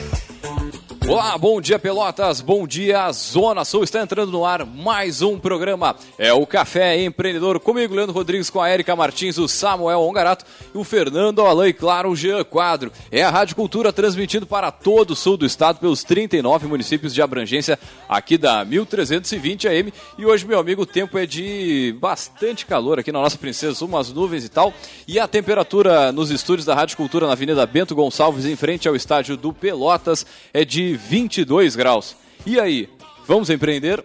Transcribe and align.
Olá, 1.12 1.36
bom 1.36 1.60
dia 1.60 1.78
Pelotas, 1.78 2.40
bom 2.40 2.66
dia 2.66 3.12
Zona 3.12 3.66
Sul. 3.66 3.84
Está 3.84 4.00
entrando 4.00 4.32
no 4.32 4.46
ar 4.46 4.64
mais 4.64 5.20
um 5.20 5.38
programa. 5.38 5.94
É 6.16 6.32
o 6.32 6.46
Café 6.46 7.02
Empreendedor 7.02 7.60
comigo, 7.60 7.94
Leandro 7.94 8.14
Rodrigues, 8.14 8.48
com 8.48 8.62
a 8.62 8.70
Erika 8.72 8.96
Martins, 8.96 9.36
o 9.36 9.46
Samuel 9.46 10.00
Ongarato 10.00 10.46
e 10.74 10.78
o 10.78 10.82
Fernando 10.82 11.42
Alain 11.42 11.68
e, 11.68 11.74
claro, 11.74 12.08
o 12.08 12.16
Jean 12.16 12.42
Quadro. 12.44 12.90
É 13.10 13.22
a 13.22 13.28
Rádio 13.28 13.54
Cultura 13.54 13.92
transmitindo 13.92 14.46
para 14.46 14.70
todo 14.70 15.10
o 15.10 15.14
sul 15.14 15.36
do 15.36 15.44
estado, 15.44 15.80
pelos 15.80 16.02
39 16.02 16.66
municípios 16.66 17.12
de 17.12 17.20
abrangência 17.20 17.78
aqui 18.08 18.38
da 18.38 18.64
1320 18.64 19.68
AM. 19.68 19.92
E 20.16 20.24
hoje, 20.24 20.46
meu 20.46 20.58
amigo, 20.58 20.80
o 20.80 20.86
tempo 20.86 21.18
é 21.18 21.26
de 21.26 21.94
bastante 22.00 22.64
calor 22.64 22.98
aqui 22.98 23.12
na 23.12 23.20
nossa 23.20 23.36
Princesa, 23.36 23.84
umas 23.84 24.10
nuvens 24.10 24.46
e 24.46 24.48
tal. 24.48 24.72
E 25.06 25.20
a 25.20 25.28
temperatura 25.28 26.10
nos 26.10 26.30
estúdios 26.30 26.64
da 26.64 26.74
Rádio 26.74 26.96
Cultura 26.96 27.26
na 27.26 27.34
Avenida 27.34 27.66
Bento 27.66 27.94
Gonçalves, 27.94 28.46
em 28.46 28.56
frente 28.56 28.88
ao 28.88 28.96
estádio 28.96 29.36
do 29.36 29.52
Pelotas, 29.52 30.24
é 30.54 30.64
de 30.64 31.01
22 31.08 31.76
graus. 31.76 32.16
E 32.44 32.58
aí, 32.58 32.88
vamos 33.26 33.50
empreender? 33.50 34.04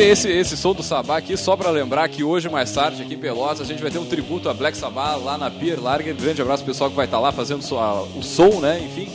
Esse, 0.02 0.30
esse 0.30 0.58
som 0.58 0.74
do 0.74 0.82
Sabá 0.84 1.18
aqui, 1.18 1.36
só 1.36 1.56
para 1.56 1.70
lembrar 1.70 2.08
que 2.10 2.24
hoje, 2.24 2.50
mais 2.50 2.72
tarde, 2.72 3.02
aqui 3.02 3.14
em 3.16 3.18
Pelotas, 3.18 3.62
a 3.62 3.66
gente 3.66 3.82
vai 3.82 3.92
ter 3.92 4.00
um 4.00 4.06
tributo 4.06 4.50
a 4.50 4.54
Black 4.54 4.78
Sabbath 4.78 5.24
lá 5.24 5.38
na 5.38 5.50
Pier 5.50 5.82
Larger. 5.82 6.16
Grande 6.16 6.42
abraço 6.42 6.64
pro 6.64 6.74
pessoal 6.74 6.90
que 6.90 6.96
vai 6.96 7.06
estar 7.06 7.18
tá 7.18 7.22
lá 7.22 7.32
fazendo 7.32 7.62
o 7.62 8.24
som, 8.24 8.60
né? 8.60 8.80
Enfim. 8.84 9.12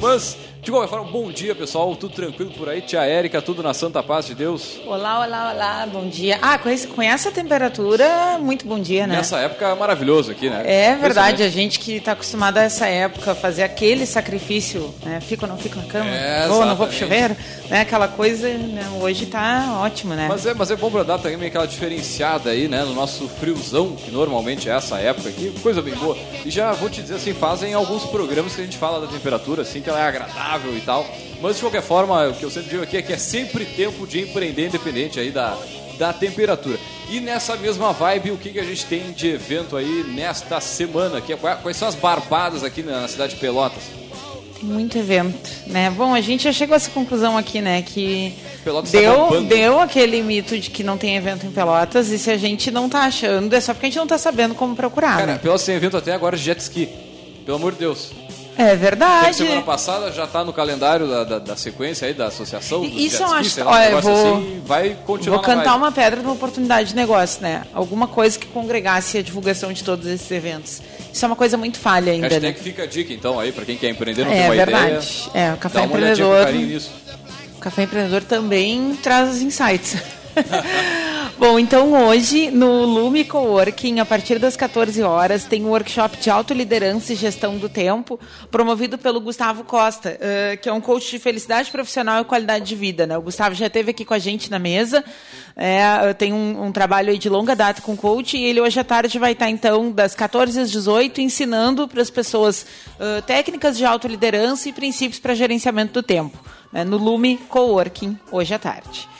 Mas 0.00 0.36
de 0.64 0.70
qualquer 0.70 0.88
forma, 0.88 1.10
bom 1.10 1.30
dia, 1.30 1.54
pessoal. 1.54 1.94
Tudo 1.94 2.14
tranquilo 2.14 2.50
por 2.52 2.70
aí? 2.70 2.80
Tia 2.80 3.04
Érica, 3.04 3.42
tudo 3.42 3.62
na 3.62 3.74
santa 3.74 4.02
paz 4.02 4.26
de 4.26 4.34
Deus? 4.34 4.80
Olá, 4.86 5.20
olá, 5.20 5.52
olá. 5.52 5.86
Bom 5.92 6.08
dia. 6.08 6.38
Ah, 6.40 6.56
com, 6.56 6.70
esse, 6.70 6.86
com 6.86 7.02
essa 7.02 7.30
temperatura, 7.30 8.38
muito 8.40 8.66
bom 8.66 8.80
dia, 8.80 9.06
né? 9.06 9.16
Nessa 9.16 9.38
época 9.40 9.66
é 9.68 9.74
maravilhoso 9.74 10.30
aqui, 10.30 10.48
né? 10.48 10.62
É 10.64 10.96
verdade. 10.96 11.42
A 11.42 11.50
gente 11.50 11.78
que 11.78 11.96
está 11.96 12.12
acostumado 12.12 12.56
a 12.56 12.62
essa 12.62 12.86
época 12.86 13.34
fazer 13.34 13.62
aquele 13.62 14.06
sacrifício, 14.06 14.94
né? 15.04 15.20
Fico 15.20 15.44
ou 15.44 15.50
não 15.50 15.58
fico 15.58 15.76
na 15.76 15.84
cama? 15.84 16.08
É, 16.08 16.48
vou 16.48 16.60
ou 16.60 16.66
não 16.66 16.74
vou 16.74 16.86
pro 16.86 16.96
chuveiro? 16.96 17.36
Né? 17.68 17.82
Aquela 17.82 18.08
coisa, 18.08 18.48
né? 18.48 18.88
hoje 19.02 19.24
está 19.24 19.80
ótimo, 19.82 20.14
né? 20.14 20.28
Mas 20.30 20.46
é, 20.46 20.54
mas 20.54 20.70
é 20.70 20.76
bom 20.76 20.90
para 20.90 21.02
dar 21.02 21.18
também 21.18 21.46
aquela 21.46 21.66
diferenciada 21.66 22.48
aí, 22.48 22.68
né? 22.68 22.82
No 22.84 22.94
nosso 22.94 23.28
friozão, 23.28 23.94
que 23.96 24.10
normalmente 24.10 24.70
é 24.70 24.72
essa 24.72 24.98
época 24.98 25.28
aqui. 25.28 25.52
Coisa 25.62 25.82
bem 25.82 25.94
boa. 25.94 26.16
E 26.42 26.50
já 26.50 26.72
vou 26.72 26.88
te 26.88 27.02
dizer 27.02 27.16
assim, 27.16 27.34
fazem 27.34 27.74
alguns 27.74 28.04
programas 28.04 28.54
que 28.54 28.62
a 28.62 28.64
gente 28.64 28.78
fala 28.78 28.98
da 28.98 29.12
temperatura, 29.12 29.60
assim, 29.60 29.82
que 29.82 29.90
ela 29.90 30.00
é 30.00 30.08
agradável 30.08 30.53
e 30.76 30.80
tal. 30.80 31.06
Mas 31.40 31.56
de 31.56 31.62
qualquer 31.62 31.82
forma, 31.82 32.28
o 32.28 32.34
que 32.34 32.42
eu 32.42 32.50
sempre 32.50 32.70
digo 32.70 32.82
aqui 32.82 32.96
é 32.96 33.02
que 33.02 33.12
é 33.12 33.18
sempre 33.18 33.64
tempo 33.64 34.06
de 34.06 34.20
empreender 34.20 34.66
independente 34.66 35.20
aí 35.20 35.30
da, 35.30 35.56
da 35.98 36.12
temperatura. 36.12 36.78
E 37.10 37.20
nessa 37.20 37.56
mesma 37.56 37.92
vibe, 37.92 38.30
o 38.30 38.36
que, 38.36 38.50
que 38.50 38.58
a 38.58 38.64
gente 38.64 38.86
tem 38.86 39.12
de 39.12 39.28
evento 39.28 39.76
aí 39.76 40.04
nesta 40.08 40.60
semana? 40.60 41.20
Que, 41.20 41.32
é, 41.32 41.36
quais 41.36 41.76
são 41.76 41.86
as 41.86 41.94
barbadas 41.94 42.64
aqui 42.64 42.82
na 42.82 43.06
cidade 43.08 43.34
de 43.34 43.40
Pelotas? 43.40 43.82
Tem 44.58 44.68
muito 44.68 44.96
evento, 44.96 45.50
né? 45.66 45.90
Bom, 45.90 46.14
a 46.14 46.20
gente 46.20 46.44
já 46.44 46.52
chegou 46.52 46.74
a 46.74 46.76
essa 46.76 46.90
conclusão 46.90 47.36
aqui, 47.36 47.60
né? 47.60 47.82
Que 47.82 48.32
Pelotas 48.62 48.90
tá 48.90 48.98
deu, 48.98 49.26
tá 49.26 49.40
deu 49.40 49.80
aquele 49.80 50.22
mito 50.22 50.58
de 50.58 50.70
que 50.70 50.82
não 50.82 50.96
tem 50.96 51.16
evento 51.16 51.44
em 51.44 51.50
Pelotas 51.50 52.10
e 52.10 52.18
se 52.18 52.30
a 52.30 52.36
gente 52.36 52.70
não 52.70 52.88
tá 52.88 53.00
achando, 53.00 53.52
é 53.52 53.60
só 53.60 53.74
porque 53.74 53.86
a 53.86 53.88
gente 53.90 53.98
não 53.98 54.06
tá 54.06 54.16
sabendo 54.16 54.54
como 54.54 54.74
procurar. 54.74 55.18
Cara, 55.18 55.32
né? 55.32 55.38
Pelotas 55.38 55.66
tem 55.66 55.74
evento 55.74 55.96
até 55.96 56.12
agora 56.12 56.36
de 56.36 56.42
jet 56.42 56.58
ski. 56.60 56.88
Pelo 57.44 57.58
amor 57.58 57.72
de 57.72 57.80
Deus. 57.80 58.23
É 58.56 58.76
verdade. 58.76 59.34
semana 59.34 59.62
passada 59.62 60.12
já 60.12 60.24
está 60.24 60.44
no 60.44 60.52
calendário 60.52 61.08
da, 61.08 61.24
da, 61.24 61.38
da, 61.38 61.56
sequência 61.56 62.06
aí 62.06 62.14
da 62.14 62.26
associação. 62.26 62.84
Isso 62.84 63.22
eu 63.22 63.32
acho. 63.32 63.62
Olha, 63.64 63.90
eu 63.90 64.00
vou, 64.00 64.36
assim, 64.36 64.62
vai 64.64 64.96
continuar. 65.04 65.36
Vou 65.36 65.44
cantar 65.44 65.74
uma 65.74 65.90
pedra 65.90 66.20
de 66.20 66.26
uma 66.26 66.34
oportunidade 66.34 66.90
de 66.90 66.96
negócio, 66.96 67.42
né? 67.42 67.64
Alguma 67.72 68.06
coisa 68.06 68.38
que 68.38 68.46
congregasse 68.46 69.18
a 69.18 69.22
divulgação 69.22 69.72
de 69.72 69.82
todos 69.82 70.06
esses 70.06 70.30
eventos. 70.30 70.80
Isso 71.12 71.24
é 71.24 71.26
uma 71.26 71.36
coisa 71.36 71.56
muito 71.56 71.78
falha 71.78 72.12
ainda. 72.12 72.28
Acho 72.28 72.40
né? 72.40 72.52
que 72.52 72.60
fica 72.60 72.84
a 72.84 72.86
dica 72.86 73.12
então 73.12 73.38
aí 73.40 73.50
para 73.50 73.64
quem 73.64 73.76
quer 73.76 73.90
empreender, 73.90 74.24
não 74.24 74.32
é, 74.32 74.34
tem 74.34 74.44
uma 74.44 74.54
verdade. 74.54 74.86
ideia. 74.86 75.48
É, 75.50 75.52
o 75.52 75.56
café 75.56 75.84
empreendedor. 75.84 76.46
O 77.56 77.60
café 77.60 77.82
empreendedor 77.82 78.22
também 78.22 78.94
traz 79.02 79.30
os 79.30 79.42
insights. 79.42 79.96
Bom, 81.36 81.58
então 81.58 81.92
hoje 82.06 82.48
no 82.48 82.84
Lume 82.84 83.24
Coworking, 83.24 83.98
a 83.98 84.04
partir 84.04 84.38
das 84.38 84.56
14 84.56 85.02
horas, 85.02 85.44
tem 85.44 85.64
um 85.64 85.70
workshop 85.70 86.16
de 86.16 86.30
autoliderança 86.30 87.12
e 87.12 87.16
gestão 87.16 87.58
do 87.58 87.68
tempo, 87.68 88.20
promovido 88.52 88.96
pelo 88.96 89.20
Gustavo 89.20 89.64
Costa, 89.64 90.16
uh, 90.16 90.56
que 90.58 90.68
é 90.68 90.72
um 90.72 90.80
coach 90.80 91.10
de 91.10 91.18
felicidade 91.18 91.72
profissional 91.72 92.22
e 92.22 92.24
qualidade 92.24 92.64
de 92.64 92.76
vida. 92.76 93.04
Né? 93.04 93.18
O 93.18 93.22
Gustavo 93.22 93.52
já 93.54 93.66
esteve 93.66 93.90
aqui 93.90 94.04
com 94.04 94.14
a 94.14 94.18
gente 94.18 94.48
na 94.48 94.60
mesa, 94.60 95.04
é, 95.56 96.14
tem 96.14 96.32
um, 96.32 96.66
um 96.66 96.72
trabalho 96.72 97.18
de 97.18 97.28
longa 97.28 97.56
data 97.56 97.82
com 97.82 97.96
coach, 97.96 98.36
e 98.36 98.44
ele 98.44 98.60
hoje 98.60 98.78
à 98.78 98.84
tarde 98.84 99.18
vai 99.18 99.32
estar, 99.32 99.50
então, 99.50 99.90
das 99.90 100.14
14 100.14 100.60
às 100.60 100.70
18, 100.70 101.20
ensinando 101.20 101.88
para 101.88 102.00
as 102.00 102.10
pessoas 102.10 102.64
uh, 102.94 103.20
técnicas 103.22 103.76
de 103.76 103.84
autoliderança 103.84 104.68
e 104.68 104.72
princípios 104.72 105.18
para 105.18 105.34
gerenciamento 105.34 105.94
do 105.94 106.02
tempo, 106.02 106.38
né? 106.72 106.84
no 106.84 106.96
Lume 106.96 107.38
Coworking, 107.48 108.16
hoje 108.30 108.54
à 108.54 108.58
tarde. 108.58 109.13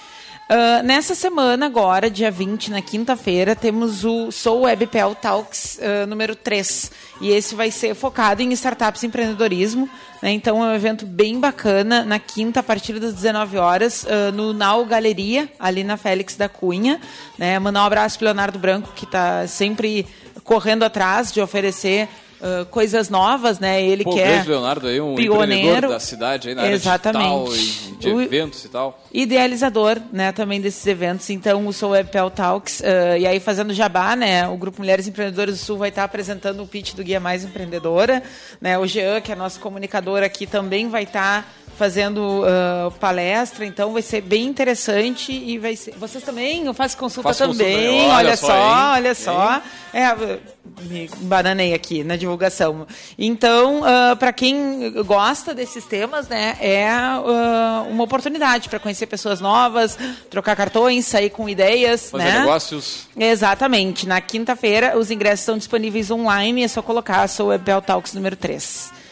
Uh, 0.44 0.82
nessa 0.82 1.14
semana, 1.14 1.64
agora, 1.64 2.11
dia 2.11 2.31
20, 2.31 2.70
na 2.70 2.82
quinta-feira, 2.82 3.56
temos 3.56 4.05
o 4.05 4.31
Sou 4.31 4.62
WebPel 4.62 5.14
Talks 5.14 5.79
uh, 5.79 6.06
número 6.06 6.37
3. 6.37 6.93
E 7.23 7.31
esse 7.31 7.55
vai 7.55 7.70
ser 7.70 7.94
focado 7.94 8.43
em 8.43 8.52
startups 8.52 9.02
e 9.02 9.06
empreendedorismo. 9.06 9.88
Né? 10.20 10.32
Então 10.32 10.62
é 10.62 10.69
um 10.69 10.75
evento 10.75 11.06
bem 11.06 11.41
bacana, 11.41 12.05
na 12.05 12.19
quinta, 12.19 12.61
a 12.61 12.62
partir 12.62 13.00
das 13.00 13.14
19 13.14 13.56
horas, 13.56 14.05
uh, 14.05 14.31
no 14.35 14.52
Nau 14.52 14.85
Galeria, 14.85 15.49
ali 15.58 15.82
na 15.82 15.96
Félix 15.96 16.37
da 16.37 16.49
Cunha. 16.49 17.00
Né? 17.38 17.58
Mandar 17.58 17.82
um 17.82 17.87
abraço 17.87 18.19
para 18.19 18.26
Leonardo 18.26 18.58
Branco, 18.58 18.93
que 18.94 19.06
está 19.06 19.46
sempre 19.46 20.06
correndo 20.44 20.82
atrás 20.82 21.32
de 21.32 21.41
oferecer 21.41 22.06
uh, 22.44 22.67
coisas 22.67 23.08
novas, 23.08 23.58
né? 23.58 23.82
Ele 23.82 24.05
Pô, 24.05 24.12
que 24.12 24.20
é 24.20 24.44
Leonardo 24.46 24.87
aí, 24.87 25.00
um 25.00 25.14
pioneiro 25.14 25.88
da 25.88 25.99
cidade 25.99 26.50
aí 26.50 26.55
na 26.55 26.70
exatamente. 26.70 27.26
área 27.26 27.44
digital 27.50 27.99
de 27.99 28.12
o 28.12 28.20
eventos 28.20 28.64
e 28.64 28.69
tal. 28.69 29.02
Idealizador, 29.12 29.99
né, 30.12 30.32
também 30.32 30.61
desses 30.61 30.87
eventos. 30.87 31.31
Então, 31.31 31.67
o 31.67 31.73
Sou 31.73 31.91
Webpel 31.91 32.31
Talks, 32.31 32.81
uh, 32.81 33.17
e 33.19 33.26
aí 33.26 33.41
fazendo 33.41 33.73
jabá, 33.73 34.14
né, 34.14 34.46
o 34.46 34.56
Grupo 34.56 34.81
Mulheres 34.81 35.08
Empreendedoras 35.08 35.58
do 35.58 35.64
Sul 35.64 35.79
vai 35.79 35.88
estar 35.88 36.05
apresentando 36.05 36.62
o 36.62 36.67
pitch 36.67 36.94
do 36.94 37.02
Guia 37.02 37.20
Mais 37.20 37.44
Empreendedora, 37.44 38.23
né, 38.61 38.79
o 38.79 38.87
Jean, 38.87 39.20
que 39.20 39.32
é 39.32 39.35
nosso 39.35 39.58
comunicador 39.61 40.23
aqui, 40.23 40.46
também 40.46 40.88
vai 40.88 41.05
estar 41.05 41.50
fazendo 41.75 42.43
uh, 42.43 42.91
palestra, 42.93 43.65
então 43.65 43.93
vai 43.93 44.03
ser 44.03 44.21
bem 44.21 44.47
interessante 44.47 45.32
e 45.32 45.59
vai 45.59 45.76
ser... 45.76 45.94
Vocês 45.97 46.23
também? 46.23 46.65
Eu 46.65 46.75
faço 46.75 46.97
consulta 46.97 47.29
Faço 47.29 47.49
também, 47.49 47.91
consulta, 47.91 48.15
olha 48.15 48.35
olha 48.35 48.37
só, 48.37 48.93
olha 48.93 49.15
só. 49.15 49.62
É, 49.93 50.41
me 50.82 51.09
bananei 51.19 51.73
aqui 51.73 52.03
na 52.03 52.17
divulgação. 52.17 52.87
Então, 53.19 53.82
uh, 53.82 54.17
para 54.17 54.32
quem 54.32 54.91
gosta 55.05 55.55
desses 55.55 55.85
temas, 55.85 56.29
né, 56.29 56.56
é 56.61 56.88
uh, 56.91 57.91
uma 57.91 58.05
oportunidade 58.05 58.69
para 58.69 58.79
conhecer 58.79 59.06
pessoas 59.06 59.41
novas, 59.41 59.97
trocar 60.31 60.56
cartões, 60.56 61.06
sair 61.06 61.31
com 61.31 61.49
ideias, 61.49 62.11
Fazer 62.11 62.25
né? 62.25 62.41
negócios. 62.41 63.06
Exatamente. 63.17 64.06
Na 64.06 64.20
quinta-feira, 64.20 64.99
os 64.99 65.11
ingressos 65.11 65.41
estão 65.41 65.59
disponíveis 65.59 66.11
online, 66.11 66.65
é 66.65 66.69
só 66.69 66.82
colocar 66.82 67.29
Sou 67.29 67.49
Webel 67.49 67.81
Talks 67.81 68.15
número 68.15 68.37
3. 68.37 69.04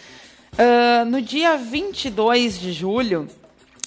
Uh, 0.54 1.06
no 1.06 1.22
dia 1.22 1.56
22 1.56 2.60
de 2.60 2.74
julho, 2.74 3.26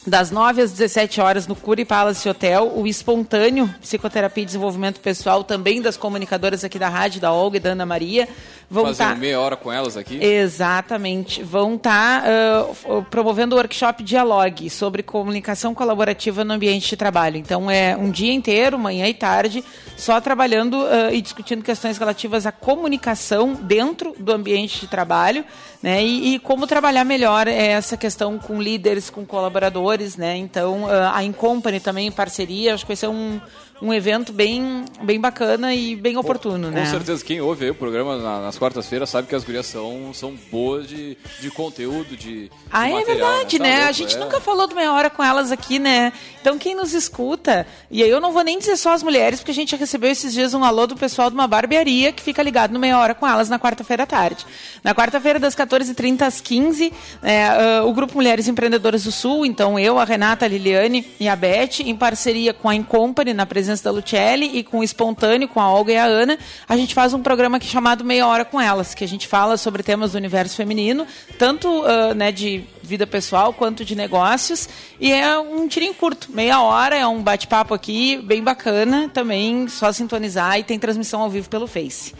das 0.07 0.31
9 0.31 0.63
às 0.63 0.71
17 0.71 1.21
horas, 1.21 1.45
no 1.45 1.55
Curi 1.55 1.85
Palace 1.85 2.27
Hotel, 2.27 2.71
o 2.75 2.87
Espontâneo 2.87 3.67
Psicoterapia 3.81 4.41
e 4.41 4.45
Desenvolvimento 4.47 4.99
Pessoal, 4.99 5.43
também 5.43 5.79
das 5.79 5.95
comunicadoras 5.95 6.63
aqui 6.63 6.79
da 6.79 6.89
rádio, 6.89 7.21
da 7.21 7.31
Olga 7.31 7.57
e 7.57 7.59
da 7.59 7.71
Ana 7.71 7.85
Maria, 7.85 8.27
vão 8.69 8.89
estar... 8.89 9.15
meia 9.15 9.39
hora 9.39 9.55
com 9.55 9.71
elas 9.71 9.97
aqui. 9.97 10.23
Exatamente. 10.23 11.43
Vão 11.43 11.75
estar 11.75 12.23
uh, 12.23 13.03
promovendo 13.09 13.55
o 13.55 13.57
workshop 13.57 14.03
Dialogue 14.03 14.69
sobre 14.69 15.03
comunicação 15.03 15.73
colaborativa 15.73 16.43
no 16.43 16.53
ambiente 16.53 16.89
de 16.89 16.97
trabalho. 16.97 17.37
Então, 17.37 17.69
é 17.69 17.95
um 17.95 18.09
dia 18.09 18.33
inteiro, 18.33 18.77
manhã 18.77 19.07
e 19.07 19.13
tarde, 19.13 19.63
só 19.97 20.19
trabalhando 20.19 20.75
uh, 20.81 21.13
e 21.13 21.21
discutindo 21.21 21.63
questões 21.63 21.97
relativas 21.97 22.45
à 22.45 22.51
comunicação 22.51 23.53
dentro 23.53 24.15
do 24.17 24.31
ambiente 24.31 24.79
de 24.79 24.87
trabalho 24.87 25.45
né? 25.85 26.03
E, 26.03 26.33
e, 26.33 26.39
como 26.39 26.65
trabalhar 26.65 27.03
melhor 27.03 27.47
essa 27.47 27.95
questão 27.95 28.39
com 28.39 28.59
líderes, 28.59 29.11
com 29.11 29.23
colaboradores, 29.23 30.17
né? 30.17 30.35
Então, 30.35 30.87
a 31.13 31.23
Incompany 31.23 31.79
também 31.79 32.07
em 32.07 32.11
parceria, 32.11 32.73
acho 32.73 32.83
que 32.83 32.87
vai 32.87 32.95
ser 32.95 33.07
um, 33.07 33.39
um 33.81 33.93
evento 33.93 34.31
bem, 34.31 34.85
bem 35.03 35.19
bacana 35.19 35.73
e 35.75 35.95
bem 35.95 36.15
oportuno, 36.17 36.69
com 36.69 36.73
né? 36.73 36.85
Com 36.85 36.91
certeza, 36.91 37.23
quem 37.23 37.41
ouve 37.41 37.65
aí 37.65 37.71
o 37.71 37.75
programa 37.75 38.17
na, 38.17 38.41
nas 38.41 38.57
quartas-feiras 38.57 39.09
sabe 39.09 39.27
que 39.27 39.35
as 39.35 39.43
gurias 39.43 39.65
são, 39.65 40.13
são 40.13 40.33
boas 40.49 40.87
de, 40.87 41.17
de 41.41 41.51
conteúdo, 41.51 42.15
de, 42.15 42.45
de 42.45 42.51
Ah, 42.71 42.81
material, 42.87 42.99
é 43.01 43.03
verdade, 43.05 43.57
Tá 43.57 43.63
né? 43.63 43.75
louco, 43.75 43.89
a 43.89 43.91
gente 43.91 44.15
é. 44.15 44.19
nunca 44.19 44.39
falou 44.39 44.65
do 44.67 44.75
Meia 44.75 44.93
Hora 44.93 45.09
com 45.09 45.21
elas 45.21 45.51
aqui, 45.51 45.77
né? 45.77 46.13
Então, 46.39 46.57
quem 46.57 46.73
nos 46.73 46.93
escuta, 46.93 47.67
e 47.91 48.01
aí 48.01 48.09
eu 48.09 48.21
não 48.21 48.31
vou 48.31 48.43
nem 48.43 48.57
dizer 48.57 48.77
só 48.77 48.93
as 48.93 49.03
mulheres, 49.03 49.39
porque 49.39 49.51
a 49.51 49.55
gente 49.55 49.75
recebeu 49.75 50.09
esses 50.09 50.33
dias 50.33 50.53
um 50.53 50.63
alô 50.63 50.87
do 50.87 50.95
pessoal 50.95 51.29
de 51.29 51.35
uma 51.35 51.47
barbearia 51.47 52.11
que 52.13 52.23
fica 52.23 52.41
ligado 52.41 52.71
no 52.71 52.79
Meia 52.79 52.97
Hora 52.97 53.13
com 53.13 53.27
elas 53.27 53.49
na 53.49 53.59
quarta-feira 53.59 54.03
à 54.03 54.05
tarde. 54.07 54.45
Na 54.83 54.95
quarta-feira, 54.95 55.37
das 55.37 55.53
14h30 55.55 56.21
às 56.21 56.39
15 56.39 56.93
é, 57.21 57.81
uh, 57.81 57.87
o 57.87 57.93
Grupo 57.93 58.15
Mulheres 58.15 58.47
Empreendedoras 58.47 59.03
do 59.03 59.11
Sul, 59.11 59.45
então 59.45 59.77
eu, 59.77 59.99
a 59.99 60.05
Renata, 60.05 60.45
a 60.45 60.47
Liliane 60.47 61.05
e 61.19 61.27
a 61.27 61.35
Beth, 61.35 61.81
em 61.81 61.95
parceria 61.95 62.53
com 62.53 62.69
a 62.69 62.75
Incompany, 62.75 63.33
na 63.33 63.45
presença 63.45 63.64
da 63.67 63.91
Lucelli, 63.91 64.57
e 64.57 64.63
com 64.63 64.79
o 64.79 64.83
Espontâneo, 64.83 65.47
com 65.47 65.59
a 65.59 65.69
Olga 65.69 65.91
e 65.91 65.97
a 65.97 66.05
Ana, 66.05 66.37
a 66.67 66.77
gente 66.77 66.93
faz 66.93 67.13
um 67.13 67.21
programa 67.21 67.57
aqui 67.57 67.67
chamado 67.67 68.03
Meia 68.03 68.27
Hora 68.27 68.45
com 68.45 68.59
Elas, 68.59 68.93
que 68.93 69.03
a 69.03 69.07
gente 69.07 69.27
fala 69.27 69.57
sobre 69.57 69.83
temas 69.83 70.13
do 70.13 70.17
universo 70.17 70.55
feminino, 70.55 71.05
tanto 71.37 71.67
uh, 71.67 72.13
né, 72.15 72.31
de 72.31 72.63
vida 72.81 73.05
pessoal 73.05 73.53
quanto 73.53 73.83
de 73.83 73.95
negócios, 73.95 74.69
e 74.99 75.11
é 75.11 75.37
um 75.37 75.67
tirinho 75.67 75.93
curto, 75.93 76.31
meia 76.31 76.61
hora, 76.61 76.95
é 76.95 77.05
um 77.05 77.21
bate-papo 77.21 77.73
aqui, 77.73 78.17
bem 78.17 78.43
bacana, 78.43 79.09
também 79.13 79.67
só 79.67 79.91
sintonizar 79.91 80.59
e 80.59 80.63
tem 80.63 80.79
transmissão 80.79 81.21
ao 81.21 81.29
vivo 81.29 81.49
pelo 81.49 81.67
Face. 81.67 82.13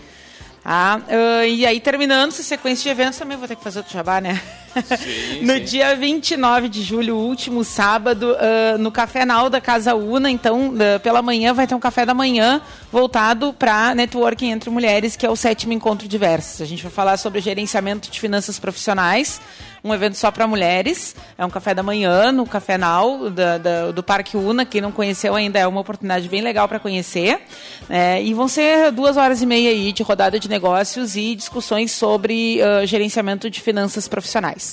Ah, 0.64 1.00
uh, 1.08 1.46
e 1.46 1.64
aí, 1.66 1.80
terminando 1.80 2.30
essa 2.30 2.42
sequência 2.42 2.84
de 2.84 2.90
eventos, 2.90 3.20
também 3.20 3.38
vou 3.38 3.48
ter 3.48 3.56
que 3.56 3.64
fazer 3.64 3.80
outro 3.80 3.94
jabá, 3.94 4.20
né? 4.20 4.42
Sim, 4.98 5.42
no 5.42 5.54
sim. 5.54 5.64
dia 5.64 5.96
29 5.96 6.70
de 6.70 6.82
julho, 6.82 7.16
último 7.16 7.64
sábado, 7.64 8.34
uh, 8.34 8.78
no 8.78 8.92
Café 8.92 9.26
Nau 9.26 9.50
da 9.50 9.62
Casa 9.62 9.96
Una. 9.96 10.30
Então, 10.30 10.70
uh, 10.70 11.00
pela 11.02 11.22
manhã, 11.22 11.54
vai 11.54 11.68
ter 11.68 11.76
um 11.76 11.80
café 11.80 12.06
da 12.06 12.14
manhã 12.14 12.62
voltado 12.92 13.54
para 13.54 13.94
networking 13.96 14.52
entre 14.52 14.70
mulheres, 14.70 15.16
que 15.16 15.26
é 15.26 15.30
o 15.30 15.36
sétimo 15.36 15.74
encontro 15.74 16.08
diversos. 16.08 16.62
A 16.62 16.66
gente 16.66 16.84
vai 16.84 16.92
falar 16.92 17.18
sobre 17.18 17.42
gerenciamento 17.42 18.10
de 18.10 18.20
finanças 18.20 18.58
profissionais, 18.58 19.42
um 19.86 19.94
evento 19.94 20.18
só 20.18 20.32
para 20.32 20.48
mulheres. 20.48 21.16
É 21.38 21.46
um 21.46 21.50
café 21.50 21.74
da 21.74 21.84
manhã 21.84 22.32
no 22.32 22.46
Café 22.48 22.76
Nau 22.76 23.30
da, 23.30 23.60
da, 23.60 23.92
do 23.92 24.02
Parque 24.02 24.36
Una. 24.36 24.66
Quem 24.66 24.82
não 24.82 24.92
conheceu 24.92 25.36
ainda 25.36 25.60
é 25.60 25.68
uma 25.68 25.80
oportunidade 25.80 26.28
bem 26.28 26.42
legal 26.42 26.68
para 26.68 26.80
conhecer. 26.80 27.40
É, 27.88 28.22
e 28.24 28.34
vão 28.34 28.48
ser 28.48 28.92
duas 28.92 29.16
horas 29.16 29.44
e 29.44 29.46
meia 29.46 29.70
aí 29.70 29.94
de 29.94 30.02
rodada 30.02 30.40
de 30.40 30.50
negócios 30.50 31.16
e 31.16 31.36
discussões 31.36 31.92
sobre 31.92 32.60
uh, 32.62 32.86
gerenciamento 32.88 33.48
de 33.48 33.62
finanças 33.62 34.08
profissionais. 34.08 34.65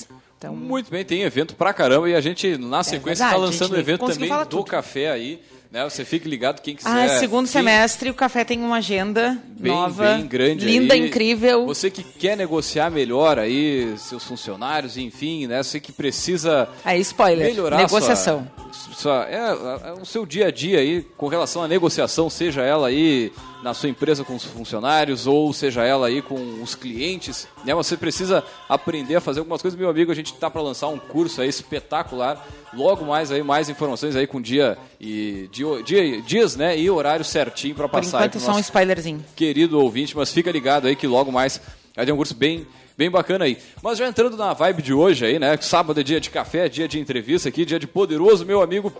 Então, 0.47 0.55
Muito 0.55 0.91
bem, 0.91 1.05
tem 1.05 1.21
evento 1.21 1.55
pra 1.55 1.73
caramba 1.73 2.09
e 2.09 2.15
a 2.15 2.19
gente, 2.21 2.57
na 2.57 2.83
sequência, 2.83 3.23
está 3.23 3.37
lançando 3.37 3.73
o 3.73 3.79
evento 3.79 4.05
também 4.05 4.29
do 4.29 4.45
tudo. 4.45 4.65
café 4.65 5.09
aí. 5.11 5.39
Né? 5.71 5.83
Você 5.85 6.05
fique 6.05 6.27
ligado, 6.29 6.61
quem 6.61 6.75
quiser. 6.75 6.89
ah, 6.89 7.17
segundo 7.17 7.45
quem- 7.45 7.53
semestre, 7.53 8.09
o 8.09 8.13
café 8.13 8.43
tem 8.43 8.59
uma 8.59 8.75
agenda 8.77 9.39
bem, 9.57 9.71
nova, 9.71 10.13
bem 10.17 10.27
grande 10.27 10.65
linda, 10.67 10.93
aí. 10.93 11.07
incrível. 11.07 11.65
Você 11.65 11.89
que 11.89 12.03
quer 12.03 12.37
negociar 12.37 12.91
melhor 12.91 13.39
aí 13.39 13.95
seus 13.97 14.23
funcionários, 14.23 14.97
enfim, 14.97 15.47
né? 15.47 15.63
Você 15.63 15.79
que 15.79 15.91
precisa 15.91 16.69
Aí, 16.85 17.01
spoiler, 17.01 17.47
melhorar 17.47 17.77
negociação. 17.77 18.47
Sua, 18.55 18.62
sua- 18.73 19.27
é, 19.29 19.89
é, 19.89 19.93
o 19.93 20.05
seu 20.05 20.25
dia 20.25 20.47
a 20.47 20.51
dia 20.51 20.79
aí 20.79 21.05
com 21.17 21.27
relação 21.27 21.63
à 21.63 21.67
negociação, 21.67 22.29
seja 22.29 22.61
ela 22.61 22.87
aí 22.87 23.31
na 23.63 23.73
sua 23.73 23.87
empresa 23.87 24.23
com 24.23 24.35
os 24.35 24.43
funcionários 24.43 25.25
ou 25.25 25.53
seja 25.53 25.83
ela 25.83 26.07
aí 26.07 26.21
com 26.21 26.61
os 26.61 26.75
clientes, 26.75 27.47
né? 27.63 27.73
Você 27.75 27.95
precisa 27.95 28.43
aprender 28.67 29.15
a 29.15 29.21
fazer 29.21 29.39
algumas 29.39 29.61
coisas, 29.61 29.79
meu 29.79 29.89
amigo. 29.89 30.11
A 30.11 30.15
gente 30.15 30.33
tá 30.33 30.49
para 30.49 30.61
lançar 30.61 30.87
um 30.87 30.97
curso 30.99 31.41
aí 31.41 31.47
espetacular. 31.47 32.45
Logo 32.73 33.05
mais 33.05 33.31
aí 33.31 33.41
mais 33.43 33.69
informações 33.69 34.15
aí 34.15 34.25
com 34.27 34.41
dia 34.41 34.77
e 34.99 35.47
dia, 35.51 35.83
dia- 35.83 36.21
dias, 36.21 36.55
né? 36.55 36.77
E 36.77 36.89
horário 36.89 37.23
certinho 37.23 37.75
para 37.75 37.87
Por 37.87 38.01
passar 38.01 38.19
aí 38.21 38.27
enquanto, 38.27 38.41
só 38.43 38.53
um 38.53 38.59
spoilerzinho. 38.59 39.23
querido 39.35 39.79
ouvinte, 39.79 40.17
mas 40.17 40.31
fica 40.33 40.51
ligado 40.51 40.87
aí 40.87 40.95
que 40.95 41.07
logo 41.07 41.31
mais 41.31 41.61
ter 41.95 42.11
um 42.11 42.17
curso 42.17 42.33
bem, 42.33 42.65
bem 42.97 43.09
bacana 43.09 43.45
aí. 43.45 43.57
Mas 43.81 43.97
já 43.97 44.07
entrando 44.07 44.35
na 44.35 44.53
vibe 44.53 44.81
de 44.81 44.93
hoje 44.93 45.25
aí, 45.25 45.37
né? 45.37 45.55
Sábado 45.61 45.99
é 45.99 46.03
dia 46.03 46.19
de 46.19 46.29
café, 46.29 46.67
dia 46.67 46.87
de 46.87 46.99
entrevista 46.99 47.49
aqui, 47.49 47.65
dia 47.65 47.79
de 47.79 47.87
poderoso, 47.87 48.45
meu 48.45 48.61
amigo. 48.61 48.91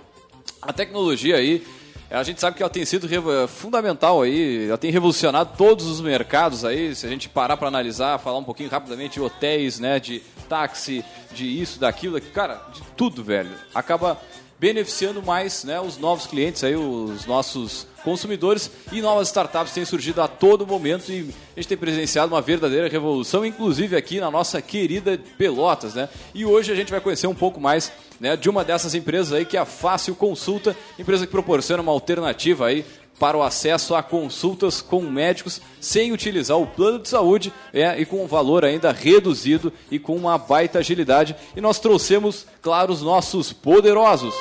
A 0.62 0.72
tecnologia 0.72 1.38
aí, 1.38 1.66
a 2.10 2.22
gente 2.22 2.40
sabe 2.40 2.56
que 2.56 2.62
ela 2.62 2.70
tem 2.70 2.86
sido 2.86 3.08
fundamental 3.48 4.22
aí, 4.22 4.68
ela 4.68 4.78
tem 4.78 4.92
revolucionado 4.92 5.54
todos 5.58 5.88
os 5.88 6.00
mercados 6.00 6.64
aí, 6.64 6.94
se 6.96 7.06
a 7.08 7.10
gente 7.10 7.28
parar 7.28 7.58
para 7.58 7.68
analisar, 7.68 8.20
falar 8.20 8.38
um 8.38 8.44
pouquinho 8.44 8.70
rapidamente 8.70 9.14
de 9.14 9.22
hotéis, 9.22 9.80
né, 9.80 10.00
de 10.00 10.22
táxi, 10.48 11.04
de 11.34 11.46
isso, 11.46 11.80
daquilo, 11.80 12.14
daqui, 12.14 12.28
cara, 12.28 12.62
de 12.72 12.82
tudo, 12.96 13.24
velho. 13.24 13.50
Acaba 13.74 14.22
beneficiando 14.60 15.24
mais 15.24 15.64
né, 15.64 15.82
os 15.82 15.98
novos 15.98 16.28
clientes, 16.28 16.64
aí, 16.64 16.76
os 16.76 17.26
nossos 17.26 17.88
consumidores 18.04 18.70
e 18.92 19.02
novas 19.02 19.30
startups 19.30 19.74
têm 19.74 19.86
surgido 19.86 20.22
a 20.22 20.28
todo 20.28 20.68
momento 20.68 21.12
e 21.12 21.34
a 21.56 21.60
gente 21.60 21.68
tem 21.68 21.78
presenciado 21.78 22.34
uma 22.34 22.42
verdadeira 22.42 22.88
revolução, 22.88 23.46
inclusive 23.46 23.96
aqui 23.96 24.20
na 24.20 24.30
nossa 24.30 24.62
querida 24.62 25.20
Pelotas, 25.38 25.94
né? 25.94 26.10
E 26.34 26.46
hoje 26.46 26.72
a 26.72 26.76
gente 26.76 26.92
vai 26.92 27.02
conhecer 27.02 27.28
um 27.28 27.36
pouco 27.36 27.60
mais 27.60 27.92
né, 28.20 28.36
de 28.36 28.50
uma 28.50 28.64
dessas 28.64 28.94
empresas 28.94 29.34
aí 29.34 29.46
que 29.46 29.58
é 29.58 29.60
a 29.60 29.66
Fácil 29.66 30.16
Consulta, 30.16 30.76
empresa 31.00 31.26
que 31.26 31.32
proporciona 31.32 31.82
uma 31.82 31.92
alternativa 31.92 32.68
aí 32.68 32.86
para 33.20 33.38
o 33.38 33.44
acesso 33.44 33.96
a 33.96 34.04
consultas 34.04 34.82
com 34.82 35.02
médicos 35.02 35.62
sem 35.80 36.12
utilizar 36.12 36.58
o 36.58 36.68
plano 36.68 37.00
de 37.00 37.10
saúde 37.10 37.54
é, 37.72 38.00
e 38.00 38.06
com 38.06 38.24
um 38.24 38.28
valor 38.28 38.66
ainda 38.66 38.92
reduzido 38.92 39.72
e 39.90 40.00
com 40.00 40.16
uma 40.16 40.38
baita 40.38 40.80
agilidade. 40.80 41.36
E 41.56 41.62
nós 41.62 41.80
trouxemos, 41.80 42.46
claro, 42.62 42.92
os 42.92 43.02
nossos 43.02 43.54
poderosos. 43.54 44.34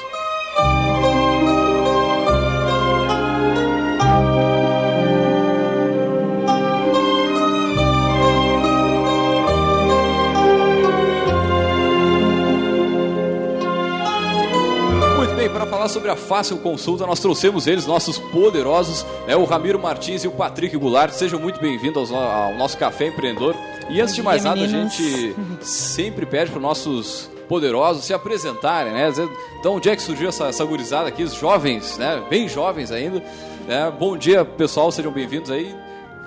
Bem, 15.42 15.50
para 15.50 15.66
falar 15.66 15.88
sobre 15.88 16.08
a 16.08 16.14
Fácil 16.14 16.56
Consulta, 16.58 17.04
nós 17.04 17.18
trouxemos 17.18 17.66
eles, 17.66 17.84
nossos 17.84 18.16
poderosos, 18.16 19.04
né, 19.26 19.34
o 19.34 19.42
Ramiro 19.42 19.76
Martins 19.76 20.22
e 20.22 20.28
o 20.28 20.30
Patrick 20.30 20.76
Goulart. 20.76 21.10
Sejam 21.10 21.40
muito 21.40 21.58
bem-vindos 21.58 22.12
ao, 22.12 22.22
ao 22.22 22.54
nosso 22.54 22.78
Café 22.78 23.08
Empreendedor. 23.08 23.56
E 23.90 24.00
antes 24.00 24.14
de 24.14 24.22
mais 24.22 24.44
nada, 24.44 24.60
meninos. 24.60 24.94
a 24.94 24.96
gente 24.96 25.34
sempre 25.60 26.26
pede 26.26 26.52
para 26.52 26.58
os 26.58 26.62
nossos 26.62 27.30
poderosos 27.48 28.04
se 28.04 28.14
apresentarem, 28.14 28.92
né? 28.92 29.10
De 29.10 29.66
onde 29.66 29.90
é 29.90 29.96
que 29.96 30.02
surgiu 30.02 30.28
essa, 30.28 30.46
essa 30.46 30.64
gurizada 30.64 31.08
aqui, 31.08 31.24
os 31.24 31.34
jovens, 31.34 31.98
né? 31.98 32.22
Bem 32.30 32.48
jovens 32.48 32.92
ainda. 32.92 33.20
né? 33.66 33.92
Bom 33.98 34.16
dia, 34.16 34.44
pessoal, 34.44 34.92
sejam 34.92 35.10
bem-vindos 35.10 35.50
aí. 35.50 35.74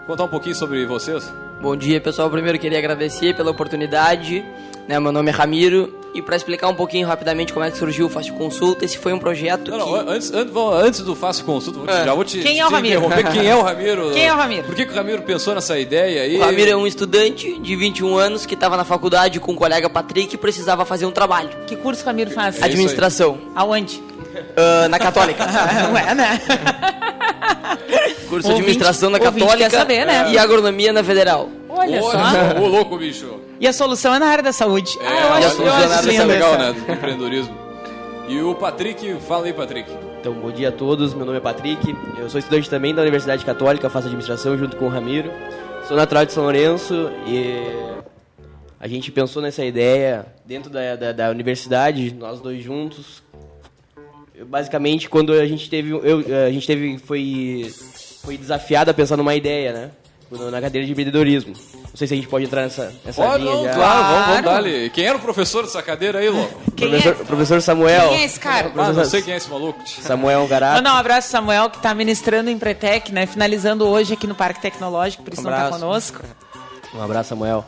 Contar 0.06 0.26
um 0.26 0.28
pouquinho 0.30 0.56
sobre 0.56 0.86
vocês. 0.86 1.24
Bom 1.62 1.78
dia, 1.78 2.02
pessoal. 2.02 2.30
Primeiro 2.30 2.60
queria 2.60 2.80
agradecer 2.80 3.34
pela 3.34 3.52
oportunidade. 3.52 4.44
Né, 4.88 5.00
meu 5.00 5.12
nome 5.12 5.30
é 5.30 5.34
Ramiro 5.34 5.94
e 6.14 6.22
para 6.22 6.36
explicar 6.36 6.70
um 6.70 6.74
pouquinho 6.74 7.06
rapidamente 7.06 7.52
como 7.52 7.66
é 7.66 7.70
que 7.70 7.78
surgiu 7.78 8.06
o 8.06 8.10
Fácil 8.10 8.36
Consulta, 8.36 8.86
esse 8.86 8.98
foi 8.98 9.12
um 9.12 9.20
projeto 9.20 9.70
não, 9.72 9.86
que... 9.86 9.92
Não, 9.92 10.10
antes, 10.10 10.32
antes, 10.32 10.56
antes, 10.56 11.00
do 11.02 11.14
Fácil 11.14 11.44
Consulta, 11.44 11.80
vou 11.80 11.88
te, 11.88 11.94
é. 11.94 12.06
já 12.06 12.14
vou 12.14 12.24
te, 12.24 12.40
Quem 12.40 12.60
é 12.60 12.66
o 12.66 12.70
Ramiro? 12.70 13.02
Quem 13.34 13.48
é 13.48 13.56
o 13.56 13.62
Ramiro? 13.62 14.12
Quem 14.12 14.26
é 14.26 14.34
o 14.34 14.38
Ramiro? 14.38 14.64
Por 14.64 14.76
que, 14.76 14.86
que 14.86 14.94
o 14.94 14.96
Ramiro 14.96 15.24
pensou 15.24 15.54
nessa 15.54 15.78
ideia 15.78 16.22
aí? 16.22 16.38
O 16.38 16.42
Ramiro 16.42 16.72
é 16.72 16.76
um 16.76 16.88
estudante 16.88 17.60
de 17.60 17.76
21 17.76 18.16
anos 18.16 18.46
que 18.46 18.54
estava 18.54 18.78
na 18.78 18.86
faculdade 18.86 19.42
com 19.42 19.52
o 19.52 19.56
colega 19.56 19.90
Patrick 19.90 20.34
e 20.34 20.38
precisava 20.38 20.86
fazer 20.86 21.06
um 21.06 21.12
trabalho. 21.12 21.50
Que 21.68 21.76
curso 21.76 22.04
o 22.04 22.06
Ramiro 22.06 22.32
faz? 22.32 22.62
É 22.62 22.66
Administração. 22.66 23.38
Aonde? 23.54 23.98
Uh, 23.98 24.88
na 24.90 25.00
Católica. 25.00 25.44
Ué, 25.94 26.16
né? 26.16 26.42
Curso 28.30 28.48
de 28.48 28.56
Administração 28.56 29.10
na 29.10 29.20
Católica 29.20 29.70
saber, 29.70 30.06
né? 30.06 30.32
e 30.32 30.38
Agronomia 30.38 30.92
na 30.92 31.04
Federal. 31.04 31.50
Olha, 31.70 32.02
Olha 32.02 32.54
só. 32.54 32.62
Ô, 32.62 32.68
louco, 32.68 32.98
bicho. 32.98 33.45
E 33.60 33.68
a 33.68 33.74
solução 33.74 34.14
é 34.14 34.20
na 34.20 34.28
área 34.28 34.44
da 34.44 34.52
saúde. 34.52 34.98
É, 35.00 35.08
ah, 35.08 35.12
eu 35.12 35.34
acho, 35.48 35.62
eu 35.62 35.74
acho 35.74 36.10
isso 36.10 36.22
é 36.22 36.26
legal, 36.26 36.56
essa. 36.56 36.74
né? 36.74 36.74
Do 36.74 36.92
empreendedorismo. 36.92 37.58
E 38.28 38.42
o 38.42 38.56
Patrick, 38.56 39.16
fala 39.28 39.46
aí, 39.46 39.54
Patrick. 39.54 39.90
Então, 40.20 40.34
bom 40.34 40.52
dia 40.52 40.70
a 40.70 40.72
todos. 40.72 41.14
Meu 41.14 41.26
nome 41.26 41.38
é 41.38 41.42
Patrick. 41.42 41.96
Eu 42.18 42.30
sou 42.30 42.40
estudante 42.40 42.70
também 42.70 42.94
da 42.94 43.02
Universidade 43.02 43.46
Católica, 43.46 43.90
faço 43.90 44.08
administração 44.08 44.58
junto 44.58 44.76
com 44.76 44.86
o 44.86 44.90
Ramiro. 44.90 45.32
Sou 45.88 45.96
natural 45.96 46.26
de 46.26 46.34
São 46.34 46.44
Lourenço 46.44 47.12
e 47.28 47.62
a 48.80 48.88
gente 48.88 49.12
pensou 49.12 49.42
nessa 49.42 49.64
ideia 49.64 50.26
dentro 50.44 50.70
da, 50.70 50.96
da, 50.96 51.12
da 51.12 51.30
universidade, 51.30 52.14
nós 52.14 52.42
dois 52.42 52.64
juntos. 52.64 53.24
Eu, 54.34 54.46
basicamente, 54.46 55.08
quando 55.08 55.32
a 55.32 55.46
gente 55.46 55.70
teve, 55.70 55.92
eu, 55.92 56.24
a 56.46 56.52
gente 56.52 56.68
teve, 56.68 56.98
foi, 56.98 57.72
foi 58.22 58.38
desafiado 58.38 58.92
a 58.92 58.94
pensar 58.94 59.16
numa 59.16 59.36
ideia, 59.36 59.72
né? 59.72 59.92
Na 60.32 60.60
cadeira 60.60 60.86
de 60.86 60.92
empreendedorismo. 60.92 61.54
Não 61.54 61.96
sei 61.96 62.08
se 62.08 62.14
a 62.14 62.18
gente 62.18 62.28
pode 62.28 62.46
entrar 62.46 62.64
nessa, 62.64 62.94
nessa 63.06 63.22
pode, 63.22 63.44
linha 63.44 63.56
não, 63.56 63.64
já. 63.64 63.74
Claro, 63.74 64.04
vamos, 64.04 64.26
vamos 64.28 64.44
dar 64.44 64.58
ali. 64.58 64.90
Quem 64.90 65.06
era 65.06 65.18
o 65.18 65.22
professor 65.22 65.64
dessa 65.64 65.82
cadeira 65.82 66.20
aí, 66.20 66.30
louco? 66.30 66.62
Professor, 66.72 67.10
é? 67.10 67.26
professor 67.26 67.62
Samuel. 67.62 68.10
Quem 68.10 68.22
é 68.22 68.26
esse 68.26 68.40
cara? 68.40 68.72
Ah, 68.76 68.92
não 68.92 69.06
sei 69.06 69.22
quem 69.22 69.34
é 69.34 69.38
esse 69.38 69.50
maluco. 69.50 69.80
Samuel 69.88 70.48
Garato. 70.48 70.76
Mandar 70.76 70.94
um 70.96 70.98
abraço 70.98 71.30
Samuel, 71.30 71.70
que 71.70 71.78
está 71.78 71.94
ministrando 71.94 72.50
em 72.50 72.58
Pretec, 72.58 73.14
né? 73.14 73.26
Finalizando 73.26 73.88
hoje 73.88 74.14
aqui 74.14 74.28
no 74.28 74.36
Parque 74.36 74.62
Tecnológico, 74.62 75.24
por 75.24 75.34
isso 75.34 75.42
Um 75.42 75.46
não 75.46 75.54
está 75.54 75.70
conosco. 75.70 76.22
Um 76.94 77.02
abraço, 77.02 77.30
Samuel. 77.30 77.66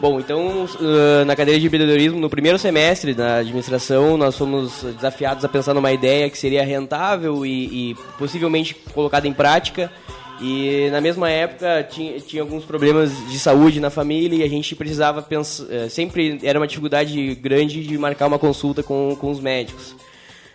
Bom, 0.00 0.18
então, 0.18 0.64
uh, 0.64 1.24
na 1.26 1.36
cadeira 1.36 1.60
de 1.60 1.66
empreendedorismo, 1.66 2.18
no 2.18 2.30
primeiro 2.30 2.58
semestre 2.58 3.12
da 3.12 3.36
administração, 3.36 4.16
nós 4.16 4.36
fomos 4.36 4.82
desafiados 4.82 5.44
a 5.44 5.48
pensar 5.48 5.74
numa 5.74 5.92
ideia 5.92 6.30
que 6.30 6.38
seria 6.38 6.64
rentável 6.64 7.44
e, 7.44 7.90
e 7.90 7.94
possivelmente 8.18 8.74
colocada 8.94 9.28
em 9.28 9.32
prática. 9.32 9.92
E 10.40 10.88
na 10.90 11.00
mesma 11.00 11.28
época 11.28 11.86
tinha, 11.90 12.18
tinha 12.18 12.42
alguns 12.42 12.64
problemas 12.64 13.10
de 13.28 13.38
saúde 13.38 13.78
na 13.78 13.90
família 13.90 14.36
e 14.36 14.42
a 14.42 14.48
gente 14.48 14.74
precisava 14.74 15.20
pensar. 15.20 15.66
Sempre 15.90 16.38
era 16.42 16.58
uma 16.58 16.66
dificuldade 16.66 17.34
grande 17.34 17.84
de 17.84 17.98
marcar 17.98 18.26
uma 18.26 18.38
consulta 18.38 18.82
com, 18.82 19.16
com 19.20 19.30
os 19.30 19.38
médicos. 19.38 19.94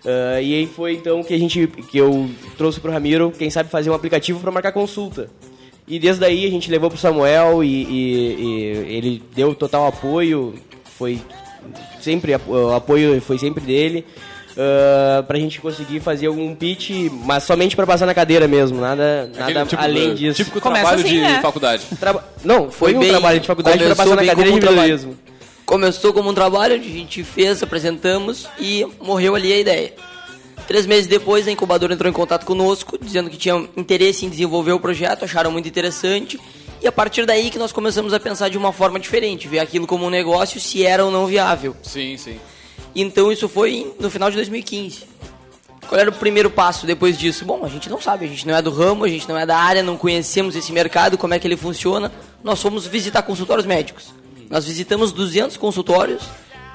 Uh, 0.05 0.39
e 0.39 0.53
aí 0.53 0.67
foi 0.67 0.93
então 0.93 1.23
que 1.23 1.33
a 1.33 1.37
gente 1.37 1.65
que 1.65 1.97
eu 1.97 2.29
trouxe 2.57 2.79
para 2.79 2.91
o 2.91 2.93
Ramiro, 2.93 3.31
quem 3.31 3.49
sabe 3.49 3.71
fazer 3.71 3.89
um 3.89 3.93
aplicativo 3.93 4.39
para 4.39 4.51
marcar 4.51 4.71
consulta. 4.71 5.29
E 5.87 5.99
desde 5.99 6.23
aí 6.25 6.45
a 6.45 6.49
gente 6.49 6.69
levou 6.69 6.89
pro 6.89 6.97
Samuel 6.97 7.63
e, 7.63 7.67
e, 7.67 8.35
e 8.39 8.97
ele 8.97 9.23
deu 9.35 9.53
total 9.53 9.87
apoio, 9.87 10.55
foi 10.83 11.19
sempre 11.99 12.33
o 12.47 12.73
apoio 12.73 13.19
foi 13.19 13.37
sempre 13.39 13.63
dele. 13.63 14.05
Uh, 14.55 15.21
pra 15.23 15.37
gente 15.37 15.59
conseguir 15.59 15.99
fazer 15.99 16.27
algum 16.27 16.55
pitch, 16.55 17.11
mas 17.25 17.43
somente 17.43 17.75
para 17.75 17.85
passar 17.85 18.05
na 18.05 18.13
cadeira 18.13 18.47
mesmo, 18.47 18.79
nada, 18.79 19.29
nada 19.37 19.65
tipo, 19.65 19.81
além 19.81 20.15
disso. 20.15 20.37
Típico 20.37 20.61
Começa 20.61 20.81
trabalho 20.83 21.05
assim, 21.05 21.15
de 21.15 21.21
né? 21.21 21.41
faculdade. 21.41 21.83
Traba... 21.99 22.23
Não, 22.41 22.71
foi, 22.71 22.91
Foi 22.91 22.95
um 22.95 22.99
bem- 23.01 23.09
trabalho 23.09 23.39
de 23.41 23.47
faculdade 23.47 23.77
para 23.77 23.85
começou 23.87 24.05
passar 24.05 24.15
na 24.15 24.25
cadeira 24.29 24.43
de 24.43 24.47
como 24.51 24.57
um 24.57 24.59
trabalho. 24.61 24.93
empreendedorismo. 24.93 25.35
Começou 25.65 26.13
como 26.13 26.29
um 26.29 26.33
trabalho, 26.33 26.75
a 26.75 26.77
gente 26.77 27.21
fez, 27.23 27.61
apresentamos 27.61 28.47
e 28.57 28.85
morreu 29.01 29.35
ali 29.35 29.51
a 29.51 29.59
ideia. 29.59 29.93
Três 30.67 30.85
meses 30.85 31.05
depois, 31.07 31.47
a 31.47 31.51
incubadora 31.51 31.93
entrou 31.93 32.09
em 32.09 32.13
contato 32.13 32.45
conosco, 32.45 32.97
dizendo 32.97 33.29
que 33.29 33.37
tinha 33.37 33.55
interesse 33.75 34.25
em 34.25 34.29
desenvolver 34.29 34.71
o 34.71 34.79
projeto, 34.79 35.25
acharam 35.25 35.51
muito 35.51 35.67
interessante. 35.67 36.39
E 36.81 36.87
a 36.87 36.91
partir 36.93 37.25
daí 37.25 37.49
que 37.49 37.59
nós 37.59 37.71
começamos 37.73 38.13
a 38.13 38.19
pensar 38.21 38.47
de 38.49 38.57
uma 38.57 38.71
forma 38.71 38.99
diferente, 38.99 39.47
ver 39.49 39.59
aquilo 39.59 39.85
como 39.85 40.05
um 40.05 40.09
negócio, 40.09 40.61
se 40.61 40.85
era 40.85 41.03
ou 41.03 41.11
não 41.11 41.25
viável. 41.25 41.75
Sim, 41.83 42.15
sim. 42.15 42.37
Então 42.95 43.31
isso 43.31 43.49
foi 43.49 43.93
no 43.99 44.09
final 44.09 44.29
de 44.29 44.37
2015. 44.37 45.15
Qual 45.87 45.99
era 45.99 46.09
o 46.09 46.13
primeiro 46.13 46.49
passo 46.49 46.87
depois 46.87 47.17
disso? 47.17 47.45
Bom, 47.45 47.63
a 47.63 47.69
gente 47.69 47.89
não 47.89 48.01
sabe, 48.01 48.25
a 48.25 48.27
gente 48.27 48.47
não 48.47 48.55
é 48.55 48.61
do 48.61 48.71
ramo, 48.71 49.03
a 49.03 49.07
gente 49.07 49.29
não 49.29 49.37
é 49.37 49.45
da 49.45 49.57
área, 49.57 49.83
não 49.83 49.97
conhecemos 49.97 50.55
esse 50.55 50.71
mercado, 50.71 51.17
como 51.17 51.33
é 51.33 51.39
que 51.39 51.47
ele 51.47 51.57
funciona. 51.57 52.11
Nós 52.43 52.61
fomos 52.61 52.87
visitar 52.87 53.21
consultórios 53.21 53.65
médicos. 53.65 54.13
Nós 54.49 54.65
visitamos 54.65 55.11
200 55.11 55.57
consultórios, 55.57 56.23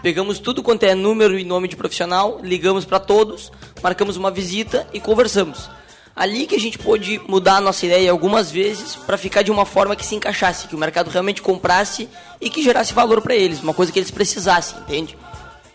pegamos 0.03 0.39
tudo 0.39 0.63
quanto 0.63 0.85
é 0.85 0.95
número 0.95 1.39
e 1.39 1.45
nome 1.45 1.67
de 1.67 1.77
profissional, 1.77 2.41
ligamos 2.43 2.85
para 2.85 3.01
todos, 3.01 3.51
marcamos 3.83 4.17
uma 4.17 4.31
visita 4.31 4.87
e 4.93 5.01
conversamos. 5.01 5.69
Ali 6.15 6.47
que 6.47 6.57
a 6.57 6.61
gente 6.61 6.79
pôde 6.79 7.21
mudar 7.27 7.57
a 7.57 7.61
nossa 7.61 7.87
ideia 7.87 8.11
algumas 8.11 8.51
vezes 8.51 8.95
para 8.95 9.17
ficar 9.17 9.43
de 9.43 9.51
uma 9.51 9.65
forma 9.65 9.97
que 9.97 10.05
se 10.05 10.15
encaixasse, 10.15 10.69
que 10.69 10.75
o 10.75 10.79
mercado 10.79 11.09
realmente 11.09 11.41
comprasse 11.41 12.09
e 12.41 12.51
que 12.51 12.63
gerasse 12.63 12.93
valor 12.93 13.21
para 13.23 13.35
eles, 13.35 13.63
uma 13.63 13.73
coisa 13.73 13.91
que 13.91 13.99
eles 13.99 14.11
precisassem, 14.11 14.79
entende? 14.81 15.17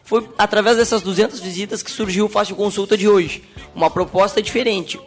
Foi 0.06 0.24
através 0.38 0.78
dessas 0.78 1.02
200 1.02 1.40
visitas 1.40 1.82
que 1.82 1.90
surgiu 1.90 2.26
o 2.26 2.30
Fácil 2.30 2.56
Consulta 2.56 2.96
de 2.96 3.08
hoje. 3.10 3.44
Uma 3.74 3.90
proposta 3.90 4.40
diferente. 4.40 5.00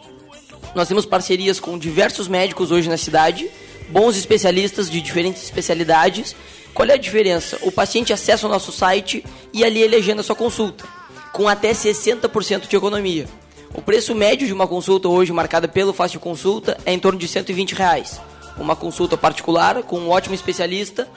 Nós 0.75 0.89
temos 0.89 1.05
parcerias 1.05 1.57
com 1.57 1.79
diversos 1.79 2.27
médicos 2.27 2.69
hoje 2.69 2.89
na 2.89 2.97
cidade, 2.97 3.49
bons 3.87 4.17
especialistas 4.17 4.89
de 4.89 4.99
diferentes 4.99 5.41
especialidades. 5.41 6.35
Qual 6.73 6.87
é 6.87 6.93
a 6.93 6.97
diferença? 6.97 7.57
O 7.61 7.71
paciente 7.71 8.11
acessa 8.11 8.45
o 8.45 8.49
nosso 8.49 8.73
site 8.73 9.23
e 9.53 9.63
ali 9.63 9.81
ele 9.81 9.95
agenda 9.95 10.21
sua 10.21 10.35
consulta, 10.35 10.83
com 11.31 11.47
até 11.47 11.71
60% 11.71 12.67
de 12.67 12.75
economia. 12.75 13.25
O 13.73 13.81
preço 13.81 14.13
médio 14.13 14.45
de 14.45 14.53
uma 14.53 14.67
consulta 14.67 15.07
hoje 15.07 15.31
marcada 15.31 15.67
pelo 15.69 15.93
Fácil 15.93 16.19
Consulta 16.19 16.77
é 16.85 16.91
em 16.91 16.99
torno 16.99 17.17
de 17.17 17.27
120 17.27 17.73
reais. 17.73 18.19
Uma 18.57 18.75
consulta 18.75 19.15
particular 19.15 19.81
com 19.83 19.97
um 19.97 20.09
ótimo 20.09 20.35
especialista 20.35 21.07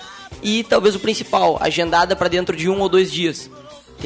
e 0.40 0.62
talvez 0.62 0.94
o 0.94 1.00
principal, 1.00 1.58
agendada 1.60 2.14
para 2.14 2.28
dentro 2.28 2.56
de 2.56 2.68
um 2.68 2.80
ou 2.80 2.88
dois 2.88 3.10
dias. 3.10 3.50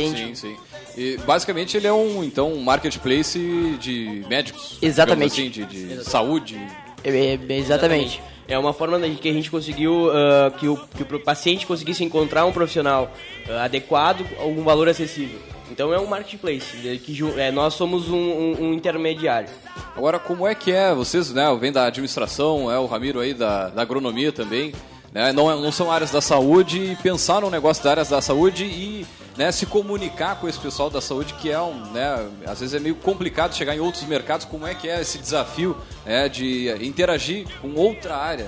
Entende? 0.02 0.26
Sim, 0.26 0.34
sim. 0.34 0.56
E, 0.96 1.16
basicamente 1.18 1.76
ele 1.76 1.86
é 1.86 1.92
um, 1.92 2.22
então, 2.24 2.52
um 2.52 2.62
marketplace 2.62 3.38
de 3.80 4.24
médicos. 4.28 4.78
Exatamente. 4.80 5.40
Assim, 5.40 5.50
de, 5.50 5.64
de 5.64 6.04
saúde. 6.04 6.58
É, 7.04 7.10
é, 7.48 7.52
exatamente. 7.56 8.20
É 8.48 8.56
uma 8.58 8.72
forma 8.72 8.98
de 9.00 9.16
que 9.16 9.28
a 9.28 9.32
gente 9.32 9.50
conseguiu 9.50 10.06
uh, 10.08 10.50
que, 10.58 10.68
o, 10.68 10.76
que 10.76 11.02
o 11.02 11.20
paciente 11.20 11.66
conseguisse 11.66 12.04
encontrar 12.04 12.44
um 12.46 12.52
profissional 12.52 13.10
uh, 13.48 13.52
adequado 13.58 14.24
a 14.38 14.42
algum 14.42 14.62
valor 14.62 14.88
acessível. 14.88 15.38
Então 15.70 15.92
é 15.92 15.98
um 15.98 16.06
marketplace, 16.06 16.76
que 17.04 17.18
é, 17.38 17.50
nós 17.50 17.74
somos 17.74 18.08
um, 18.08 18.14
um- 18.16 18.56
um 18.66 18.72
intermediário. 18.72 19.48
Agora, 19.96 20.16
como 20.16 20.46
é 20.46 20.54
que 20.54 20.70
é? 20.70 20.94
Vocês, 20.94 21.32
né, 21.32 21.44
vem 21.60 21.72
da 21.72 21.86
administração, 21.86 22.70
é 22.70 22.78
o 22.78 22.86
Ramiro 22.86 23.18
aí 23.18 23.34
da, 23.34 23.68
da 23.68 23.82
agronomia 23.82 24.30
também, 24.30 24.72
né? 25.12 25.32
Não, 25.32 25.50
é- 25.50 25.56
não 25.60 25.72
são 25.72 25.90
áreas 25.90 26.12
da 26.12 26.20
saúde 26.20 26.92
e 26.92 26.96
pensar 26.96 27.40
no 27.40 27.50
negócio 27.50 27.82
das 27.82 27.90
áreas 27.90 28.08
da 28.10 28.20
saúde 28.20 28.62
e 28.64 29.04
né, 29.36 29.52
se 29.52 29.66
comunicar 29.66 30.40
com 30.40 30.48
esse 30.48 30.58
pessoal 30.58 30.88
da 30.88 31.00
saúde 31.00 31.34
que 31.34 31.50
é 31.50 31.60
um, 31.60 31.74
né, 31.92 32.26
às 32.46 32.60
vezes 32.60 32.74
é 32.74 32.80
meio 32.80 32.94
complicado 32.94 33.54
chegar 33.54 33.76
em 33.76 33.80
outros 33.80 34.04
mercados. 34.04 34.46
Como 34.46 34.66
é 34.66 34.74
que 34.74 34.88
é 34.88 35.00
esse 35.00 35.18
desafio 35.18 35.76
né, 36.04 36.28
de 36.28 36.74
interagir 36.80 37.46
com 37.60 37.74
outra 37.74 38.16
área? 38.16 38.46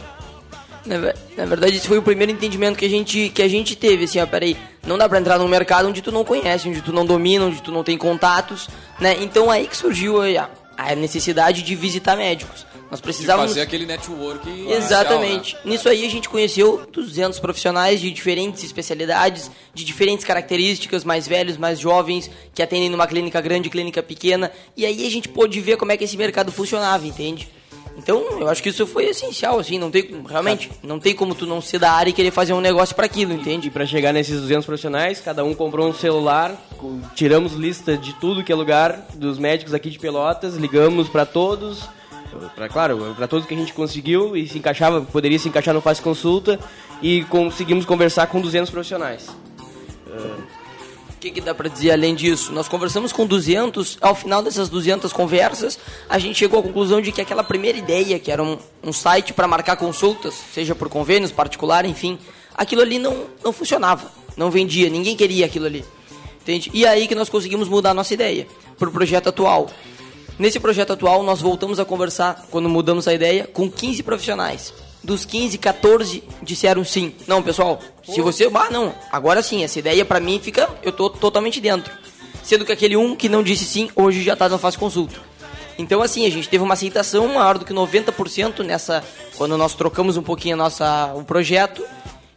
Na, 0.87 0.97
na 1.37 1.45
verdade, 1.45 1.77
esse 1.77 1.87
foi 1.87 1.99
o 1.99 2.03
primeiro 2.03 2.33
entendimento 2.33 2.79
que 2.79 2.85
a 2.87 2.89
gente, 2.89 3.29
que 3.29 3.43
a 3.43 3.49
gente 3.49 3.77
teve, 3.77 4.05
assim, 4.05 4.21
ó, 4.21 4.27
peraí, 4.27 4.57
não 4.87 4.97
dá 4.97 5.09
pra 5.09 5.19
entrar 5.19 5.39
num 5.39 5.49
mercado 5.49 5.89
onde 5.89 6.01
tu 6.01 6.11
não 6.11 6.25
conhece, 6.25 6.69
onde 6.69 6.81
tu 6.81 6.93
não 6.93 7.05
domina, 7.05 7.45
onde 7.45 7.63
tu 7.63 7.71
não 7.71 7.85
tem 7.85 7.99
contatos, 7.99 8.69
né? 8.99 9.17
Então 9.21 9.51
aí 9.51 9.67
que 9.67 9.77
surgiu 9.77 10.23
a, 10.23 10.49
a 10.77 10.95
necessidade 10.95 11.63
de 11.63 11.75
visitar 11.75 12.17
médicos. 12.17 12.67
Nós 12.91 13.01
De 13.01 13.05
precisávamos... 13.05 13.51
fazer 13.51 13.61
aquele 13.61 13.85
network 13.85 14.49
Exatamente. 14.71 15.55
né? 15.57 15.61
Nisso 15.65 15.89
aí 15.89 16.07
a 16.07 16.11
gente 16.11 16.29
conheceu 16.29 16.87
200 16.91 17.39
profissionais 17.39 18.01
de 18.01 18.11
diferentes 18.11 18.65
especialidades, 18.65 19.51
de 19.75 19.85
diferentes 19.85 20.25
características, 20.25 21.05
mais 21.05 21.29
velhos, 21.29 21.57
mais 21.59 21.79
jovens, 21.79 22.31
que 22.55 22.63
atendem 22.63 22.89
numa 22.89 23.07
clínica 23.07 23.41
grande, 23.41 23.69
clínica 23.69 24.03
pequena, 24.03 24.51
e 24.77 24.87
aí 24.87 25.07
a 25.07 25.11
gente 25.11 25.29
pôde 25.29 25.61
ver 25.61 25.77
como 25.77 25.93
é 25.93 25.97
que 25.97 26.05
esse 26.05 26.17
mercado 26.17 26.51
funcionava, 26.51 27.07
entende? 27.07 27.49
Então, 27.99 28.25
eu 28.41 28.49
acho 28.49 28.63
que 28.63 28.69
isso 28.69 28.87
foi 28.87 29.07
essencial, 29.07 29.59
assim, 29.59 29.77
não 29.77 29.91
tem, 29.91 30.09
realmente, 30.27 30.71
não 30.85 31.01
tem 31.01 31.17
como 31.17 31.35
tu 31.35 31.45
não 31.47 31.61
ser 31.61 31.81
da 31.81 31.91
área 31.91 32.11
e 32.11 32.13
querer 32.13 32.31
fazer 32.31 32.53
um 32.53 32.61
negócio 32.61 32.95
para 32.95 33.07
aquilo, 33.07 33.33
E 33.33 33.35
entende? 33.35 33.71
para 33.71 33.85
chegar 33.85 34.13
nesses 34.13 34.41
200 34.41 34.65
profissionais, 34.65 35.21
cada 35.21 35.45
um 35.45 35.53
comprou 35.53 35.89
um 35.89 35.93
celular, 35.93 36.57
tiramos 37.17 37.55
lista 37.55 37.99
de 37.99 38.13
tudo 38.15 38.45
que 38.45 38.53
é 38.53 38.55
lugar 38.55 39.09
dos 39.15 39.37
médicos 39.37 39.75
aqui 39.75 39.91
de 39.91 39.99
Pelotas, 39.99 40.55
ligamos 40.55 41.09
para 41.09 41.27
todos, 41.27 41.89
para 42.55 42.69
claro, 42.69 43.15
para 43.17 43.27
todos 43.29 43.47
que 43.47 43.55
a 43.55 43.57
gente 43.57 43.73
conseguiu 43.73 44.37
e 44.37 44.47
se 44.47 44.59
encaixava, 44.59 45.01
poderia 45.03 45.39
se 45.39 45.49
encaixar 45.49 45.75
no 45.75 45.81
Fácil 45.81 46.05
Consulta 46.05 46.59
e 47.03 47.25
conseguimos 47.25 47.85
conversar 47.85 48.27
com 48.27 48.41
200 48.41 48.71
profissionais. 48.71 49.29
Ah, 50.11 50.37
O 51.15 51.21
que, 51.21 51.31
que 51.33 51.41
dá 51.41 51.53
para 51.53 51.69
dizer 51.69 51.91
além 51.91 52.15
disso? 52.15 52.53
Nós 52.53 52.69
conversamos 52.69 53.13
com 53.13 53.27
200, 53.27 53.99
ao 54.01 54.15
final 54.15 54.41
dessas 54.43 54.69
200 54.69 55.13
conversas, 55.13 55.79
a 56.09 56.17
gente 56.19 56.39
chegou 56.39 56.61
à 56.61 56.63
conclusão 56.63 57.01
de 57.01 57.11
que 57.11 57.21
aquela 57.21 57.43
primeira 57.43 57.77
ideia, 57.77 58.19
que 58.21 58.31
era 58.31 58.43
um, 58.43 58.57
um 58.85 58.93
site 58.93 59.33
para 59.33 59.49
marcar 59.49 59.77
consultas, 59.77 60.35
seja 60.55 60.77
por 60.77 60.89
convênios, 60.89 61.33
particular, 61.33 61.85
enfim, 61.85 62.19
aquilo 62.55 62.83
ali 62.83 63.01
não, 63.01 63.27
não 63.43 63.53
funcionava, 63.53 64.13
não 64.37 64.49
vendia, 64.49 64.89
ninguém 64.89 65.17
queria 65.17 65.47
aquilo 65.47 65.67
ali. 65.67 65.85
Entende? 66.41 66.71
E 66.73 66.87
aí 66.87 67.07
que 67.09 67.15
nós 67.15 67.29
conseguimos 67.29 67.69
mudar 67.69 67.91
a 67.91 67.95
nossa 67.95 68.15
ideia 68.15 68.47
para 68.79 68.89
o 68.89 68.93
projeto 68.93 69.29
atual. 69.29 69.69
Nesse 70.39 70.61
projeto 70.61 70.93
atual, 70.93 71.23
nós 71.23 71.41
voltamos 71.41 71.81
a 71.81 71.85
conversar, 71.85 72.47
quando 72.51 72.69
mudamos 72.69 73.09
a 73.09 73.15
ideia, 73.15 73.49
com 73.53 73.71
15 73.71 74.03
profissionais 74.03 74.73
dos 75.03 75.25
15, 75.25 75.59
14 75.59 76.23
disseram 76.43 76.85
sim. 76.85 77.15
Não, 77.27 77.43
pessoal, 77.43 77.81
se 78.05 78.21
você. 78.21 78.51
Ah, 78.55 78.69
não, 78.71 78.95
agora 79.11 79.43
sim, 79.43 79.63
essa 79.65 79.79
ideia 79.79 80.05
pra 80.05 80.21
mim 80.21 80.41
fica. 80.43 80.69
Eu 80.83 80.93
tô 80.93 81.09
totalmente 81.09 81.61
dentro. 81.61 81.93
Sendo 82.43 82.65
que 82.65 82.73
aquele 82.73 82.97
um 82.97 83.15
que 83.15 83.29
não 83.29 83.43
disse 83.43 83.65
sim, 83.65 83.91
hoje 83.95 84.23
já 84.23 84.35
tá 84.35 84.49
na 84.49 84.59
fase 84.59 84.79
consulta. 84.79 85.17
Então, 85.79 86.03
assim, 86.03 86.27
a 86.27 86.31
gente 86.31 86.49
teve 86.49 86.65
uma 86.65 86.75
aceitação 86.75 87.27
maior 87.29 87.57
do 87.57 87.65
que 87.65 87.73
90% 87.73 88.65
nessa. 88.65 89.05
Quando 89.37 89.57
nós 89.57 89.75
trocamos 89.75 90.17
um 90.17 90.23
pouquinho 90.23 90.55
a 90.55 90.59
nossa, 90.59 91.13
o 91.15 91.25
projeto. 91.25 91.85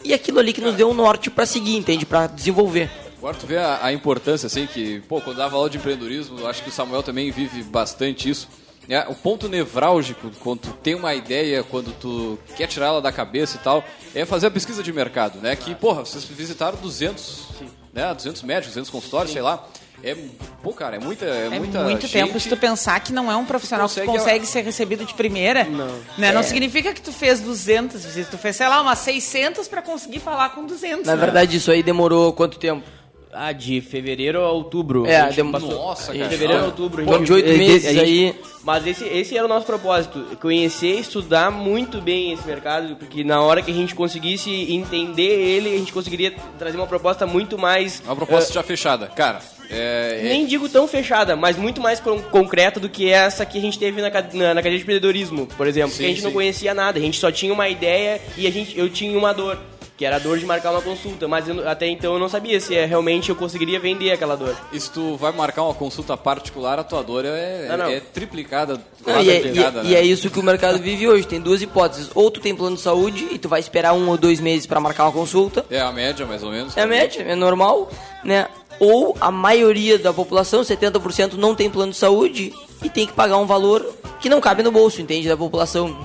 E 0.03 0.13
aquilo 0.13 0.39
ali 0.39 0.53
que 0.53 0.61
nos 0.61 0.75
deu 0.75 0.89
um 0.89 0.93
norte 0.93 1.29
para 1.29 1.45
seguir, 1.45 1.75
entende? 1.75 2.05
Para 2.05 2.27
desenvolver. 2.27 2.89
Agora 3.21 3.37
tu 3.37 3.45
vê 3.45 3.57
a, 3.57 3.85
a, 3.85 3.93
importância, 3.93 4.47
assim, 4.47 4.65
que, 4.65 4.99
pô, 5.01 5.21
quando 5.21 5.37
dava 5.37 5.55
aula 5.55 5.69
de 5.69 5.77
empreendedorismo, 5.77 6.47
acho 6.47 6.63
que 6.63 6.69
o 6.69 6.71
Samuel 6.71 7.03
também 7.03 7.29
vive 7.29 7.61
bastante 7.61 8.27
isso 8.27 8.47
é, 8.89 8.99
o 9.07 9.15
ponto 9.15 9.47
nevrálgico, 9.47 10.31
quando 10.39 10.61
tu 10.61 10.69
tem 10.83 10.95
uma 10.95 11.13
ideia, 11.13 11.63
quando 11.63 11.93
tu 11.93 12.37
quer 12.55 12.67
tirar 12.67 12.87
ela 12.87 13.01
da 13.01 13.11
cabeça 13.11 13.57
e 13.57 13.59
tal, 13.59 13.83
é 14.13 14.25
fazer 14.25 14.47
a 14.47 14.51
pesquisa 14.51 14.81
de 14.81 14.91
mercado, 14.91 15.39
né? 15.39 15.55
Que, 15.55 15.75
porra, 15.75 16.03
vocês 16.03 16.25
visitaram 16.25 16.77
200, 16.77 17.47
né? 17.93 18.13
200 18.13 18.41
médicos, 18.43 18.69
200 18.69 18.89
consultórios, 18.89 19.29
Sim. 19.29 19.35
sei 19.35 19.41
lá. 19.43 19.65
É, 20.03 20.17
pô, 20.63 20.73
cara, 20.73 20.95
é 20.95 20.99
muita, 20.99 21.25
é, 21.25 21.45
é 21.45 21.49
muita 21.59 21.83
muito 21.83 22.09
tempo 22.09 22.39
se 22.39 22.49
tu 22.49 22.57
pensar 22.57 22.99
que 23.01 23.13
não 23.13 23.31
é 23.31 23.35
um 23.35 23.45
profissional 23.45 23.87
que 23.87 23.93
consegue, 23.93 24.11
que 24.11 24.17
consegue 24.17 24.45
ser 24.47 24.61
recebido 24.61 25.05
de 25.05 25.13
primeira. 25.13 25.63
Não. 25.63 25.85
Né? 26.17 26.29
É. 26.29 26.31
Não 26.31 26.41
significa 26.41 26.91
que 26.91 27.01
tu 27.01 27.13
fez 27.13 27.39
200 27.39 28.03
visitas, 28.03 28.31
tu 28.31 28.37
fez, 28.39 28.55
sei 28.55 28.67
lá, 28.67 28.81
umas 28.81 28.97
600 28.97 29.67
para 29.67 29.83
conseguir 29.83 30.19
falar 30.19 30.49
com 30.49 30.65
200. 30.65 31.05
Na 31.05 31.15
né? 31.15 31.21
verdade, 31.21 31.55
isso 31.55 31.69
aí 31.69 31.83
demorou 31.83 32.33
quanto 32.33 32.57
tempo? 32.57 32.83
Ah, 33.33 33.51
de 33.51 33.81
fevereiro 33.81 34.41
a 34.41 34.51
outubro. 34.51 35.05
É, 35.05 35.29
de... 35.29 35.41
nossa, 35.41 36.13
cara. 36.13 36.25
De 36.25 36.29
fevereiro 36.29 36.63
a 36.63 36.65
outubro. 36.65 37.05
Pô, 37.05 37.17
de 37.17 37.33
oito 37.33 37.49
meses 37.49 37.93
gente, 37.93 37.99
aí. 37.99 38.35
Mas 38.63 38.85
esse, 38.85 39.05
esse 39.05 39.37
era 39.37 39.45
o 39.45 39.49
nosso 39.49 39.65
propósito. 39.65 40.37
Conhecer, 40.39 40.99
estudar 40.99 41.51
muito 41.51 42.01
bem 42.01 42.33
esse 42.33 42.45
mercado, 42.45 42.95
porque 42.95 43.23
na 43.23 43.41
hora 43.41 43.61
que 43.61 43.71
a 43.71 43.73
gente 43.73 43.95
conseguisse 43.95 44.49
entender 44.71 45.21
ele, 45.21 45.73
a 45.73 45.77
gente 45.77 45.93
conseguiria 45.93 46.33
trazer 46.59 46.77
uma 46.77 46.87
proposta 46.87 47.25
muito 47.25 47.57
mais... 47.57 48.01
Uma 48.05 48.15
proposta 48.15 48.51
uh, 48.51 48.53
já 48.53 48.63
fechada. 48.63 49.07
Cara, 49.07 49.41
é, 49.71 50.19
é, 50.19 50.23
Nem 50.23 50.45
digo 50.45 50.67
tão 50.67 50.85
fechada, 50.85 51.35
mas 51.35 51.57
muito 51.57 51.79
mais 51.79 52.01
concreta 52.29 52.79
do 52.79 52.89
que 52.89 53.09
essa 53.09 53.45
que 53.45 53.57
a 53.57 53.61
gente 53.61 53.79
teve 53.79 54.01
na, 54.01 54.09
na, 54.09 54.53
na 54.53 54.61
cadeia 54.61 54.77
de 54.77 54.83
empreendedorismo, 54.83 55.47
por 55.47 55.65
exemplo. 55.65 55.91
Sim, 55.91 55.97
que 55.99 56.05
a 56.05 56.07
gente 56.09 56.19
sim. 56.19 56.25
não 56.25 56.33
conhecia 56.33 56.73
nada, 56.73 56.99
a 56.99 57.01
gente 57.01 57.17
só 57.17 57.31
tinha 57.31 57.53
uma 57.53 57.69
ideia 57.69 58.19
e 58.37 58.45
a 58.45 58.51
gente, 58.51 58.77
eu 58.77 58.89
tinha 58.89 59.17
uma 59.17 59.33
dor 59.33 59.57
que 60.01 60.05
era 60.05 60.15
a 60.15 60.19
dor 60.19 60.39
de 60.39 60.47
marcar 60.47 60.71
uma 60.71 60.81
consulta, 60.81 61.27
mas 61.27 61.47
eu, 61.47 61.69
até 61.69 61.87
então 61.87 62.13
eu 62.13 62.19
não 62.19 62.27
sabia 62.27 62.59
se 62.59 62.75
é, 62.75 62.87
realmente 62.87 63.29
eu 63.29 63.35
conseguiria 63.35 63.79
vender 63.79 64.09
aquela 64.09 64.35
dor. 64.35 64.57
E 64.73 64.79
se 64.79 64.89
tu 64.89 65.15
vai 65.15 65.31
marcar 65.31 65.61
uma 65.61 65.75
consulta 65.75 66.17
particular, 66.17 66.79
a 66.79 66.83
tua 66.83 67.03
dor 67.03 67.23
é, 67.23 67.67
não, 67.67 67.77
não. 67.77 67.85
é 67.85 67.99
triplicada. 67.99 68.81
Não, 69.05 69.21
e, 69.21 69.29
é, 69.29 69.41
e, 69.45 69.51
né? 69.51 69.81
e, 69.83 69.95
é, 69.95 70.01
isso 70.01 70.31
que 70.31 70.39
o 70.39 70.43
mercado 70.43 70.79
vive 70.79 71.07
hoje. 71.07 71.27
Tem 71.27 71.39
duas 71.39 71.61
hipóteses. 71.61 72.09
Ou 72.15 72.31
tu 72.31 72.39
tem 72.39 72.55
plano 72.55 72.77
de 72.77 72.81
saúde 72.81 73.27
e 73.31 73.37
tu 73.37 73.47
vai 73.47 73.59
esperar 73.59 73.93
um 73.93 74.09
ou 74.09 74.17
dois 74.17 74.39
meses 74.39 74.65
para 74.65 74.79
marcar 74.79 75.03
uma 75.03 75.11
consulta. 75.11 75.63
É 75.69 75.79
a 75.79 75.91
média, 75.91 76.25
mais 76.25 76.41
ou 76.41 76.49
menos. 76.49 76.75
É 76.75 76.81
a 76.81 76.87
média, 76.87 77.21
é 77.21 77.35
normal, 77.35 77.87
né? 78.23 78.47
Ou 78.79 79.15
a 79.21 79.29
maioria 79.29 79.99
da 79.99 80.11
população, 80.11 80.61
70%, 80.63 81.33
não 81.33 81.53
tem 81.53 81.69
plano 81.69 81.91
de 81.91 81.99
saúde 81.99 82.51
e 82.81 82.89
tem 82.89 83.05
que 83.05 83.13
pagar 83.13 83.37
um 83.37 83.45
valor 83.45 83.85
que 84.19 84.29
não 84.29 84.41
cabe 84.41 84.63
no 84.63 84.71
bolso, 84.71 84.99
entende? 84.99 85.27
Da 85.27 85.37
população. 85.37 85.95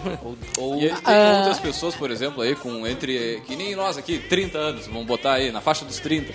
Ou 0.76 1.00
tem 1.00 1.14
ah. 1.14 1.38
outras 1.38 1.59
pessoas, 1.59 1.95
por 1.95 2.11
exemplo, 2.11 2.42
aí 2.42 2.54
com 2.54 2.87
entre. 2.87 3.42
Que 3.47 3.56
nem 3.56 3.75
nós 3.75 3.97
aqui, 3.97 4.18
30 4.18 4.59
anos, 4.59 4.87
vamos 4.87 5.06
botar 5.06 5.35
aí, 5.35 5.50
na 5.50 5.61
faixa 5.61 5.85
dos 5.85 5.99
30 5.99 6.33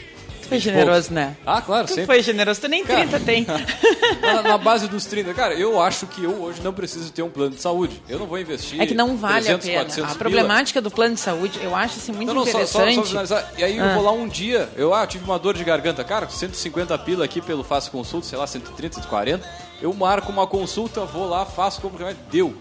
foi 0.52 0.60
generoso, 0.60 1.14
né? 1.14 1.38
Ah, 1.46 1.62
claro, 1.62 1.88
tu 1.88 1.92
sempre. 1.92 2.08
foi 2.08 2.22
generoso, 2.22 2.60
tu 2.60 2.68
nem 2.68 2.84
cara, 2.84 3.08
30 3.08 3.20
tem. 3.22 3.48
na, 4.22 4.42
na, 4.42 4.58
base 4.58 4.86
dos 4.90 5.06
30. 5.06 5.34
Cara, 5.34 5.54
eu 5.54 5.80
acho 5.80 6.06
que 6.08 6.26
eu 6.26 6.42
hoje 6.42 6.62
não 6.62 6.74
preciso 6.74 7.10
ter 7.14 7.22
um 7.22 7.30
plano 7.30 7.56
de 7.56 7.62
saúde. 7.62 8.02
Eu 8.10 8.20
não 8.20 8.26
vou 8.26 8.38
investir. 8.38 8.82
É 8.82 8.86
que 8.86 8.94
não 8.94 9.16
vale 9.16 9.46
300, 9.46 9.70
a 9.70 10.02
pena. 10.02 10.12
A 10.12 10.16
problemática 10.16 10.82
do 10.82 10.92
plano 10.92 11.16
de 11.16 11.22
saúde, 11.22 11.58
eu 11.64 11.74
acho 11.74 12.00
assim 12.00 12.12
muito 12.12 12.28
não, 12.28 12.36
não, 12.36 12.42
interessante. 12.42 13.08
Só, 13.08 13.26
só, 13.26 13.40
só 13.40 13.44
e 13.58 13.64
aí 13.64 13.80
ah. 13.80 13.86
eu 13.86 13.94
vou 13.94 14.04
lá 14.04 14.12
um 14.12 14.28
dia, 14.28 14.68
eu 14.76 14.94
ah, 14.94 15.08
tive 15.08 15.24
uma 15.24 15.40
dor 15.40 15.56
de 15.56 15.64
garganta. 15.64 16.04
Cara, 16.04 16.28
150 16.28 16.98
pila 16.98 17.24
aqui 17.24 17.40
pelo 17.42 17.64
Faço 17.64 17.90
Consulta, 17.90 18.28
sei 18.28 18.38
lá, 18.38 18.46
130, 18.46 18.96
140. 18.96 19.50
Eu 19.82 19.94
marco 19.94 20.34
uma 20.34 20.46
consulta, 20.46 21.06
vou 21.06 21.30
lá, 21.30 21.46
faço, 21.46 21.80
compro 21.80 22.00
remédio, 22.00 22.22
deu. 22.30 22.54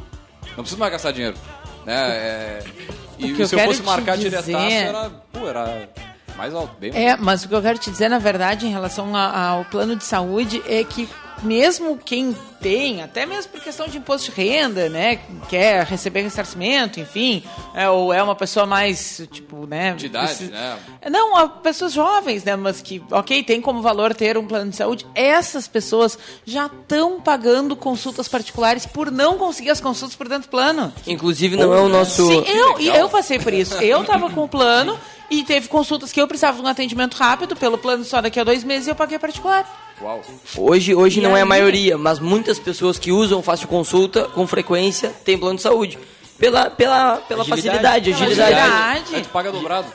Não 0.50 0.62
preciso 0.62 0.78
mais 0.78 0.92
gastar 0.92 1.10
dinheiro. 1.10 1.36
Né? 1.84 1.94
É, 1.94 2.64
e 3.18 3.46
se 3.46 3.54
eu 3.54 3.60
fosse 3.60 3.82
marcar 3.82 4.16
dizer... 4.16 4.42
diretaço, 4.42 4.74
era, 4.74 5.10
pô, 5.32 5.48
era 5.48 5.88
mais 6.36 6.54
alto, 6.54 6.74
bem 6.78 6.90
É, 6.94 7.16
mas 7.16 7.44
o 7.44 7.48
que 7.48 7.54
eu 7.54 7.62
quero 7.62 7.78
te 7.78 7.90
dizer, 7.90 8.08
na 8.08 8.18
verdade, 8.18 8.66
em 8.66 8.70
relação 8.70 9.14
a, 9.14 9.48
ao 9.48 9.64
plano 9.66 9.94
de 9.94 10.04
saúde, 10.04 10.62
é 10.66 10.82
que 10.84 11.08
mesmo 11.42 11.98
quem 11.98 12.37
tem, 12.61 13.03
até 13.03 13.24
mesmo 13.24 13.53
por 13.53 13.61
questão 13.61 13.88
de 13.88 13.96
imposto 13.96 14.31
de 14.31 14.37
renda, 14.37 14.88
né, 14.88 15.20
quer 15.48 15.85
receber 15.87 16.22
ressarcimento, 16.22 17.00
enfim, 17.00 17.42
é, 17.74 17.88
ou 17.88 18.12
é 18.12 18.22
uma 18.22 18.35
pessoa 18.35 18.66
mais, 18.66 19.22
tipo, 19.31 19.66
né... 19.66 19.94
De 19.94 20.07
idade, 20.07 20.26
precisa... 20.26 20.50
né? 20.50 20.79
Não, 21.11 21.48
pessoas 21.48 21.92
jovens, 21.92 22.44
né, 22.44 22.57
mas 22.57 22.83
que, 22.83 23.03
ok, 23.11 23.42
tem 23.42 23.61
como 23.61 23.81
valor 23.81 24.14
ter 24.14 24.37
um 24.37 24.46
plano 24.46 24.70
de 24.70 24.76
saúde, 24.76 25.07
essas 25.14 25.66
pessoas 25.66 26.18
já 26.44 26.66
estão 26.66 27.20
pagando 27.20 27.74
consultas 27.74 28.29
particulares 28.29 28.85
por 28.85 29.11
não 29.11 29.38
conseguir 29.38 29.70
as 29.70 29.81
consultas 29.81 30.14
por 30.14 30.29
dentro 30.29 30.48
do 30.48 30.50
plano. 30.50 30.92
Inclusive 31.07 31.57
não 31.57 31.72
é 31.72 31.81
o 31.81 31.88
nosso... 31.88 32.26
Sim, 32.26 32.44
eu, 32.46 32.79
eu 32.79 33.09
passei 33.09 33.38
por 33.38 33.55
isso. 33.55 33.74
Eu 33.76 34.05
tava 34.05 34.29
com 34.29 34.44
o 34.44 34.48
plano 34.48 34.98
e 35.31 35.42
teve 35.44 35.68
consultas 35.68 36.12
que 36.12 36.20
eu 36.20 36.29
precisava 36.29 36.59
de 36.59 36.64
um 36.64 36.66
atendimento 36.66 37.14
rápido, 37.14 37.57
pelo 37.57 37.79
plano 37.79 38.05
só 38.05 38.20
daqui 38.20 38.38
a 38.38 38.44
dois 38.44 38.64
meses 38.64 38.88
e 38.88 38.90
eu 38.90 38.94
paguei 38.96 39.18
particular. 39.18 39.89
Uau. 40.00 40.22
Hoje, 40.56 40.94
hoje 40.94 41.20
não 41.20 41.34
aí? 41.34 41.40
é 41.40 41.42
a 41.42 41.46
maioria, 41.46 41.98
mas 41.98 42.18
muitas 42.18 42.58
pessoas 42.58 42.98
que 42.98 43.12
usam 43.12 43.42
fácil 43.42 43.68
consulta 43.68 44.24
com 44.24 44.46
frequência 44.46 45.10
têm 45.24 45.38
plano 45.38 45.56
de 45.56 45.62
saúde. 45.62 45.98
Pela, 46.38 46.70
pela, 46.70 47.16
pela 47.16 47.42
agilidade. 47.42 47.70
facilidade, 47.70 48.10
agilidade. 48.10 48.54
agilidade. 48.54 49.14
Aí 49.14 49.22
tu 49.22 49.28
paga 49.28 49.52
dobrado. 49.52 49.86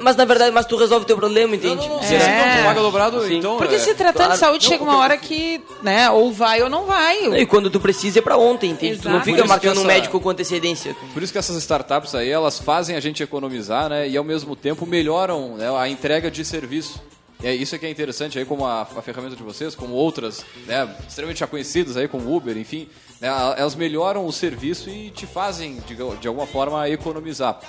Mas 0.00 0.16
na 0.16 0.24
verdade, 0.24 0.52
mas 0.52 0.64
tu 0.66 0.76
resolve 0.76 1.04
o 1.04 1.06
teu 1.06 1.16
problema, 1.16 1.54
entende? 1.54 1.86
Não, 1.86 1.96
não, 1.96 2.02
não. 2.02 2.02
É. 2.02 2.58
Tu 2.58 2.64
paga 2.64 2.80
dobrado, 2.80 3.26
Sim. 3.26 3.38
então. 3.38 3.56
Porque 3.56 3.74
é. 3.74 3.78
se 3.78 3.94
tratando 3.94 4.16
claro. 4.16 4.32
de 4.32 4.38
saúde, 4.38 4.64
chega 4.64 4.82
uma 4.82 4.98
hora 4.98 5.16
que, 5.16 5.60
né, 5.82 6.10
ou 6.10 6.32
vai 6.32 6.62
ou 6.62 6.70
não 6.70 6.86
vai. 6.86 7.40
E 7.40 7.46
quando 7.46 7.68
tu 7.68 7.78
precisa 7.78 8.18
é 8.20 8.22
pra 8.22 8.36
ontem, 8.36 8.70
entende? 8.70 8.94
Exato. 8.94 9.08
Tu 9.08 9.12
não 9.12 9.22
fica 9.22 9.44
marcando 9.44 9.72
essa... 9.72 9.80
um 9.80 9.84
médico 9.84 10.20
com 10.20 10.30
antecedência. 10.30 10.96
Por 11.12 11.22
isso 11.22 11.32
que 11.32 11.38
essas 11.38 11.56
startups 11.56 12.14
aí, 12.14 12.30
elas 12.30 12.58
fazem 12.58 12.96
a 12.96 13.00
gente 13.00 13.22
economizar, 13.22 13.88
né? 13.88 14.08
E 14.08 14.16
ao 14.16 14.24
mesmo 14.24 14.56
tempo 14.56 14.86
melhoram 14.86 15.56
né, 15.56 15.68
a 15.76 15.88
entrega 15.88 16.30
de 16.30 16.44
serviço. 16.44 17.00
É 17.42 17.54
isso 17.54 17.78
que 17.78 17.86
é 17.86 17.90
interessante 17.90 18.38
aí, 18.38 18.44
como 18.44 18.64
a, 18.64 18.82
a 18.82 19.02
ferramenta 19.02 19.36
de 19.36 19.42
vocês, 19.42 19.74
como 19.74 19.94
outras, 19.94 20.44
né, 20.66 20.88
extremamente 21.06 21.40
já 21.40 21.46
conhecidas 21.46 21.96
aí, 21.96 22.08
como 22.08 22.34
Uber, 22.34 22.56
enfim, 22.56 22.88
né, 23.20 23.28
elas 23.56 23.74
melhoram 23.74 24.26
o 24.26 24.32
serviço 24.32 24.88
e 24.88 25.10
te 25.10 25.26
fazem, 25.26 25.78
de, 25.86 25.94
de 25.94 26.28
alguma 26.28 26.46
forma, 26.46 26.88
economizar. 26.88 27.60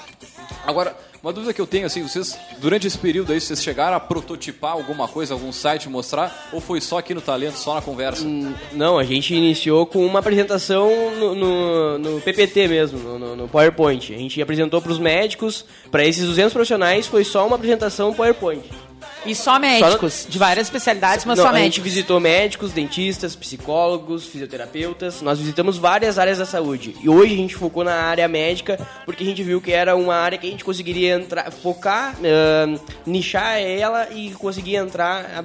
Agora, 0.66 0.96
uma 1.22 1.34
dúvida 1.34 1.52
que 1.52 1.60
eu 1.60 1.68
tenho, 1.68 1.86
assim, 1.86 2.04
vocês, 2.04 2.38
durante 2.60 2.88
esse 2.88 2.98
período 2.98 3.34
aí, 3.34 3.42
vocês 3.42 3.62
chegaram 3.62 3.98
a 3.98 4.00
prototipar 4.00 4.72
alguma 4.72 5.08
coisa, 5.08 5.34
algum 5.34 5.52
site, 5.52 5.90
mostrar, 5.90 6.50
ou 6.54 6.62
foi 6.62 6.80
só 6.80 7.00
aqui 7.00 7.14
no 7.14 7.22
Talento, 7.22 7.58
só 7.58 7.74
na 7.74 7.82
conversa? 7.82 8.24
Hum, 8.24 8.54
não, 8.72 8.98
a 8.98 9.04
gente 9.04 9.36
iniciou 9.36 9.86
com 9.86 10.06
uma 10.06 10.20
apresentação 10.20 10.90
no, 11.18 11.36
no, 11.36 11.98
no 11.98 12.22
PPT 12.22 12.68
mesmo, 12.68 13.00
no, 13.00 13.36
no, 13.36 13.48
PowerPoint. 13.48 14.14
A 14.14 14.18
gente 14.18 14.42
apresentou 14.42 14.82
para 14.82 14.92
os 14.92 15.00
médicos, 15.00 15.66
para 15.92 16.06
esses 16.06 16.26
200 16.26 16.54
profissionais, 16.54 17.08
foi 17.08 17.24
só 17.24 17.46
uma 17.46 17.56
apresentação 17.56 18.14
PowerPoint. 18.14 18.64
E 19.26 19.36
só 19.36 19.60
médicos, 19.60 20.14
só... 20.14 20.30
de 20.30 20.38
várias 20.38 20.68
especialidades, 20.68 21.26
mas 21.26 21.38
Não, 21.38 21.46
só 21.46 21.52
médicos. 21.52 21.62
A 21.62 21.66
gente 21.66 21.82
visitou 21.82 22.20
médicos, 22.20 22.72
dentistas, 22.72 23.36
psicólogos, 23.36 24.26
fisioterapeutas. 24.26 25.22
Nós 25.22 25.40
visitamos 25.40 25.78
várias 25.78 26.18
áreas 26.18 26.38
da 26.38 26.46
saúde. 26.46 26.96
E 27.02 27.10
hoje 27.10 27.34
a 27.34 27.38
gente 27.38 27.56
focou 27.56 27.84
na 27.84 27.96
área 27.96 28.28
médica 28.28 28.80
porque 29.06 29.24
a 29.24 29.28
gente 29.28 29.44
viu 29.44 29.60
que 29.60 29.72
era 29.72 29.96
uma 29.96 30.16
área 30.16 30.38
que 30.38 30.48
a 30.48 30.50
gente 30.50 30.64
conseguiria 30.64 31.16
entrar, 31.16 31.52
focar, 31.52 32.16
uh, 32.16 32.80
nichar 33.06 33.60
ela 33.60 34.08
e 34.12 34.32
conseguir 34.32 34.76
entrar 34.76 35.44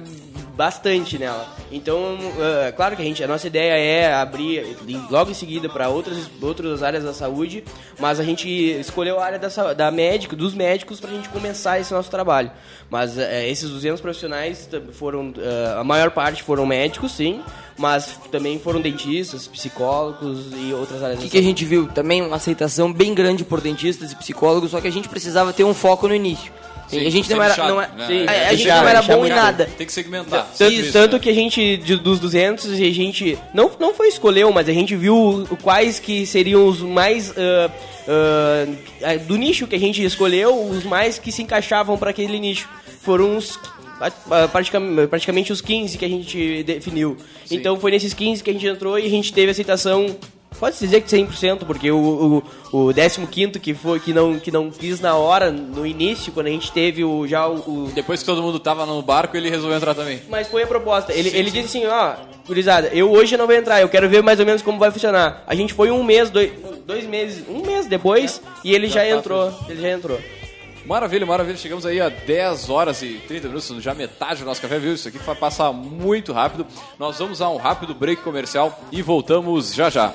bastante 0.55 1.17
nela. 1.17 1.47
Então, 1.71 2.15
uh, 2.15 2.73
claro 2.75 2.95
que 2.95 3.01
a 3.01 3.05
gente, 3.05 3.23
a 3.23 3.27
nossa 3.27 3.47
ideia 3.47 3.73
é 3.73 4.13
abrir 4.13 4.77
logo 5.09 5.31
em 5.31 5.33
seguida 5.33 5.67
para 5.67 5.89
outras, 5.89 6.29
outras 6.41 6.83
áreas 6.83 7.03
da 7.03 7.13
saúde, 7.13 7.63
mas 7.99 8.19
a 8.19 8.23
gente 8.23 8.47
escolheu 8.47 9.19
a 9.19 9.25
área 9.25 9.39
da, 9.39 9.73
da 9.73 9.91
médico, 9.91 10.35
dos 10.35 10.53
médicos 10.53 10.99
para 10.99 11.09
a 11.09 11.13
gente 11.13 11.29
começar 11.29 11.79
esse 11.79 11.91
nosso 11.91 12.09
trabalho. 12.09 12.51
Mas 12.89 13.17
uh, 13.17 13.21
esses 13.47 13.69
200 13.69 13.99
profissionais 13.99 14.69
foram, 14.91 15.29
uh, 15.29 15.79
a 15.79 15.83
maior 15.83 16.11
parte 16.11 16.43
foram 16.43 16.65
médicos, 16.65 17.13
sim, 17.13 17.41
mas 17.75 18.19
também 18.31 18.59
foram 18.59 18.79
dentistas, 18.79 19.47
psicólogos 19.47 20.51
e 20.55 20.71
outras 20.73 21.01
áreas. 21.01 21.19
O 21.19 21.21
que, 21.23 21.29
que 21.29 21.37
a 21.37 21.43
gente 21.43 21.65
viu? 21.65 21.87
Também 21.87 22.21
uma 22.21 22.35
aceitação 22.35 22.93
bem 22.93 23.15
grande 23.15 23.43
por 23.43 23.59
dentistas 23.59 24.11
e 24.11 24.15
psicólogos, 24.15 24.71
só 24.71 24.79
que 24.79 24.87
a 24.87 24.91
gente 24.91 25.09
precisava 25.09 25.51
ter 25.51 25.63
um 25.63 25.73
foco 25.73 26.07
no 26.07 26.13
início. 26.13 26.51
Sim, 26.87 27.05
a 27.05 27.09
gente 27.09 27.29
não 27.29 27.41
era, 27.41 27.57
não, 27.57 27.81
é, 27.81 27.87
né? 27.87 28.07
sim, 28.07 28.25
a, 28.27 28.53
gente 28.53 28.67
não 28.67 28.87
era 28.87 29.01
bom 29.01 29.25
em 29.25 29.29
nada. 29.29 29.69
Tem 29.77 29.87
que 29.87 29.93
segmentar. 29.93 30.47
Tanto, 30.57 30.73
Isso, 30.73 30.93
tanto 30.93 31.13
né? 31.13 31.19
que 31.19 31.29
a 31.29 31.33
gente, 31.33 31.77
de- 31.77 31.95
dos 31.95 32.19
200, 32.19 32.71
a 32.71 32.75
gente 32.75 33.37
não, 33.53 33.71
não 33.79 33.93
foi 33.93 34.07
escolheu, 34.07 34.51
mas 34.51 34.69
a 34.69 34.73
gente 34.73 34.95
viu 34.95 35.47
quais 35.61 35.99
que 35.99 36.25
seriam 36.25 36.67
os 36.67 36.81
mais 36.81 37.33
ah, 37.37 37.71
ah, 38.07 39.15
do 39.25 39.35
nicho 39.35 39.67
que 39.67 39.75
a 39.75 39.79
gente 39.79 40.03
escolheu, 40.03 40.67
os 40.69 40.83
mais 40.83 41.17
que 41.17 41.31
se 41.31 41.41
encaixavam 41.41 41.97
para 41.97 42.09
aquele 42.09 42.39
nicho. 42.39 42.69
Foram 43.01 43.37
os 43.37 43.59
ah, 43.99 44.47
praticamente, 44.47 45.07
praticamente 45.07 45.53
os 45.53 45.61
15 45.61 45.97
que 45.97 46.05
a 46.05 46.09
gente 46.09 46.63
definiu. 46.63 47.17
Então 47.49 47.79
foi 47.79 47.91
nesses 47.91 48.13
15 48.13 48.43
que 48.43 48.49
a 48.49 48.53
gente 48.53 48.67
entrou 48.67 48.99
e 48.99 49.05
a 49.05 49.09
gente 49.09 49.31
teve 49.31 49.51
aceitação 49.51 50.15
Pode 50.63 50.79
dizer 50.79 51.01
que 51.01 51.09
100%, 51.09 51.65
porque 51.65 51.91
o, 51.91 52.41
o, 52.71 52.89
o 52.89 52.93
15 52.93 53.59
que 53.59 53.73
foi 53.73 53.99
que 53.99 54.13
não, 54.13 54.39
que 54.39 54.49
não 54.49 54.71
quis 54.71 55.01
na 55.01 55.13
hora, 55.13 55.51
no 55.51 55.85
início, 55.85 56.31
quando 56.31 56.47
a 56.47 56.51
gente 56.51 56.71
teve 56.71 57.03
o, 57.03 57.27
já 57.27 57.45
o, 57.45 57.55
o- 57.55 57.91
Depois 57.93 58.21
que 58.21 58.25
todo 58.25 58.41
mundo 58.41 58.57
tava 58.61 58.85
no 58.85 59.01
barco, 59.01 59.35
ele 59.35 59.49
resolveu 59.49 59.75
entrar 59.75 59.93
também. 59.93 60.21
mas 60.29 60.47
foi 60.47 60.63
a 60.63 60.67
proposta. 60.67 61.11
Ele, 61.11 61.27
ele 61.37 61.51
disse 61.51 61.65
assim, 61.79 61.85
ó, 61.85 62.13
gurizada, 62.47 62.87
eu 62.93 63.11
hoje 63.11 63.35
não 63.35 63.45
vou 63.45 63.53
entrar, 63.53 63.81
eu 63.81 63.89
quero 63.89 64.07
ver 64.07 64.23
mais 64.23 64.39
ou 64.39 64.45
menos 64.45 64.61
como 64.61 64.79
vai 64.79 64.89
funcionar. 64.89 65.43
A 65.45 65.53
gente 65.53 65.73
foi 65.73 65.91
um 65.91 66.01
mês, 66.01 66.29
dois, 66.29 66.53
dois 66.87 67.05
meses, 67.05 67.43
um 67.49 67.61
mês 67.65 67.85
depois, 67.85 68.41
e 68.63 68.73
ele 68.73 68.87
já, 68.87 69.01
tá 69.01 69.09
entrou. 69.09 69.53
Ele 69.67 69.81
já 69.81 69.89
entrou. 69.89 70.17
Maravilha, 70.85 71.25
maravilha. 71.25 71.57
Chegamos 71.57 71.85
aí 71.85 71.99
a 71.99 72.07
10 72.07 72.69
horas 72.69 73.01
e 73.01 73.19
30 73.27 73.47
minutos, 73.49 73.83
já 73.83 73.93
metade 73.93 74.39
do 74.39 74.45
nosso 74.45 74.61
café, 74.61 74.79
viu? 74.79 74.93
Isso 74.93 75.09
aqui 75.09 75.17
vai 75.17 75.35
passar 75.35 75.73
muito 75.73 76.31
rápido. 76.31 76.65
Nós 76.97 77.19
vamos 77.19 77.41
a 77.41 77.49
um 77.49 77.57
rápido 77.57 77.93
break 77.93 78.21
comercial 78.21 78.79
e 78.93 79.01
voltamos 79.01 79.73
já 79.73 79.89
já. 79.89 80.13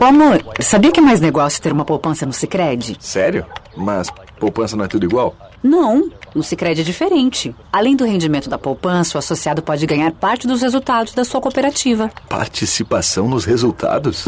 Ô 0.00 0.04
amor, 0.04 0.42
sabia 0.60 0.90
que 0.90 0.98
é 0.98 1.02
mais 1.02 1.20
negócio 1.20 1.60
ter 1.60 1.70
uma 1.72 1.84
poupança 1.84 2.24
no 2.24 2.32
Sicredi? 2.32 2.96
Sério? 2.98 3.44
Mas 3.76 4.08
poupança 4.38 4.74
não 4.74 4.86
é 4.86 4.88
tudo 4.88 5.04
igual? 5.04 5.36
Não, 5.62 6.10
no 6.34 6.42
Sicredi 6.42 6.80
é 6.80 6.84
diferente. 6.84 7.54
Além 7.70 7.94
do 7.94 8.06
rendimento 8.06 8.48
da 8.48 8.56
poupança, 8.56 9.16
o 9.16 9.18
associado 9.18 9.60
pode 9.60 9.84
ganhar 9.86 10.10
parte 10.12 10.46
dos 10.46 10.62
resultados 10.62 11.12
da 11.12 11.22
sua 11.22 11.38
cooperativa. 11.38 12.10
Participação 12.30 13.28
nos 13.28 13.44
resultados? 13.44 14.24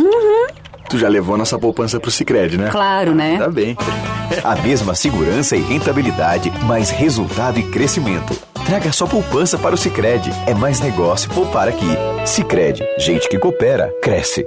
Tu 0.90 0.98
já 0.98 1.08
levou 1.08 1.38
nossa 1.38 1.58
poupança 1.58 1.98
pro 1.98 2.10
Cicred, 2.10 2.58
né? 2.58 2.68
Claro, 2.70 3.14
né? 3.14 3.38
Tá 3.38 3.48
bem. 3.48 3.74
A 4.44 4.54
mesma 4.56 4.94
segurança 4.94 5.56
e 5.56 5.62
rentabilidade, 5.62 6.50
mais 6.66 6.90
resultado 6.90 7.58
e 7.58 7.62
crescimento. 7.62 8.36
Traga 8.66 8.92
sua 8.92 9.08
poupança 9.08 9.56
para 9.56 9.74
o 9.74 9.78
Sicredi. 9.78 10.30
É 10.46 10.52
mais 10.52 10.80
negócio 10.80 11.30
poupar 11.30 11.66
aqui. 11.66 11.88
Sicredi, 12.26 12.82
gente 12.98 13.26
que 13.26 13.38
coopera, 13.38 13.90
cresce. 14.02 14.46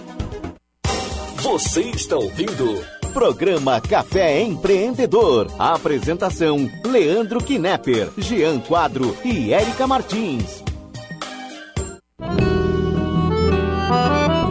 Você 1.41 1.81
está 1.81 2.17
ouvindo 2.17 2.85
Programa 3.15 3.81
Café 3.81 4.43
Empreendedor. 4.43 5.47
A 5.57 5.73
apresentação: 5.73 6.69
Leandro 6.85 7.41
Knepper, 7.43 8.11
Jean 8.15 8.59
Quadro 8.59 9.17
e 9.25 9.51
Érica 9.51 9.87
Martins. 9.87 10.63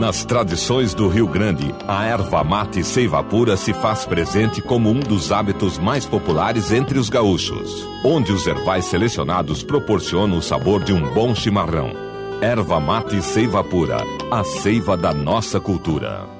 Nas 0.01 0.25
tradições 0.25 0.93
do 0.93 1.07
Rio 1.07 1.29
Grande, 1.29 1.73
a 1.87 2.05
erva 2.07 2.43
mate 2.43 2.83
seiva 2.83 3.23
pura 3.23 3.57
se 3.57 3.73
faz 3.73 4.05
presente 4.05 4.61
como 4.61 4.91
um 4.91 4.99
dos 4.99 5.31
hábitos 5.31 5.79
mais 5.79 6.05
populares 6.05 6.73
entre 6.73 6.99
os 6.99 7.09
gaúchos, 7.09 7.87
onde 8.05 8.33
os 8.33 8.49
ervais 8.49 8.87
selecionados 8.87 9.63
proporcionam 9.63 10.39
o 10.39 10.43
sabor 10.43 10.83
de 10.83 10.93
um 10.93 11.09
bom 11.15 11.37
chimarrão. 11.37 11.93
Erva 12.43 12.81
mate 12.81 13.23
seiva 13.23 13.63
pura, 13.63 13.99
a 14.29 14.43
seiva 14.43 14.97
da 14.97 15.15
nossa 15.15 15.61
cultura. 15.61 16.40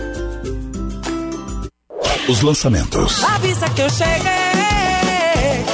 Os 2.31 2.41
lançamentos. 2.41 3.21
Avisa 3.25 3.67
que 3.71 3.81
eu 3.81 3.89
cheguei, 3.89 4.15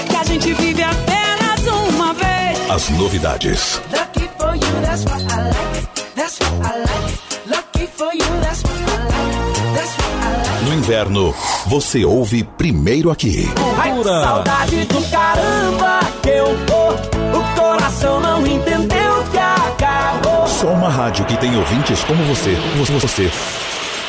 que 0.09 0.15
a 0.15 0.23
gente 0.23 0.53
vive 0.55 0.81
apenas 0.81 1.61
uma 1.67 2.11
vez. 2.15 2.71
As 2.71 2.89
novidades. 2.97 3.79
Lucky 3.91 4.27
for 4.39 4.55
you, 4.55 4.81
that's 4.81 5.03
what 5.05 5.21
I 5.21 5.49
like. 5.49 5.87
That's 6.15 6.39
what 6.39 6.53
I 6.65 6.79
like. 6.79 7.19
Lucky 7.47 7.87
for 7.95 8.11
you, 8.11 8.41
that's 8.41 8.63
what 8.63 8.73
I 8.73 8.85
like. 9.05 9.75
That's 9.75 9.97
what 9.99 10.09
I 10.23 10.33
like. 10.33 10.65
No 10.65 10.73
inverno, 10.73 11.35
você 11.67 12.03
ouve 12.03 12.43
primeiro 12.43 13.11
aqui. 13.11 13.47
Ai, 13.77 13.95
que 13.95 14.03
saudade 14.03 14.85
do 14.85 15.11
caramba 15.11 15.99
que 16.23 16.29
eu 16.29 16.57
tô. 16.65 17.37
O 17.37 17.55
coração 17.55 18.19
não 18.19 18.47
entendeu 18.47 19.23
que 19.31 19.37
acabou. 19.37 20.47
Só 20.47 20.69
uma 20.69 20.89
rádio 20.89 21.23
que 21.25 21.37
tem 21.37 21.55
ouvintes 21.55 22.03
como 22.05 22.23
você. 22.23 22.55
Você, 22.79 22.93
você 22.93 23.31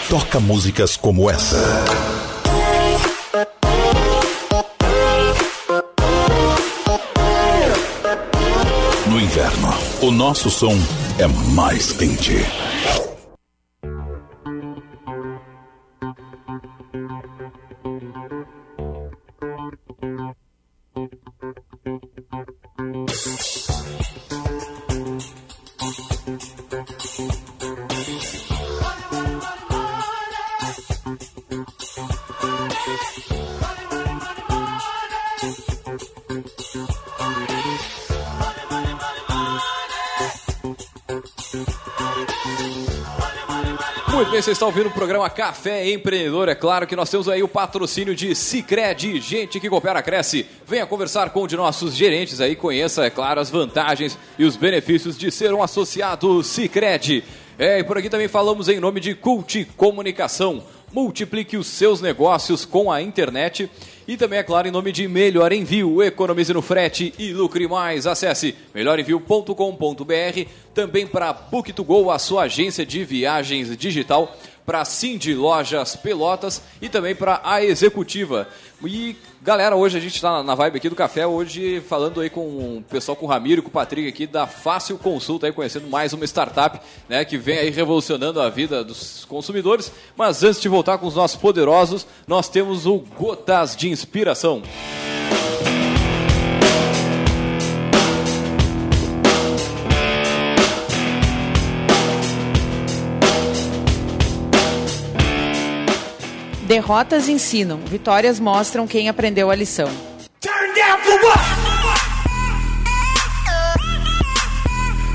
toca 0.09 0.41
músicas 0.41 0.97
como 0.97 1.29
essa. 1.29 1.59
O 10.01 10.13
nosso 10.13 10.49
som 10.51 10.77
é 11.19 11.27
mais 11.27 11.93
quente. 11.93 12.68
Bem, 44.39 44.43
você 44.45 44.53
está 44.53 44.67
ouvindo 44.67 44.87
o 44.87 44.93
programa 44.93 45.29
Café 45.29 45.91
Empreendedor. 45.91 46.49
É 46.49 46.55
claro 46.55 46.87
que 46.87 46.95
nós 46.95 47.11
temos 47.11 47.29
aí 47.29 47.43
o 47.43 47.49
patrocínio 47.49 48.15
de 48.15 48.37
Cicred, 48.37 49.21
gente 49.21 49.59
que 49.59 49.69
coopera, 49.69 50.01
cresce. 50.01 50.47
Venha 50.65 50.87
conversar 50.87 51.31
com 51.31 51.43
um 51.43 51.47
de 51.49 51.57
nossos 51.57 51.93
gerentes 51.93 52.41
aí, 52.41 52.55
conheça, 52.55 53.05
é 53.05 53.11
claro, 53.11 53.41
as 53.41 53.51
vantagens 53.51 54.17
e 54.39 54.45
os 54.45 54.55
benefícios 54.55 55.19
de 55.19 55.29
ser 55.33 55.53
um 55.53 55.61
associado 55.61 56.41
Cicred. 56.45 57.25
É, 57.59 57.81
e 57.81 57.83
por 57.83 57.99
aqui 57.99 58.09
também 58.09 58.29
falamos 58.29 58.69
em 58.69 58.79
nome 58.79 59.01
de 59.01 59.13
Cult 59.13 59.65
Comunicação. 59.77 60.63
Multiplique 60.93 61.57
os 61.57 61.67
seus 61.67 62.01
negócios 62.01 62.65
com 62.65 62.93
a 62.93 63.03
internet. 63.03 63.69
E 64.09 64.17
também, 64.17 64.39
é 64.39 64.43
claro, 64.43 64.67
em 64.67 64.71
nome 64.71 64.91
de 64.91 65.07
Melhor 65.07 65.53
Envio, 65.53 66.03
economize 66.03 66.51
no 66.55 66.63
frete 66.63 67.13
e 67.19 67.31
lucre 67.31 67.69
mais. 67.69 68.07
Acesse 68.07 68.55
melhorenvio.com.br. 68.75 70.49
Também 70.73 71.07
para 71.07 71.35
Book2Go, 71.35 72.11
a 72.11 72.19
sua 72.19 72.45
agência 72.45 72.87
de 72.87 73.05
viagens 73.05 73.77
digital. 73.77 74.35
Para 74.69 74.83
a 74.83 74.85
Cindy 74.85 75.33
Lojas 75.33 75.97
Pelotas 75.97 76.61
e 76.83 76.91
também 76.91 77.15
para 77.15 77.41
a 77.43 77.65
Executiva. 77.65 78.47
E 78.85 79.17
galera, 79.41 79.75
hoje 79.75 79.97
a 79.97 80.01
gente 80.01 80.17
está 80.17 80.43
na 80.43 80.55
vibe 80.55 80.77
aqui 80.77 80.91
do 80.91 80.95
café, 80.95 81.27
hoje 81.27 81.81
falando 81.89 82.21
aí 82.21 82.29
com 82.29 82.43
o 82.43 82.85
pessoal, 82.91 83.17
com 83.17 83.25
o 83.25 83.29
Ramiro 83.31 83.61
e 83.61 83.63
com 83.63 83.71
o 83.71 83.73
Patrick 83.73 84.07
aqui 84.07 84.27
da 84.27 84.47
Fácil 84.47 84.99
Consulta, 84.99 85.47
aí 85.47 85.53
conhecendo 85.55 85.89
mais 85.89 86.13
uma 86.13 86.27
startup, 86.27 86.79
né, 87.09 87.25
que 87.25 87.39
vem 87.39 87.57
aí 87.57 87.71
revolucionando 87.71 88.43
a 88.43 88.51
vida 88.51 88.85
dos 88.85 89.25
consumidores. 89.25 89.91
Mas 90.15 90.43
antes 90.43 90.61
de 90.61 90.69
voltar 90.69 90.99
com 90.99 91.07
os 91.07 91.15
nossos 91.15 91.41
poderosos, 91.41 92.07
nós 92.27 92.47
temos 92.47 92.85
o 92.85 92.99
Gotas 92.99 93.75
de 93.75 93.89
Inspiração. 93.89 94.63
Derrotas 106.69 107.31
ensinam, 107.31 107.79
vitórias 107.79 108.39
mostram 108.39 108.87
quem 108.87 109.09
aprendeu 109.09 109.51
a 109.51 109.55
lição. 109.55 109.89
Turn 110.39 110.75
down 110.75 110.99
for 110.99 111.19
what? 111.25 111.39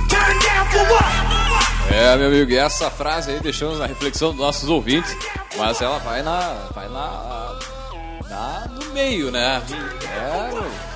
Turn 0.09 0.39
down 0.39 0.65
for 0.71 0.91
what? 0.91 1.93
É, 1.93 2.17
meu 2.17 2.29
amigo, 2.29 2.49
e 2.49 2.57
essa 2.57 2.89
frase 2.89 3.29
aí 3.29 3.39
deixamos 3.39 3.77
na 3.77 3.85
reflexão 3.85 4.31
dos 4.31 4.39
nossos 4.39 4.67
ouvintes, 4.67 5.15
mas 5.55 5.79
ela 5.79 5.99
vai 5.99 6.23
na. 6.23 6.55
vai 6.73 6.89
na. 6.89 7.55
na 8.27 8.67
no 8.69 8.91
meio, 8.91 9.29
né? 9.29 9.61
É. 10.01 10.92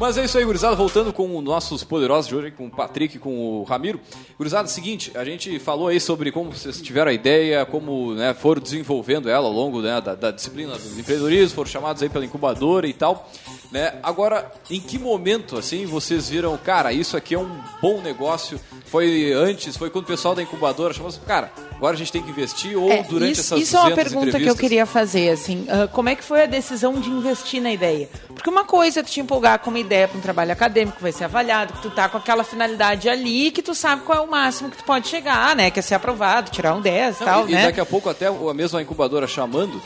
Mas 0.00 0.16
é 0.16 0.24
isso 0.24 0.38
aí, 0.38 0.44
gurizada. 0.46 0.74
Voltando 0.74 1.12
com 1.12 1.36
os 1.36 1.44
nossos 1.44 1.84
poderosos 1.84 2.26
de 2.26 2.34
hoje, 2.34 2.50
com 2.50 2.68
o 2.68 2.70
Patrick 2.70 3.18
e 3.18 3.20
com 3.20 3.60
o 3.60 3.64
Ramiro. 3.64 4.00
Gurizada, 4.38 4.66
é 4.66 4.70
o 4.70 4.72
seguinte, 4.72 5.12
a 5.14 5.22
gente 5.26 5.58
falou 5.58 5.88
aí 5.88 6.00
sobre 6.00 6.32
como 6.32 6.50
vocês 6.50 6.80
tiveram 6.80 7.10
a 7.10 7.12
ideia, 7.12 7.66
como 7.66 8.14
né, 8.14 8.32
foram 8.32 8.62
desenvolvendo 8.62 9.28
ela 9.28 9.46
ao 9.46 9.52
longo 9.52 9.82
né, 9.82 10.00
da, 10.00 10.14
da, 10.14 10.30
disciplina 10.30 10.72
do 10.72 10.98
empreendedorismo, 10.98 11.54
foram 11.54 11.68
chamados 11.68 12.02
aí 12.02 12.08
pela 12.08 12.24
incubadora 12.24 12.86
e 12.88 12.94
tal. 12.94 13.30
Né? 13.70 13.98
Agora, 14.02 14.50
em 14.70 14.80
que 14.80 14.98
momento, 14.98 15.58
assim, 15.58 15.84
vocês 15.84 16.30
viram, 16.30 16.56
cara, 16.56 16.94
isso 16.94 17.14
aqui 17.14 17.34
é 17.34 17.38
um 17.38 17.60
bom 17.82 18.00
negócio? 18.00 18.58
Foi 18.86 19.34
antes, 19.34 19.76
foi 19.76 19.90
quando 19.90 20.04
o 20.04 20.08
pessoal 20.08 20.34
da 20.34 20.42
incubadora 20.42 20.94
chamou 20.94 21.10
assim, 21.10 21.20
cara, 21.26 21.52
agora 21.80 21.94
a 21.94 21.98
gente 21.98 22.12
tem 22.12 22.22
que 22.22 22.28
investir 22.28 22.76
ou 22.76 22.92
É, 22.92 23.02
durante 23.02 23.32
isso, 23.32 23.54
essas 23.54 23.60
isso 23.60 23.74
é 23.74 23.80
uma 23.80 23.88
200 23.90 24.12
pergunta 24.12 24.38
que 24.38 24.46
eu 24.50 24.54
queria 24.54 24.84
fazer, 24.84 25.30
assim, 25.30 25.66
ah, 25.70 25.88
como 25.88 26.10
é 26.10 26.14
que 26.14 26.22
foi 26.22 26.42
a 26.42 26.46
decisão 26.46 27.00
de 27.00 27.08
investir 27.08 27.62
na 27.62 27.72
ideia? 27.72 28.06
Porque 28.28 28.50
uma 28.50 28.64
coisa 28.64 29.00
é 29.00 29.02
tu 29.02 29.10
te 29.10 29.18
empolgar 29.20 29.58
com 29.60 29.70
uma 29.70 29.78
ideia 29.78 30.06
para 30.06 30.18
um 30.18 30.20
trabalho 30.20 30.52
acadêmico, 30.52 30.98
vai 31.00 31.10
ser 31.10 31.24
avaliado, 31.24 31.72
que 31.72 31.80
tu 31.80 31.90
tá 31.90 32.06
com 32.06 32.18
aquela 32.18 32.44
finalidade 32.44 33.08
ali, 33.08 33.50
que 33.50 33.62
tu 33.62 33.74
sabe 33.74 34.02
qual 34.02 34.18
é 34.18 34.20
o 34.20 34.30
máximo 34.30 34.68
que 34.68 34.76
tu 34.76 34.84
pode 34.84 35.08
chegar, 35.08 35.56
né? 35.56 35.70
Que 35.70 35.78
é 35.78 35.82
ser 35.82 35.94
aprovado, 35.94 36.50
tirar 36.50 36.74
um 36.74 36.82
10 36.82 37.16
e 37.16 37.20
Não, 37.20 37.26
tal, 37.26 37.48
e, 37.48 37.52
né? 37.52 37.62
e 37.62 37.64
daqui 37.64 37.80
a 37.80 37.86
pouco 37.86 38.10
até 38.10 38.26
a 38.26 38.54
mesma 38.54 38.82
incubadora 38.82 39.26
chamando, 39.26 39.80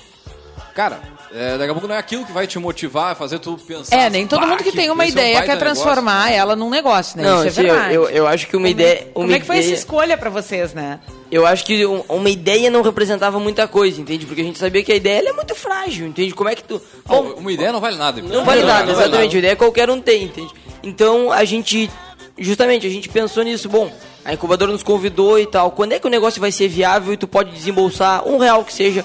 cara, 0.74 1.00
é, 1.34 1.58
daqui 1.58 1.70
a 1.70 1.74
pouco 1.74 1.88
não 1.88 1.94
é 1.94 1.98
aquilo 1.98 2.24
que 2.24 2.30
vai 2.32 2.46
te 2.46 2.58
motivar 2.58 3.12
a 3.12 3.14
fazer 3.16 3.38
tu 3.40 3.58
pensar. 3.66 3.96
É, 3.96 4.08
nem 4.08 4.26
todo 4.26 4.40
"Bah, 4.40 4.46
mundo 4.46 4.62
que 4.62 4.70
tem 4.70 4.88
uma 4.90 5.02
é 5.02 5.06
um 5.06 5.10
ideia 5.10 5.42
quer 5.42 5.58
transformar 5.58 6.30
ela 6.30 6.54
num 6.54 6.70
negócio, 6.70 7.16
né? 7.20 7.24
Não, 7.24 7.38
Isso 7.38 7.48
é 7.48 7.50
sim, 7.50 7.68
eu- 7.68 7.74
verdade. 7.74 7.94
eu- 7.94 8.08
eu 8.08 8.26
acho 8.26 8.46
que 8.46 8.56
uma 8.56 8.68
Como 8.68 8.68
é- 8.68 8.70
ideia- 8.70 9.08
Como 9.12 9.26
uma 9.26 9.36
é 9.36 9.40
que 9.40 9.46
foi 9.46 9.58
essa 9.58 9.72
escolha 9.72 10.16
pra 10.16 10.30
vocês, 10.30 10.72
né? 10.72 11.00
Eu 11.30 11.44
acho 11.46 11.64
que 11.64 11.84
um- 11.84 12.04
uma 12.08 12.30
ideia 12.30 12.70
não 12.70 12.82
representava 12.82 13.40
muita 13.40 13.66
coisa, 13.66 14.00
entende? 14.00 14.24
Porque 14.26 14.40
a 14.40 14.44
gente 14.44 14.58
sabia 14.58 14.82
que 14.84 14.92
a 14.92 14.94
ideia 14.96 15.18
ela 15.18 15.30
é 15.30 15.32
muito 15.32 15.54
frágil, 15.56 16.06
entende? 16.06 16.32
Como 16.32 16.48
é 16.48 16.54
que 16.54 16.62
tu. 16.62 16.80
Bom, 17.04 17.34
Uma 17.36 17.52
ideia 17.52 17.72
não 17.72 17.80
vale 17.80 17.96
nada. 17.96 18.22
não 18.22 18.44
vale 18.44 18.62
nada, 18.62 18.92
exatamente. 18.92 19.34
A 19.34 19.38
ideia 19.40 19.56
qualquer 19.56 19.90
um 19.90 20.00
tem, 20.00 20.24
entende? 20.24 20.52
Então 20.82 21.32
a 21.32 21.44
gente. 21.44 21.90
Justamente, 22.38 22.86
a 22.86 22.90
gente 22.90 23.08
pensou 23.08 23.42
nisso. 23.44 23.68
Bom, 23.68 23.92
a 24.24 24.32
incubadora 24.34 24.70
nos 24.72 24.82
convidou 24.82 25.38
e 25.38 25.46
tal. 25.46 25.70
Quando 25.70 25.92
é 25.92 25.98
que 25.98 26.06
o 26.06 26.10
negócio 26.10 26.40
vai 26.40 26.50
ser 26.52 26.68
viável 26.68 27.12
e 27.12 27.16
tu 27.16 27.26
pode 27.28 27.50
desembolsar 27.52 28.26
um 28.26 28.38
real 28.38 28.64
que 28.64 28.72
seja 28.72 29.04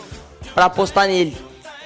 pra 0.55 0.65
apostar 0.65 1.07
nele? 1.07 1.35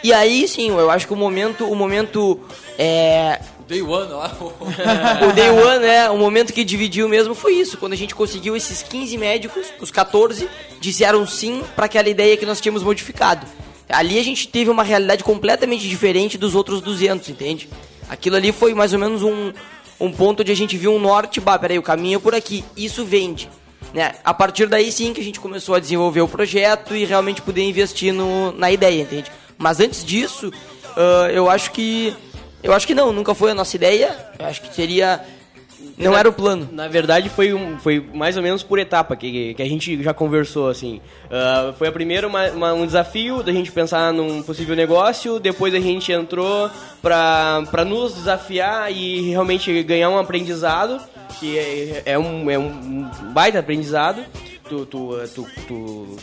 E 0.03 0.11
aí 0.11 0.47
sim, 0.47 0.69
eu 0.69 0.91
acho 0.91 1.07
que 1.07 1.13
o 1.13 1.15
momento. 1.15 1.65
O 1.69 1.75
momento. 1.75 2.39
É, 2.77 3.39
Day 3.67 3.81
One 3.81 4.11
lá. 4.11 4.35
o 4.39 5.33
Day 5.33 5.49
One, 5.49 5.79
né? 5.79 6.09
O 6.09 6.17
momento 6.17 6.53
que 6.53 6.63
dividiu 6.63 7.07
mesmo 7.07 7.33
foi 7.33 7.53
isso. 7.53 7.77
Quando 7.77 7.93
a 7.93 7.95
gente 7.95 8.13
conseguiu 8.13 8.55
esses 8.55 8.83
15 8.83 9.17
médicos, 9.17 9.67
os 9.79 9.89
14 9.89 10.49
disseram 10.79 11.25
sim 11.25 11.63
para 11.75 11.85
aquela 11.85 12.09
ideia 12.09 12.37
que 12.37 12.45
nós 12.45 12.59
tínhamos 12.59 12.83
modificado. 12.83 13.47
Ali 13.89 14.19
a 14.19 14.23
gente 14.23 14.47
teve 14.47 14.69
uma 14.69 14.83
realidade 14.83 15.23
completamente 15.23 15.87
diferente 15.87 16.37
dos 16.37 16.55
outros 16.55 16.81
200, 16.81 17.29
entende? 17.29 17.69
Aquilo 18.09 18.35
ali 18.35 18.51
foi 18.51 18.73
mais 18.73 18.93
ou 18.93 18.99
menos 18.99 19.21
um, 19.23 19.51
um 19.99 20.11
ponto 20.11 20.41
onde 20.41 20.51
a 20.51 20.55
gente 20.55 20.77
viu 20.77 20.93
um 20.93 20.99
norte, 20.99 21.39
bah, 21.39 21.57
peraí, 21.59 21.77
o 21.77 21.83
caminho 21.83 22.17
é 22.17 22.19
por 22.19 22.33
aqui, 22.33 22.63
isso 22.75 23.05
vende. 23.05 23.49
Né? 23.93 24.15
A 24.23 24.33
partir 24.33 24.67
daí 24.67 24.91
sim 24.91 25.13
que 25.13 25.21
a 25.21 25.23
gente 25.23 25.39
começou 25.39 25.75
a 25.75 25.79
desenvolver 25.79 26.21
o 26.21 26.27
projeto 26.27 26.95
e 26.95 27.05
realmente 27.05 27.41
poder 27.41 27.61
investir 27.61 28.13
no, 28.13 28.51
na 28.53 28.71
ideia, 28.71 29.01
entende? 29.01 29.31
Mas 29.63 29.80
antes 29.80 30.04
disso, 30.06 30.52
ah, 30.97 31.30
eu 31.32 31.49
acho 31.49 31.71
que 31.71 32.13
eu 32.62 32.71
acho 32.73 32.86
que 32.86 32.93
não, 32.93 33.12
nunca 33.12 33.34
foi 33.34 33.52
a 33.52 33.56
nossa 33.56 33.76
ideia. 33.76 34.15
Eu 34.38 34.45
acho 34.45 34.62
que 34.62 34.73
seria. 34.76 35.21
Não 35.97 36.12
Na- 36.13 36.19
era 36.19 36.30
o 36.30 36.34
plano. 36.34 36.67
Na 36.71 36.88
verdade, 36.88 37.30
foi, 37.30 37.54
um, 37.54 37.78
foi 37.78 38.04
mais 38.13 38.36
ou 38.36 38.41
menos 38.41 38.63
por 38.63 38.80
etapa 38.80 39.15
que, 39.15 39.54
que 39.54 39.62
a 39.62 39.65
gente 39.65 40.02
já 40.02 40.13
conversou, 40.13 40.69
assim. 40.69 40.99
Ah, 41.30 41.73
foi 41.78 41.88
a 41.88 41.91
primeira 41.91 42.28
uma- 42.28 42.49
uma- 42.52 42.73
um 42.73 42.86
desafio 42.86 43.43
da 43.43 43.52
gente 43.52 43.71
pensar 43.71 44.12
num 44.13 44.41
possível 44.41 44.76
negócio, 44.76 45.39
depois 45.39 45.73
a 45.76 45.80
gente 45.80 46.12
entrou 46.12 46.69
pra, 47.02 47.63
pra 47.69 47.86
nos 47.86 48.15
desafiar 48.15 48.91
e 48.91 49.30
realmente 49.30 49.84
ganhar 49.84 50.10
um 50.10 50.17
aprendizado, 50.17 50.99
que 51.39 51.58
é, 51.60 52.02
é 52.06 52.17
um, 52.19 52.49
é 52.49 52.58
um 52.58 53.10
baita 53.34 53.60
aprendizado. 53.60 54.23
Tu, 54.69 54.86
tu, 54.88 55.10
tu, 55.36 55.45
tu, 55.67 56.17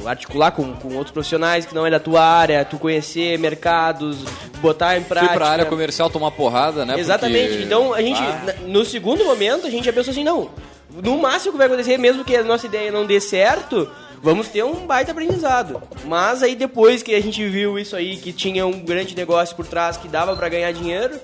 tu 0.00 0.08
articular 0.08 0.50
com, 0.52 0.72
com 0.74 0.94
outros 0.94 1.10
profissionais 1.10 1.66
que 1.66 1.74
não 1.74 1.86
é 1.86 1.90
da 1.90 1.98
tua 2.00 2.22
área, 2.24 2.64
tu 2.64 2.78
conhecer 2.78 3.38
mercados, 3.38 4.18
botar 4.60 4.96
em 4.96 5.00
Fui 5.00 5.08
prática. 5.08 5.34
pra 5.34 5.48
área 5.48 5.64
comercial 5.64 6.08
tomar 6.10 6.30
porrada, 6.32 6.84
né? 6.84 6.98
Exatamente. 6.98 7.48
porque- 7.50 7.64
Então 7.64 7.92
a 7.94 8.00
gente, 8.00 8.20
Ah. 8.20 8.54
no 8.66 8.84
segundo 8.84 9.24
momento, 9.24 9.66
a 9.66 9.70
gente 9.70 9.84
já 9.84 9.92
pensou 9.92 10.12
assim, 10.12 10.24
não. 10.24 10.50
No 11.02 11.18
máximo 11.18 11.52
que 11.52 11.58
vai 11.58 11.66
acontecer, 11.66 11.96
mesmo 11.98 12.24
que 12.24 12.36
a 12.36 12.42
nossa 12.42 12.66
ideia 12.66 12.92
não 12.92 13.06
dê 13.06 13.18
certo, 13.18 13.88
vamos 14.22 14.48
ter 14.48 14.62
um 14.62 14.86
baita 14.86 15.10
aprendizado. 15.12 15.82
Mas 16.04 16.42
aí 16.42 16.54
depois 16.54 17.02
que 17.02 17.14
a 17.14 17.20
gente 17.22 17.44
viu 17.48 17.78
isso 17.78 17.96
aí, 17.96 18.16
que 18.18 18.32
tinha 18.32 18.66
um 18.66 18.78
grande 18.80 19.16
negócio 19.16 19.56
por 19.56 19.66
trás, 19.66 19.96
que 19.96 20.06
dava 20.06 20.36
pra 20.36 20.48
ganhar 20.50 20.70
dinheiro, 20.72 21.18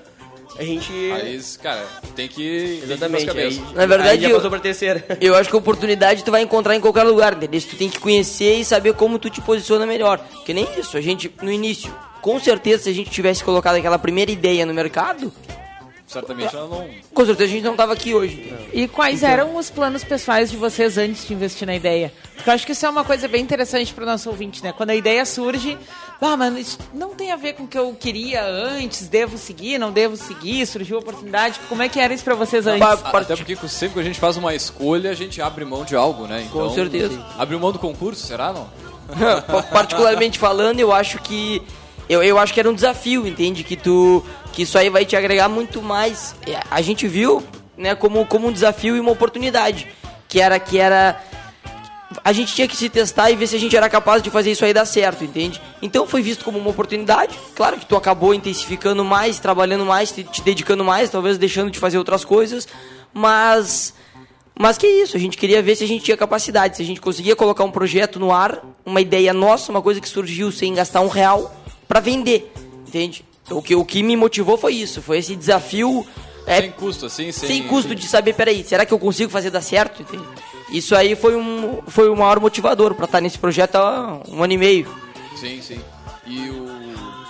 a 0.59 0.65
gente. 0.65 0.93
Aí, 1.13 1.41
cara, 1.63 1.87
tem 2.17 2.27
que. 2.29 2.81
Exatamente, 2.83 3.27
Tem 3.27 3.35
que 3.35 3.41
cabeças. 3.59 3.73
Na 3.75 3.87
verdade, 3.87 4.11
Aí 4.11 4.21
já 4.21 4.29
eu- 4.29 4.35
passou 4.37 4.51
pra 4.51 4.59
terceira. 4.61 5.05
Eu 5.21 5.35
acho 5.35 5.49
que 5.49 5.55
a 5.57 5.59
oportunidade 5.59 6.25
tu 6.25 6.31
vai 6.31 6.43
encontrar 6.43 6.75
em 6.75 6.81
qualquer 6.81 7.05
lugar, 7.05 7.35
entendeu? 7.35 7.61
Tu 7.61 7.77
tem 7.77 7.89
que 7.89 7.99
conhecer 7.99 8.55
e 8.59 8.65
saber 8.65 8.95
como 8.95 9.19
tu 9.19 9.31
te 9.31 9.41
posiciona 9.41 9.87
melhor. 9.87 10.21
Que 10.45 10.53
nem 10.53 10.67
isso, 10.79 10.97
a 10.97 11.01
gente, 11.01 11.33
no 11.43 11.51
início, 11.53 11.95
com 12.21 12.39
certeza, 12.41 12.85
se 12.85 12.91
a 12.91 12.93
gente 12.95 13.11
tivesse 13.11 13.45
colocado 13.45 13.77
aquela 13.77 13.99
primeira 13.99 14.31
ideia 14.31 14.67
no 14.67 14.75
mercado, 14.75 15.33
Certamente 16.07 16.57
ela 16.57 16.67
não. 16.67 16.89
com 17.13 17.27
certeza 17.27 17.51
a 17.51 17.53
gente 17.55 17.65
não 17.65 17.77
tava 17.77 17.93
aqui 17.93 18.15
hoje. 18.15 18.53
E 18.73 18.89
quais 18.89 19.19
Então- 19.19 19.29
eram 19.31 19.57
os 19.57 19.69
planos 19.69 20.03
pessoais 20.03 20.51
de 20.51 20.57
vocês 20.57 20.97
antes 20.97 21.27
de 21.29 21.35
investir 21.35 21.67
na 21.67 21.77
ideia? 21.77 22.13
Porque 22.35 22.49
eu 22.49 22.55
acho 22.55 22.65
que 22.65 22.73
isso 22.73 22.87
é 22.87 22.89
uma 22.89 23.05
coisa 23.05 23.29
bem 23.29 23.43
interessante 23.43 23.93
para 23.93 24.05
o 24.05 24.07
nosso 24.07 24.29
ouvinte, 24.31 24.63
né? 24.65 24.73
Quando 24.75 24.91
a 24.91 24.95
ideia 24.97 25.25
surge, 25.27 25.77
ah, 26.21 26.37
mano, 26.37 26.59
isso 26.59 26.79
não 26.93 27.15
tem 27.15 27.31
a 27.31 27.37
ver 27.37 27.53
com 27.53 27.63
o 27.63 27.69
que 27.69 27.79
eu 27.79 27.95
queria 27.95 28.45
antes, 28.45 29.07
devo 29.07 29.39
seguir, 29.39 29.79
não 29.79 29.93
devo 29.93 30.17
seguir, 30.17 30.67
surgiu 30.67 30.97
a 30.97 31.01
oportunidade. 31.01 31.61
Como 31.69 31.83
é 31.83 31.89
que 31.89 32.01
era 32.01 32.13
isso 32.13 32.25
para 32.25 32.35
vocês 32.35 32.67
antes? 32.67 32.83
Até 32.83 33.37
porque 33.37 33.57
sempre 33.69 33.95
que 33.95 34.01
a 34.01 34.03
gente 34.03 34.19
faz 34.19 34.37
uma 34.37 34.55
escolha, 34.55 35.11
a 35.11 35.15
gente 35.15 35.41
abre 35.41 35.65
mão 35.65 35.85
de 35.85 35.95
algo, 35.95 36.27
né? 36.27 36.43
Então, 36.43 36.69
Com 36.69 36.75
certeza. 36.75 37.25
Abre 37.39 37.57
mão 37.57 37.71
do 37.71 37.79
concurso, 37.79 38.27
será 38.27 38.53
não? 38.53 38.69
Particularmente 39.73 40.39
falando, 40.39 40.81
eu 40.81 40.93
acho 40.93 41.19
que 41.21 41.63
eu, 42.09 42.23
eu 42.23 42.39
acho 42.39 42.53
que 42.53 42.61
era 42.61 42.69
um 42.69 42.75
desafio, 42.75 43.27
entende? 43.27 43.63
Que 43.63 43.77
tu 43.77 44.25
que 44.53 44.63
isso 44.63 44.77
aí 44.77 44.91
vai 44.91 45.05
te 45.05 45.15
agregar 45.15 45.49
muito 45.49 45.81
mais. 45.81 46.35
É, 46.47 46.61
A 46.71 46.81
gente 46.81 47.07
viu, 47.07 47.43
né, 47.77 47.95
como 47.95 48.27
como 48.27 48.49
um 48.49 48.53
desafio 48.53 48.97
e 48.97 49.01
uma 49.01 49.13
oportunidade, 49.13 49.87
que 50.27 50.41
era 50.41 50.59
que 50.59 50.79
era 50.79 51.21
a 52.25 52.33
gente 52.33 52.55
tinha 52.55 52.67
que 52.67 52.77
se 52.77 52.89
testar 52.89 53.31
e 53.31 53.37
ver 53.37 53.47
se 53.47 53.57
a 53.57 53.59
gente 53.59 53.77
era 53.77 53.89
capaz 53.89 54.23
de 54.23 54.31
fazer 54.31 54.51
isso 54.51 54.65
aí 54.65 54.73
dar 54.73 54.87
certo, 54.87 55.25
entende? 55.25 55.61
Então 55.83 56.07
foi 56.07 56.23
visto 56.23 56.45
como 56.45 56.59
uma 56.59 56.71
oportunidade. 56.71 57.39
Claro 57.55 57.77
que 57.79 57.85
tu 57.85 57.97
acabou 57.97 58.33
intensificando 58.33 59.05
mais, 59.05 59.39
trabalhando 59.39 59.85
mais, 59.85 60.11
te, 60.11 60.25
te 60.25 60.43
dedicando 60.43 60.85
mais, 60.85 61.11
talvez 61.11 61.37
deixando 61.37 61.71
de 61.71 61.79
fazer 61.79 61.99
outras 61.99 62.25
coisas, 62.25 62.67
mas 63.13 63.95
mas 64.61 64.77
que 64.77 64.89
isso, 64.89 65.17
a 65.17 65.21
gente 65.21 65.37
queria 65.37 65.63
ver 65.63 65.77
se 65.77 65.85
a 65.85 65.87
gente 65.87 66.03
tinha 66.05 66.17
capacidade, 66.17 66.77
se 66.77 66.83
a 66.83 66.85
gente 66.85 67.01
conseguia 67.01 67.37
colocar 67.37 67.63
um 67.63 67.71
projeto 67.71 68.19
no 68.19 68.33
ar, 68.33 68.61
uma 68.85 69.01
ideia 69.01 69.33
nossa, 69.33 69.71
uma 69.71 69.81
coisa 69.81 70.01
que 70.01 70.09
surgiu 70.09 70.51
sem 70.51 70.75
gastar 70.75 71.01
um 71.01 71.09
real 71.09 71.55
pra 71.87 72.01
vender, 72.01 72.53
entende? 72.87 73.25
O 73.51 73.63
que, 73.63 73.77
o 73.77 73.85
que 73.85 74.03
me 74.03 74.17
motivou 74.17 74.59
foi 74.59 74.75
isso, 74.75 75.01
foi 75.01 75.19
esse 75.19 75.37
desafio 75.37 76.05
é, 76.45 76.63
sem 76.63 76.71
custo, 76.73 77.07
assim, 77.07 77.31
sem. 77.31 77.49
sem 77.49 77.69
custo 77.69 77.95
de 77.95 78.09
saber, 78.09 78.35
peraí, 78.35 78.65
será 78.65 78.87
que 78.87 78.93
eu 78.93 78.99
consigo 78.99 79.31
fazer 79.31 79.51
dar 79.51 79.61
certo? 79.61 80.03
Entende? 80.03 80.25
Isso 80.71 80.95
aí 80.95 81.15
foi 81.15 81.35
um, 81.35 81.81
foi 81.87 82.09
o 82.09 82.17
maior 82.17 82.41
motivador 82.41 82.95
pra 82.95 83.07
estar 83.07 83.21
nesse 83.21 83.39
projeto 83.39 83.77
há 83.77 84.21
um 84.29 84.43
ano 84.43 84.53
e 84.53 84.59
meio. 84.59 84.89
Sim, 85.37 85.61
sim. 85.63 85.81
E 86.27 86.51
o. 86.51 86.69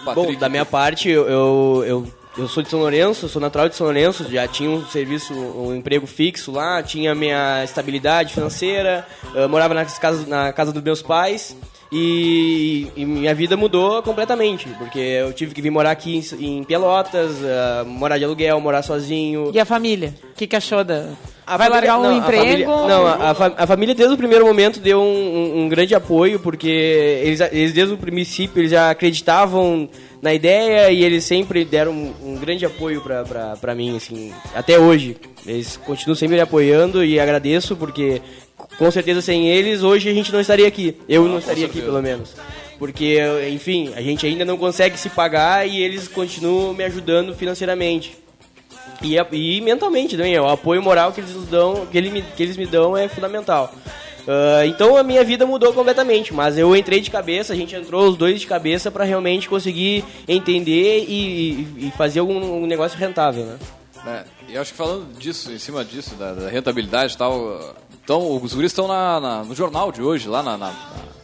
Bom, 0.04 0.14
Patrick, 0.14 0.36
da 0.36 0.48
minha 0.48 0.64
parte, 0.64 1.08
eu, 1.08 1.28
eu, 1.28 1.84
eu, 1.86 2.12
eu 2.38 2.48
sou 2.48 2.62
de 2.62 2.70
São 2.70 2.78
Lourenço, 2.78 3.28
sou 3.28 3.42
natural 3.42 3.68
de 3.68 3.74
São 3.74 3.86
Lourenço, 3.86 4.24
já 4.30 4.48
tinha 4.48 4.70
um 4.70 4.84
serviço, 4.86 5.34
um 5.34 5.74
emprego 5.74 6.06
fixo 6.06 6.50
lá, 6.50 6.82
tinha 6.82 7.14
minha 7.14 7.62
estabilidade 7.62 8.32
financeira, 8.32 9.06
eu 9.34 9.48
morava 9.48 9.74
na 9.74 9.84
casa, 9.84 10.26
na 10.26 10.52
casa 10.52 10.72
dos 10.72 10.82
meus 10.82 11.02
pais. 11.02 11.54
E, 11.90 12.86
e 12.96 13.04
minha 13.04 13.34
vida 13.34 13.56
mudou 13.56 14.02
completamente, 14.02 14.68
porque 14.78 14.98
eu 14.98 15.32
tive 15.32 15.54
que 15.54 15.62
vir 15.62 15.70
morar 15.70 15.90
aqui 15.92 16.16
em, 16.38 16.44
em 16.58 16.62
Pelotas, 16.64 17.32
uh, 17.38 17.86
morar 17.86 18.18
de 18.18 18.24
aluguel, 18.24 18.60
morar 18.60 18.82
sozinho. 18.82 19.50
E 19.54 19.58
a 19.58 19.64
família? 19.64 20.14
O 20.32 20.34
que, 20.36 20.46
que 20.46 20.54
achou 20.56 20.84
da... 20.84 21.08
A 21.46 21.56
Vai 21.56 21.68
família- 21.70 21.94
largar 21.94 21.98
um 21.98 22.02
não, 22.02 22.10
a 22.10 22.18
emprego? 22.18 22.42
família- 22.44 22.66
não, 22.66 23.06
a, 23.06 23.14
a 23.30 23.62
a 23.64 23.66
família 23.66 23.94
desde 23.94 24.12
o 24.14 24.18
primeiro 24.18 24.44
momento 24.46 24.80
deu 24.80 25.00
um, 25.00 25.02
um- 25.02 25.60
um 25.62 25.68
grande 25.70 25.94
apoio, 25.94 26.38
porque 26.38 26.68
eles, 26.68 27.40
eles 27.40 27.72
desde 27.72 27.94
o 27.94 27.96
princípio 27.96 28.60
eles 28.60 28.70
já 28.70 28.90
acreditavam 28.90 29.88
na 30.20 30.34
ideia 30.34 30.90
e 30.90 31.02
eles 31.02 31.24
sempre 31.24 31.64
deram 31.64 31.92
um, 31.92 32.12
um 32.22 32.36
grande 32.36 32.66
apoio 32.66 33.00
pra, 33.00 33.24
pra, 33.24 33.56
pra 33.56 33.74
mim, 33.74 33.96
assim, 33.96 34.30
até 34.54 34.78
hoje. 34.78 35.16
Eles 35.46 35.78
continuam 35.78 36.14
sempre 36.16 36.36
me 36.36 36.42
apoiando 36.42 37.02
e 37.02 37.18
agradeço, 37.18 37.74
porque 37.74 38.20
com 38.78 38.90
certeza 38.90 39.20
sem 39.20 39.48
eles 39.48 39.82
hoje 39.82 40.08
a 40.08 40.14
gente 40.14 40.32
não 40.32 40.40
estaria 40.40 40.66
aqui. 40.68 40.96
Eu 41.08 41.24
não 41.26 41.38
estaria 41.38 41.66
aqui, 41.66 41.80
pelo 41.80 42.02
menos. 42.02 42.34
Porque, 42.78 43.18
enfim, 43.52 43.92
a 43.96 44.00
gente 44.00 44.24
ainda 44.24 44.44
não 44.44 44.56
consegue 44.56 44.96
se 44.98 45.08
pagar 45.10 45.66
e 45.68 45.80
eles 45.82 46.06
continuam 46.06 46.72
me 46.72 46.84
ajudando 46.84 47.34
financeiramente. 47.34 48.16
E, 49.02 49.18
a- 49.18 49.26
e 49.32 49.60
mentalmente 49.60 50.16
também, 50.16 50.38
o 50.38 50.46
apoio 50.48 50.82
moral 50.82 51.12
que 51.12 51.20
eles 51.20 51.34
nos 51.34 51.46
dão, 51.46 51.86
que, 51.86 51.96
ele 51.98 52.10
me- 52.10 52.22
que 52.22 52.42
eles 52.42 52.56
me 52.56 52.66
dão 52.66 52.96
é 52.96 53.08
fundamental. 53.08 53.72
Ah, 54.26 54.66
então 54.66 54.96
a 54.96 55.02
minha 55.02 55.24
vida 55.24 55.46
mudou 55.46 55.72
completamente, 55.72 56.34
mas 56.34 56.58
eu 56.58 56.76
entrei 56.76 57.00
de 57.00 57.10
cabeça, 57.10 57.52
a 57.52 57.56
gente 57.56 57.74
entrou 57.74 58.08
os 58.08 58.16
dois 58.16 58.40
de 58.40 58.46
cabeça 58.46 58.90
para 58.90 59.04
realmente 59.04 59.48
conseguir 59.48 60.04
entender 60.28 61.04
e, 61.08 61.66
e- 61.80 61.86
e 61.88 61.92
fazer 61.96 62.20
algum 62.20 62.62
um 62.62 62.66
negócio 62.66 62.98
rentável, 62.98 63.44
né? 63.44 63.56
É, 64.06 64.52
e 64.52 64.56
acho 64.58 64.70
que 64.72 64.76
falando 64.78 65.18
disso, 65.18 65.50
em 65.52 65.58
cima 65.58 65.84
disso, 65.84 66.14
da, 66.14 66.32
da 66.32 66.48
rentabilidade 66.48 67.14
e 67.14 67.16
tal, 67.18 67.74
então 68.08 68.40
os 68.42 68.54
guris 68.54 68.70
estão 68.72 68.88
na, 68.88 69.20
na- 69.20 69.44
no 69.44 69.54
jornal 69.54 69.92
de 69.92 70.00
hoje, 70.00 70.28
lá 70.30 70.42
na, 70.42 70.56
na, 70.56 70.72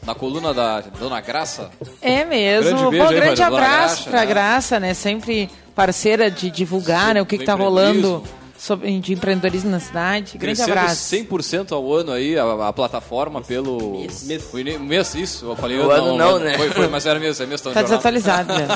na 0.05 0.15
coluna 0.15 0.53
da 0.53 0.83
Dona 0.83 1.19
Graça. 1.23 1.71
É 2.03 2.27
mesmo. 2.27 2.69
Grande 2.77 2.83
Pô, 2.85 2.91
beijo 2.91 3.07
aí, 3.09 3.21
grande 3.21 3.43
abraço 3.43 3.95
Graxa, 4.05 4.11
pra 4.11 4.21
né? 4.21 4.27
Graça, 4.27 4.81
né? 4.81 4.93
Sempre 4.93 5.49
parceira 5.75 6.31
de 6.31 6.51
divulgar 6.51 7.15
né, 7.15 7.23
o 7.23 7.27
que, 7.27 7.39
que 7.39 7.45
tá 7.47 7.55
rolando 7.55 8.23
sobre, 8.59 9.01
de 9.01 9.15
empreendedorismo 9.15 9.71
na 9.71 9.81
cidade. 9.81 10.37
Grande 10.37 10.57
Crescendo 10.63 10.73
abraço. 10.79 11.17
100% 11.17 11.73
ao 11.73 11.91
ano 11.91 12.13
aí, 12.13 12.39
a, 12.39 12.69
a 12.69 12.73
plataforma 12.75 13.41
pelo... 13.41 14.01
Mês. 14.01 14.29
Ini- 14.55 14.79
mês, 14.79 15.15
isso, 15.15 15.47
eu 15.47 15.57
falei 15.57 15.79
O 15.79 15.91
ano 15.91 16.19
não, 16.19 16.39
né? 16.39 16.59
Foi, 16.59 16.69
foi, 16.71 16.87
mas 16.89 17.07
era 17.07 17.19
mês, 17.19 17.41
é 17.41 17.47
mês, 17.47 17.63
tá 17.63 17.71
Tá 17.71 17.81
jornal. 17.81 17.89
desatualizado, 17.89 18.53
né? 18.53 18.69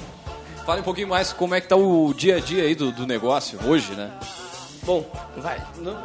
Fale 0.64 0.80
um 0.80 0.84
pouquinho 0.84 1.08
mais 1.08 1.34
como 1.34 1.54
é 1.54 1.60
que 1.60 1.68
tá 1.68 1.76
o 1.76 2.14
dia 2.14 2.36
a 2.36 2.40
dia 2.40 2.62
aí 2.62 2.74
do, 2.74 2.90
do 2.92 3.06
negócio 3.06 3.58
hoje, 3.66 3.92
né? 3.92 4.10
Bom, 4.84 5.04
vai. 5.36 5.60
Não, 5.78 5.98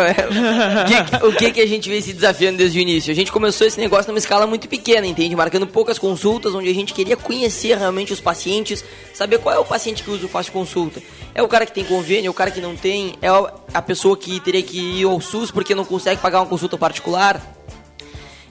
é. 0.00 0.14
O 1.24 1.26
que, 1.26 1.26
o 1.26 1.32
que 1.32 1.52
que 1.52 1.60
a 1.60 1.66
gente 1.66 1.88
vem 1.88 2.00
se 2.00 2.12
desafiando 2.12 2.58
desde 2.58 2.78
o 2.78 2.82
início? 2.82 3.10
A 3.10 3.14
gente 3.14 3.32
começou 3.32 3.66
esse 3.66 3.78
negócio 3.78 4.08
numa 4.08 4.18
escala 4.18 4.46
muito 4.46 4.68
pequena, 4.68 5.06
entende? 5.06 5.34
Marcando 5.34 5.66
poucas 5.66 5.98
consultas, 5.98 6.54
onde 6.54 6.68
a 6.68 6.74
gente 6.74 6.92
queria 6.92 7.16
conhecer 7.16 7.76
realmente 7.76 8.12
os 8.12 8.20
pacientes, 8.20 8.84
saber 9.12 9.38
qual 9.38 9.54
é 9.54 9.58
o 9.58 9.64
paciente 9.64 10.02
que 10.02 10.10
usa 10.10 10.26
o 10.26 10.28
fácil 10.28 10.52
consulta. 10.52 11.02
É 11.34 11.42
o 11.42 11.48
cara 11.48 11.66
que 11.66 11.72
tem 11.72 11.84
convênio, 11.84 12.28
é 12.28 12.30
o 12.30 12.34
cara 12.34 12.50
que 12.50 12.60
não 12.60 12.76
tem, 12.76 13.14
é 13.20 13.28
a 13.72 13.82
pessoa 13.82 14.16
que 14.16 14.38
teria 14.40 14.62
que 14.62 15.00
ir 15.00 15.04
ao 15.04 15.20
SUS 15.20 15.50
porque 15.50 15.74
não 15.74 15.84
consegue 15.84 16.20
pagar 16.20 16.40
uma 16.40 16.46
consulta 16.46 16.76
particular. 16.76 17.40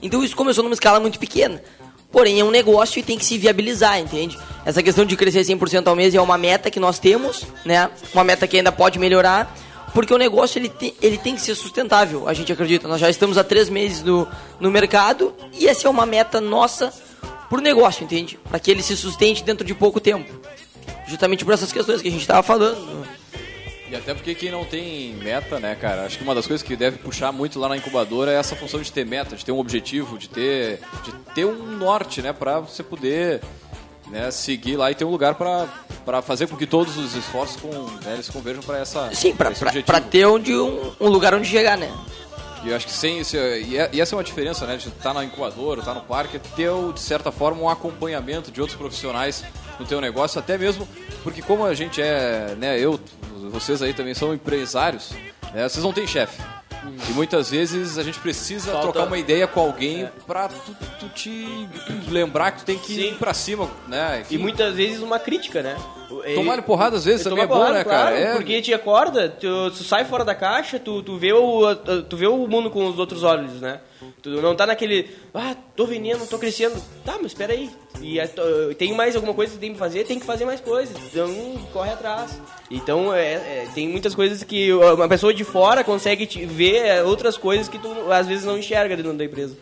Então 0.02 0.22
isso 0.22 0.36
começou 0.36 0.62
numa 0.62 0.74
escala 0.74 1.00
muito 1.00 1.18
pequena. 1.18 1.62
Porém, 2.14 2.38
é 2.38 2.44
um 2.44 2.50
negócio 2.50 3.00
e 3.00 3.02
tem 3.02 3.18
que 3.18 3.24
se 3.24 3.36
viabilizar, 3.36 3.98
entende? 3.98 4.38
Essa 4.64 4.80
questão 4.84 5.04
de 5.04 5.16
crescer 5.16 5.40
100% 5.40 5.88
ao 5.88 5.96
mês 5.96 6.14
é 6.14 6.20
uma 6.20 6.38
meta 6.38 6.70
que 6.70 6.78
nós 6.78 6.96
temos, 6.96 7.44
né? 7.64 7.90
Uma 8.12 8.22
meta 8.22 8.46
que 8.46 8.56
ainda 8.56 8.70
pode 8.70 9.00
melhorar, 9.00 9.52
porque 9.94 10.12
o 10.12 10.18
negócio 10.18 10.58
ele, 10.58 10.72
ele 11.00 11.16
tem 11.16 11.36
que 11.36 11.40
ser 11.40 11.54
sustentável, 11.54 12.28
a 12.28 12.34
gente 12.34 12.52
acredita. 12.52 12.88
Nós 12.88 13.00
já 13.00 13.08
estamos 13.08 13.38
há 13.38 13.44
três 13.44 13.70
meses 13.70 14.02
no, 14.02 14.26
no 14.58 14.68
mercado 14.70 15.32
e 15.52 15.68
essa 15.68 15.86
é 15.86 15.90
uma 15.90 16.04
meta 16.04 16.40
nossa 16.40 16.92
pro 17.48 17.60
negócio, 17.60 18.02
entende? 18.02 18.36
Para 18.48 18.58
que 18.58 18.72
ele 18.72 18.82
se 18.82 18.96
sustente 18.96 19.44
dentro 19.44 19.64
de 19.64 19.72
pouco 19.72 20.00
tempo. 20.00 20.32
Justamente 21.06 21.44
por 21.44 21.54
essas 21.54 21.72
questões 21.72 22.02
que 22.02 22.08
a 22.08 22.10
gente 22.10 22.22
estava 22.22 22.42
falando. 22.42 23.06
E 23.88 23.94
até 23.94 24.12
porque 24.12 24.34
quem 24.34 24.50
não 24.50 24.64
tem 24.64 25.14
meta, 25.22 25.60
né, 25.60 25.76
cara? 25.76 26.04
Acho 26.04 26.18
que 26.18 26.24
uma 26.24 26.34
das 26.34 26.46
coisas 26.48 26.66
que 26.66 26.74
deve 26.74 26.98
puxar 26.98 27.30
muito 27.30 27.60
lá 27.60 27.68
na 27.68 27.76
incubadora 27.76 28.32
é 28.32 28.34
essa 28.34 28.56
função 28.56 28.80
de 28.80 28.90
ter 28.90 29.06
meta, 29.06 29.36
de 29.36 29.44
ter 29.44 29.52
um 29.52 29.58
objetivo, 29.60 30.18
de 30.18 30.28
ter, 30.28 30.80
de 31.04 31.12
ter 31.34 31.44
um 31.44 31.76
norte, 31.76 32.20
né, 32.20 32.32
pra 32.32 32.58
você 32.58 32.82
poder 32.82 33.40
né, 34.08 34.30
seguir 34.30 34.76
lá 34.76 34.90
e 34.90 34.94
ter 34.94 35.04
um 35.04 35.10
lugar 35.10 35.34
pra 35.34 36.22
fazer 36.22 36.46
com 36.46 36.56
que 36.56 36.66
todos 36.66 36.96
os 36.96 37.14
esforços 37.14 37.56
com, 37.60 37.68
né, 38.04 38.14
eles 38.14 38.28
converjam 38.28 38.62
pra 38.62 38.78
essa 38.78 39.10
Sim, 39.14 39.34
pra 39.34 40.00
ter 40.00 40.26
onde 40.26 40.54
um, 40.54 40.92
um 41.00 41.08
lugar 41.08 41.34
onde 41.34 41.48
chegar, 41.48 41.76
né? 41.78 41.90
E 42.62 42.70
eu 42.70 42.76
acho 42.76 42.86
que 42.86 42.92
sem 42.92 43.18
isso, 43.20 43.36
e 43.36 43.76
é- 43.76 43.90
e 43.92 44.00
essa 44.00 44.14
é 44.14 44.16
uma 44.16 44.24
diferença, 44.24 44.66
né, 44.66 44.76
de 44.76 44.88
estar 44.88 45.12
na 45.12 45.22
incubadora, 45.24 45.80
estar 45.80 45.92
no 45.94 46.00
parque, 46.00 46.38
ter, 46.56 46.70
de 46.94 47.00
certa 47.00 47.30
forma, 47.30 47.60
um 47.60 47.68
acompanhamento 47.68 48.50
de 48.50 48.60
outros 48.60 48.78
profissionais 48.78 49.44
no 49.78 49.84
teu 49.84 50.00
negócio, 50.00 50.38
até 50.38 50.56
mesmo 50.56 50.88
porque 51.22 51.42
como 51.42 51.64
a 51.64 51.74
gente 51.74 52.00
é, 52.00 52.54
né, 52.58 52.78
eu, 52.78 52.98
vocês 53.50 53.82
aí 53.82 53.92
também 53.92 54.14
são 54.14 54.32
empresários, 54.32 55.10
né, 55.52 55.68
vocês 55.68 55.84
não 55.84 55.92
têm 55.92 56.06
chefe. 56.06 56.40
E 57.08 57.12
muitas 57.12 57.50
vezes 57.50 57.98
a 57.98 58.02
gente 58.02 58.18
precisa 58.18 58.72
Falta- 58.72 58.82
trocar 58.92 59.06
uma 59.06 59.18
ideia 59.18 59.46
com 59.46 59.60
alguém 59.60 60.08
pra 60.26 60.48
tu, 60.48 60.76
tu 61.00 61.08
te 61.10 61.68
lembrar 62.08 62.52
que 62.52 62.58
tu 62.60 62.64
tem 62.64 62.78
que 62.78 62.92
ir 62.92 63.14
pra 63.16 63.32
cima, 63.34 63.68
né? 63.88 64.24
E 64.30 64.36
muitas 64.38 64.74
vezes 64.74 65.00
uma 65.00 65.18
crítica, 65.18 65.62
né? 65.62 65.76
Tomar 66.34 66.62
porrada 66.62 66.96
às 66.96 67.04
vezes 67.04 67.24
também 67.24 67.44
é 67.44 67.46
bom, 67.46 67.54
porrada, 67.54 67.74
né, 67.74 67.84
cara? 67.84 68.10
claro, 68.10 68.16
É- 68.16 68.34
Porque 68.34 68.62
te 68.62 68.72
acorda, 68.72 69.28
tu, 69.28 69.70
tu 69.70 69.84
sai 69.84 70.04
fora 70.04 70.24
da 70.24 70.34
caixa, 70.34 70.78
tu, 70.78 71.02
tu, 71.02 71.16
vê 71.18 71.32
o, 71.32 71.74
tu 72.08 72.16
vê 72.16 72.26
o 72.26 72.46
mundo 72.46 72.70
com 72.70 72.86
os 72.86 72.98
outros 72.98 73.22
olhos, 73.22 73.60
né? 73.60 73.80
Tu 74.22 74.30
não 74.40 74.54
tá 74.54 74.66
naquele, 74.66 75.10
ah, 75.34 75.54
tô 75.76 75.86
vendendo, 75.86 76.26
tô 76.28 76.38
crescendo. 76.38 76.80
Tá, 77.04 77.14
mas 77.16 77.26
espera 77.26 77.52
aí. 77.52 77.70
E 78.00 78.18
é, 78.18 78.26
tem 78.78 78.94
mais 78.94 79.14
alguma 79.16 79.34
coisa 79.34 79.52
que 79.54 79.58
tem 79.58 79.72
que 79.72 79.78
fazer, 79.78 80.04
tem 80.04 80.18
que 80.18 80.26
fazer 80.26 80.44
mais 80.44 80.60
coisas. 80.60 80.96
Então, 81.10 81.28
corre 81.72 81.92
atrás. 81.92 82.40
Então, 82.70 83.14
é, 83.14 83.34
é, 83.34 83.68
tem 83.74 83.88
muitas 83.88 84.14
coisas 84.14 84.42
que 84.42 84.72
uma 84.72 85.08
pessoa 85.08 85.32
de 85.32 85.44
fora 85.44 85.82
consegue 85.84 86.26
te 86.26 86.44
ver 86.44 86.86
é, 86.86 87.02
outras 87.02 87.36
coisas 87.36 87.68
que 87.68 87.78
tu 87.78 88.12
às 88.12 88.26
vezes 88.26 88.44
não 88.44 88.58
enxerga 88.58 88.96
dentro 88.96 89.12
da 89.14 89.24
empresa. 89.24 89.56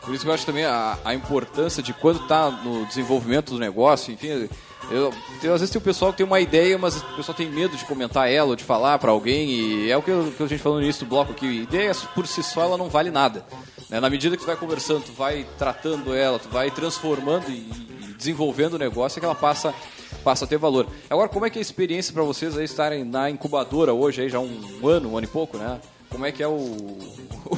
Por 0.00 0.14
isso 0.14 0.24
que 0.24 0.30
eu 0.30 0.34
acho 0.34 0.44
também 0.44 0.64
a, 0.64 0.98
a 1.04 1.14
importância 1.14 1.82
de 1.82 1.92
quando 1.92 2.20
está 2.22 2.50
no 2.50 2.84
desenvolvimento 2.86 3.52
do 3.52 3.58
negócio, 3.58 4.12
enfim. 4.12 4.48
Eu, 4.90 5.12
eu- 5.42 5.54
às 5.54 5.60
vezes 5.60 5.70
tem 5.70 5.78
o 5.80 5.84
pessoal 5.84 6.10
que 6.12 6.18
tem 6.18 6.26
uma 6.26 6.40
ideia, 6.40 6.76
mas 6.76 6.96
o 6.96 7.04
pessoal 7.16 7.36
tem 7.36 7.48
medo 7.48 7.76
de 7.76 7.84
comentar 7.84 8.30
ela 8.30 8.50
ou 8.50 8.56
de 8.56 8.64
falar 8.64 8.98
para 8.98 9.10
alguém. 9.10 9.48
E 9.50 9.90
é 9.90 9.96
o 9.96 10.02
que, 10.02 10.10
eu- 10.10 10.32
que 10.36 10.42
a 10.42 10.46
gente 10.46 10.60
falou 10.62 10.78
no 10.78 10.84
início 10.84 11.04
do 11.06 11.08
bloco 11.08 11.32
aqui. 11.32 11.46
Ideia 11.62 11.92
por 12.14 12.26
si 12.26 12.42
só 12.42 12.62
ela 12.62 12.76
não 12.76 12.88
vale 12.88 13.10
nada. 13.10 13.44
né? 13.88 14.00
Na 14.00 14.10
medida 14.10 14.36
que 14.36 14.42
tu 14.42 14.46
vai 14.46 14.56
conversando, 14.56 15.04
tu 15.04 15.12
vai 15.12 15.46
tratando 15.58 16.14
ela, 16.14 16.38
tu 16.38 16.48
vai 16.48 16.70
transformando 16.70 17.48
e, 17.50 17.52
e 17.54 18.14
desenvolvendo 18.16 18.74
o 18.74 18.78
negócio, 18.78 19.18
é 19.18 19.20
que 19.20 19.26
ela 19.26 19.34
passa, 19.34 19.74
passa 20.24 20.44
a 20.44 20.48
ter 20.48 20.58
valor. 20.58 20.86
Agora, 21.10 21.28
como 21.28 21.44
é 21.46 21.50
que 21.50 21.58
é 21.58 21.60
a 21.60 21.62
experiência 21.62 22.12
para 22.12 22.22
vocês 22.22 22.56
aí 22.58 22.64
estarem 22.64 23.04
na 23.04 23.28
incubadora 23.30 23.92
hoje, 23.94 24.22
aí 24.22 24.28
já 24.28 24.38
um 24.40 24.86
ano, 24.86 25.10
um 25.12 25.16
ano 25.16 25.24
e 25.26 25.30
pouco, 25.30 25.56
né? 25.58 25.80
Como 26.10 26.26
é 26.26 26.32
que 26.32 26.42
é 26.42 26.48
o. 26.48 26.52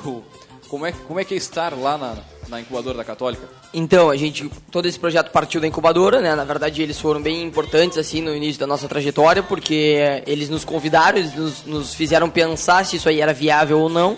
o- 0.05 0.23
como, 0.69 0.87
é, 0.87 0.93
como 0.93 1.21
é 1.21 1.25
que 1.25 1.35
é 1.35 1.37
estar 1.37 1.73
lá 1.77 1.97
na, 1.99 2.17
na 2.49 2.61
incubadora 2.61 2.99
da 2.99 3.05
Católica? 3.05 3.49
Então, 3.73 4.11
a 4.11 4.17
gente, 4.17 4.51
todo 4.71 4.87
esse 4.87 4.99
projeto 4.99 5.31
partiu 5.31 5.61
da 5.61 5.67
incubadora, 5.67 6.21
né? 6.21 6.35
Na 6.35 6.45
verdade, 6.45 6.83
eles 6.83 6.99
foram 7.01 7.21
bem 7.21 7.43
importantes, 7.43 7.99
assim, 7.99 8.21
no 8.21 8.35
início 8.35 8.61
da 8.61 8.67
nossa 8.67 8.89
trajetória, 8.89 9.43
porque 9.43 9.97
eh, 9.99 10.23
eles 10.27 10.49
nos 10.49 10.65
convidaram, 10.65 11.19
eles 11.19 11.35
nos, 11.35 11.65
nos 11.65 11.95
fizeram 11.95 12.31
pensar 12.31 12.85
se 12.85 12.97
isso 12.97 13.09
aí 13.09 13.21
era 13.21 13.33
viável 13.33 13.81
ou 13.81 13.89
não. 13.89 14.17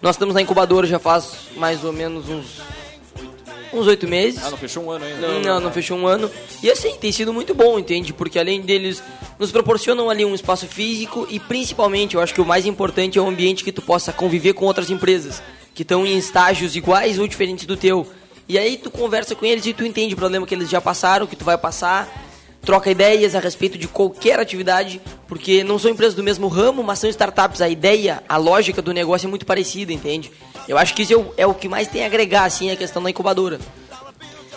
Nós 0.00 0.16
estamos 0.16 0.34
na 0.34 0.42
incubadora 0.42 0.86
já 0.86 0.98
faz 0.98 1.32
mais 1.56 1.82
ou 1.84 1.92
menos 1.92 2.28
uns 2.28 2.60
uns 3.72 3.86
oito 3.86 4.08
meses. 4.08 4.42
Ah, 4.44 4.50
não 4.50 4.58
fechou 4.58 4.84
um 4.84 4.90
ano 4.90 5.04
ainda? 5.04 5.20
Não, 5.20 5.40
não, 5.40 5.60
não 5.60 5.72
fechou 5.72 5.98
um 5.98 6.06
ano. 6.06 6.30
E 6.62 6.70
assim, 6.70 6.94
tem 6.96 7.12
sido 7.12 7.32
muito 7.32 7.54
bom, 7.54 7.78
entende? 7.78 8.12
Porque 8.12 8.38
além 8.38 8.60
deles 8.60 9.02
nos 9.38 9.50
proporcionam 9.50 10.08
ali 10.08 10.24
um 10.24 10.34
espaço 10.34 10.66
físico 10.66 11.26
e 11.30 11.38
principalmente, 11.38 12.14
eu 12.14 12.20
acho 12.20 12.32
que 12.32 12.40
o 12.40 12.46
mais 12.46 12.64
importante 12.64 13.18
é 13.18 13.22
um 13.22 13.28
ambiente 13.28 13.62
que 13.62 13.72
tu 13.72 13.82
possa 13.82 14.12
conviver 14.12 14.54
com 14.54 14.64
outras 14.64 14.90
empresas 14.90 15.42
que 15.76 15.82
estão 15.82 16.06
em 16.06 16.16
estágios 16.16 16.74
iguais 16.74 17.18
ou 17.18 17.28
diferentes 17.28 17.66
do 17.66 17.76
teu. 17.76 18.10
E 18.48 18.58
aí 18.58 18.78
tu 18.78 18.90
conversa 18.90 19.34
com 19.34 19.44
eles 19.44 19.66
e 19.66 19.74
tu 19.74 19.84
entende 19.84 20.14
o 20.14 20.16
problema 20.16 20.46
que 20.46 20.54
eles 20.54 20.70
já 20.70 20.80
passaram, 20.80 21.26
que 21.26 21.36
tu 21.36 21.44
vai 21.44 21.58
passar, 21.58 22.08
troca 22.62 22.90
ideias 22.90 23.34
a 23.34 23.40
respeito 23.40 23.76
de 23.76 23.86
qualquer 23.86 24.40
atividade, 24.40 25.02
porque 25.28 25.62
não 25.62 25.78
são 25.78 25.90
empresas 25.90 26.14
do 26.14 26.22
mesmo 26.22 26.48
ramo, 26.48 26.82
mas 26.82 26.98
são 26.98 27.10
startups. 27.10 27.60
A 27.60 27.68
ideia, 27.68 28.22
a 28.26 28.38
lógica 28.38 28.80
do 28.80 28.94
negócio 28.94 29.26
é 29.26 29.28
muito 29.28 29.44
parecida, 29.44 29.92
entende? 29.92 30.32
Eu 30.66 30.78
acho 30.78 30.94
que 30.94 31.02
isso 31.02 31.12
é 31.36 31.46
o, 31.46 31.52
é 31.52 31.54
que 31.54 31.68
mais 31.68 31.88
tem 31.88 32.04
a 32.04 32.06
agregar, 32.06 32.44
assim, 32.44 32.70
a 32.70 32.76
questão 32.76 33.02
da 33.02 33.10
incubadora. 33.10 33.60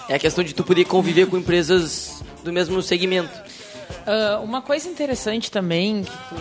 É 0.07 0.15
a 0.15 0.19
questão 0.19 0.41
de 0.41 0.53
tu 0.55 0.63
poder 0.63 0.85
conviver 0.85 1.27
com 1.27 1.37
empresas 1.37 2.23
do 2.45 2.53
mesmo 2.53 2.81
segmento. 2.81 3.37
Ah, 4.07 4.39
uma 4.41 4.61
coisa 4.61 4.87
interessante 4.87 5.51
também 5.51 6.03
que 6.03 6.11
tu 6.11 6.35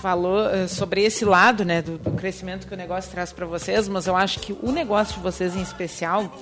falou 0.00 0.38
ah, 0.38 0.68
sobre 0.68 1.02
esse 1.02 1.24
lado, 1.24 1.64
né, 1.64 1.82
do, 1.82 1.98
do 1.98 2.12
crescimento 2.12 2.66
que 2.66 2.74
o 2.74 2.76
negócio 2.76 3.10
traz 3.10 3.32
para 3.32 3.46
vocês, 3.46 3.88
mas 3.88 4.06
eu 4.06 4.16
acho 4.16 4.40
que 4.40 4.56
o 4.62 4.72
negócio 4.72 5.14
de 5.14 5.20
vocês 5.20 5.56
em 5.56 5.62
especial, 5.62 6.32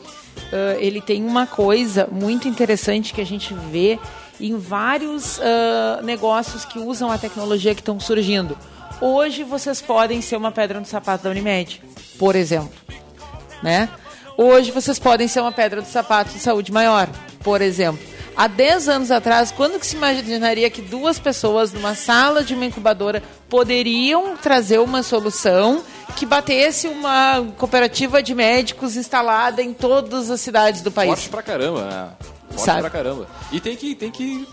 ah, 0.52 0.76
ele 0.78 1.00
tem 1.00 1.24
uma 1.24 1.46
coisa 1.46 2.08
muito 2.10 2.48
interessante 2.48 3.12
que 3.12 3.20
a 3.20 3.26
gente 3.26 3.54
vê 3.54 3.98
em 4.40 4.56
vários 4.56 5.40
ah, 5.40 6.00
negócios 6.02 6.64
que 6.64 6.78
usam 6.78 7.10
a 7.10 7.18
tecnologia 7.18 7.74
que 7.74 7.80
estão 7.80 7.98
surgindo. 7.98 8.56
Hoje 9.00 9.44
vocês 9.44 9.82
podem 9.82 10.22
ser 10.22 10.36
uma 10.36 10.50
pedra 10.50 10.80
no 10.80 10.86
sapato 10.86 11.24
da 11.24 11.30
Unimed, 11.30 11.82
por 12.18 12.34
exemplo, 12.34 12.72
né? 13.62 13.88
hoje 14.36 14.70
vocês 14.70 14.98
podem 14.98 15.28
ser 15.28 15.40
uma 15.40 15.52
pedra 15.52 15.80
do 15.80 15.88
sapato 15.88 16.32
de 16.32 16.38
saúde 16.38 16.72
maior, 16.72 17.08
por 17.42 17.60
exemplo. 17.60 18.15
Há 18.36 18.48
10 18.48 18.88
anos 18.90 19.10
atrás, 19.10 19.50
quando 19.50 19.80
que 19.80 19.86
se 19.86 19.96
imaginaria 19.96 20.68
que 20.68 20.82
duas 20.82 21.18
pessoas 21.18 21.72
numa 21.72 21.94
sala 21.94 22.44
de 22.44 22.54
uma 22.54 22.66
incubadora 22.66 23.22
poderiam 23.48 24.36
trazer 24.36 24.78
uma 24.78 25.02
solução 25.02 25.82
que 26.16 26.26
batesse 26.26 26.86
uma 26.86 27.42
cooperativa 27.56 28.22
de 28.22 28.34
médicos 28.34 28.94
instalada 28.94 29.62
em 29.62 29.72
todas 29.72 30.30
as 30.30 30.38
cidades 30.40 30.82
do 30.82 30.92
país? 30.92 31.10
Forte 31.10 31.28
pra 31.30 31.42
caramba, 31.42 31.84
né? 31.86 32.08
Forte 32.50 32.62
Sabe? 32.62 32.80
pra 32.80 32.90
caramba. 32.90 33.26
E 33.50 33.58
tem 33.58 33.74
que, 33.74 33.94
tem 33.94 34.10
que 34.10 34.46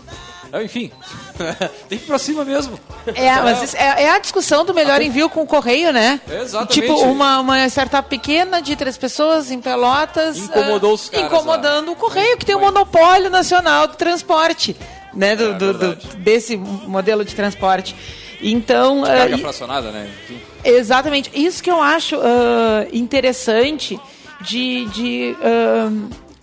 Enfim, 0.62 0.90
tem 1.88 1.98
que 1.98 2.04
ir 2.04 2.06
pra 2.06 2.18
cima 2.18 2.44
mesmo. 2.44 2.78
É, 3.14 3.40
mas 3.40 3.62
isso 3.62 3.76
é, 3.76 4.04
é 4.04 4.10
a 4.10 4.18
discussão 4.18 4.64
do 4.64 4.72
melhor 4.72 5.00
envio 5.02 5.28
com 5.28 5.42
o 5.42 5.46
correio, 5.46 5.92
né? 5.92 6.20
Exatamente. 6.30 6.80
Tipo, 6.80 6.94
uma, 7.04 7.40
uma 7.40 7.66
startup 7.68 8.08
pequena 8.08 8.60
de 8.62 8.76
três 8.76 8.96
pessoas 8.96 9.50
em 9.50 9.60
Pelotas. 9.60 10.36
Incomodou 10.38 10.90
ah, 10.90 10.94
os 10.94 11.08
caras 11.08 11.26
Incomodando 11.26 11.92
o 11.92 11.96
correio, 11.96 12.36
que 12.38 12.46
tem 12.46 12.54
o 12.54 12.60
monopólio 12.60 13.30
nacional 13.30 13.86
do 13.88 13.96
transporte, 13.96 14.76
né? 15.12 15.34
Do, 15.34 15.44
É 15.44 15.52
do- 15.54 15.72
do- 15.74 15.96
desse 16.18 16.56
modelo 16.56 17.24
de 17.24 17.34
transporte. 17.34 17.96
Então. 18.40 19.04
ah, 19.04 19.08
Carga 19.08 19.36
e- 19.36 19.40
fracionada, 19.40 19.90
né? 19.90 20.08
Enfim. 20.24 20.40
Exatamente. 20.62 21.30
Isso 21.34 21.62
que 21.62 21.70
eu 21.70 21.80
acho 21.82 22.16
ah, 22.20 22.86
interessante 22.92 23.98
de. 24.40 24.84
de 24.86 25.36
ah, 25.42 25.90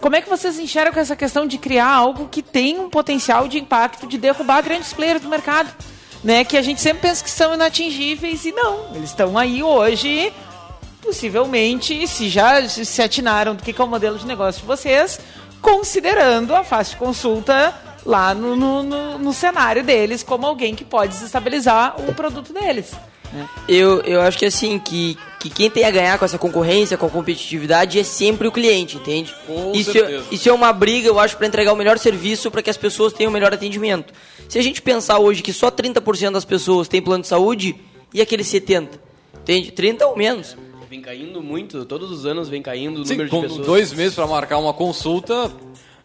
como 0.01 0.15
é 0.15 0.21
que 0.21 0.29
vocês 0.29 0.57
enxergam 0.59 1.01
essa 1.01 1.15
questão 1.15 1.45
de 1.45 1.57
criar 1.57 1.87
algo 1.87 2.27
que 2.27 2.41
tem 2.41 2.79
um 2.79 2.89
potencial 2.89 3.47
de 3.47 3.57
impacto 3.59 4.07
de 4.07 4.17
derrubar 4.17 4.61
grandes 4.63 4.91
players 4.91 5.21
do 5.21 5.29
mercado? 5.29 5.71
Né? 6.23 6.43
Que 6.43 6.57
a 6.57 6.61
gente 6.61 6.81
sempre 6.81 7.03
pensa 7.03 7.23
que 7.23 7.29
são 7.29 7.53
inatingíveis 7.53 8.43
e 8.45 8.51
não. 8.51 8.93
Eles 8.95 9.09
estão 9.11 9.37
aí 9.37 9.63
hoje, 9.63 10.33
possivelmente, 11.01 12.07
se 12.07 12.29
já 12.29 12.67
se 12.67 13.01
atinaram 13.01 13.55
do 13.55 13.63
que 13.63 13.71
que 13.73 13.81
é 13.81 13.83
o 13.83 13.87
modelo 13.87 14.17
de 14.17 14.25
negócio 14.25 14.61
de 14.61 14.67
vocês, 14.67 15.19
considerando 15.61 16.55
a 16.55 16.63
fácil 16.63 16.97
consulta 16.97 17.73
lá 18.05 18.33
no, 18.33 18.55
no, 18.55 18.81
no- 18.83 19.17
no 19.19 19.33
cenário 19.33 19.83
deles 19.83 20.23
como 20.23 20.47
alguém 20.47 20.73
que 20.75 20.83
pode 20.83 21.13
desestabilizar 21.13 21.95
o 22.01 22.13
produto 22.15 22.51
deles. 22.51 22.91
Né? 23.33 23.47
Eu, 23.67 24.01
eu 24.01 24.21
acho 24.21 24.37
que 24.37 24.45
assim, 24.45 24.77
que, 24.79 25.17
que 25.39 25.49
quem 25.49 25.69
tem 25.69 25.83
a 25.85 25.91
ganhar 25.91 26.17
com 26.19 26.25
essa 26.25 26.37
concorrência, 26.37 26.97
com 26.97 27.05
a 27.05 27.09
competitividade, 27.09 27.99
é 27.99 28.03
sempre 28.03 28.47
o 28.47 28.51
cliente, 28.51 28.97
entende? 28.97 29.33
Com 29.47 29.71
isso, 29.73 29.91
certeza. 29.91 30.25
é, 30.29 30.33
isso 30.35 30.49
é 30.49 30.53
uma 30.53 30.71
briga, 30.73 31.07
eu 31.07 31.19
acho, 31.19 31.37
para 31.37 31.47
entregar 31.47 31.73
o 31.73 31.75
melhor 31.75 31.97
serviço 31.97 32.51
para 32.51 32.61
que 32.61 32.69
as 32.69 32.77
pessoas 32.77 33.13
tenham 33.13 33.29
o 33.29 33.33
melhor 33.33 33.53
atendimento. 33.53 34.13
Se 34.49 34.59
a 34.59 34.61
gente 34.61 34.81
pensar 34.81 35.19
hoje 35.19 35.41
que 35.41 35.53
só 35.53 35.71
30% 35.71 36.31
das 36.31 36.45
pessoas 36.45 36.87
têm 36.87 37.01
plano 37.01 37.21
de 37.21 37.27
saúde, 37.27 37.75
e 38.13 38.21
aqueles 38.21 38.47
70%? 38.47 38.89
Entende? 39.41 39.71
30% 39.71 40.01
ou 40.07 40.17
menos. 40.17 40.55
Vem 40.89 41.01
caindo 41.01 41.41
muito, 41.41 41.85
todos 41.85 42.11
os 42.11 42.25
anos 42.25 42.49
vem 42.49 42.61
caindo 42.61 43.01
o 43.01 43.05
Sim, 43.05 43.13
número 43.13 43.29
de 43.29 43.35
com 43.35 43.41
pessoas. 43.43 43.65
dois 43.65 43.93
meses 43.93 44.13
pra 44.13 44.27
marcar 44.27 44.57
uma 44.57 44.73
consulta. 44.73 45.49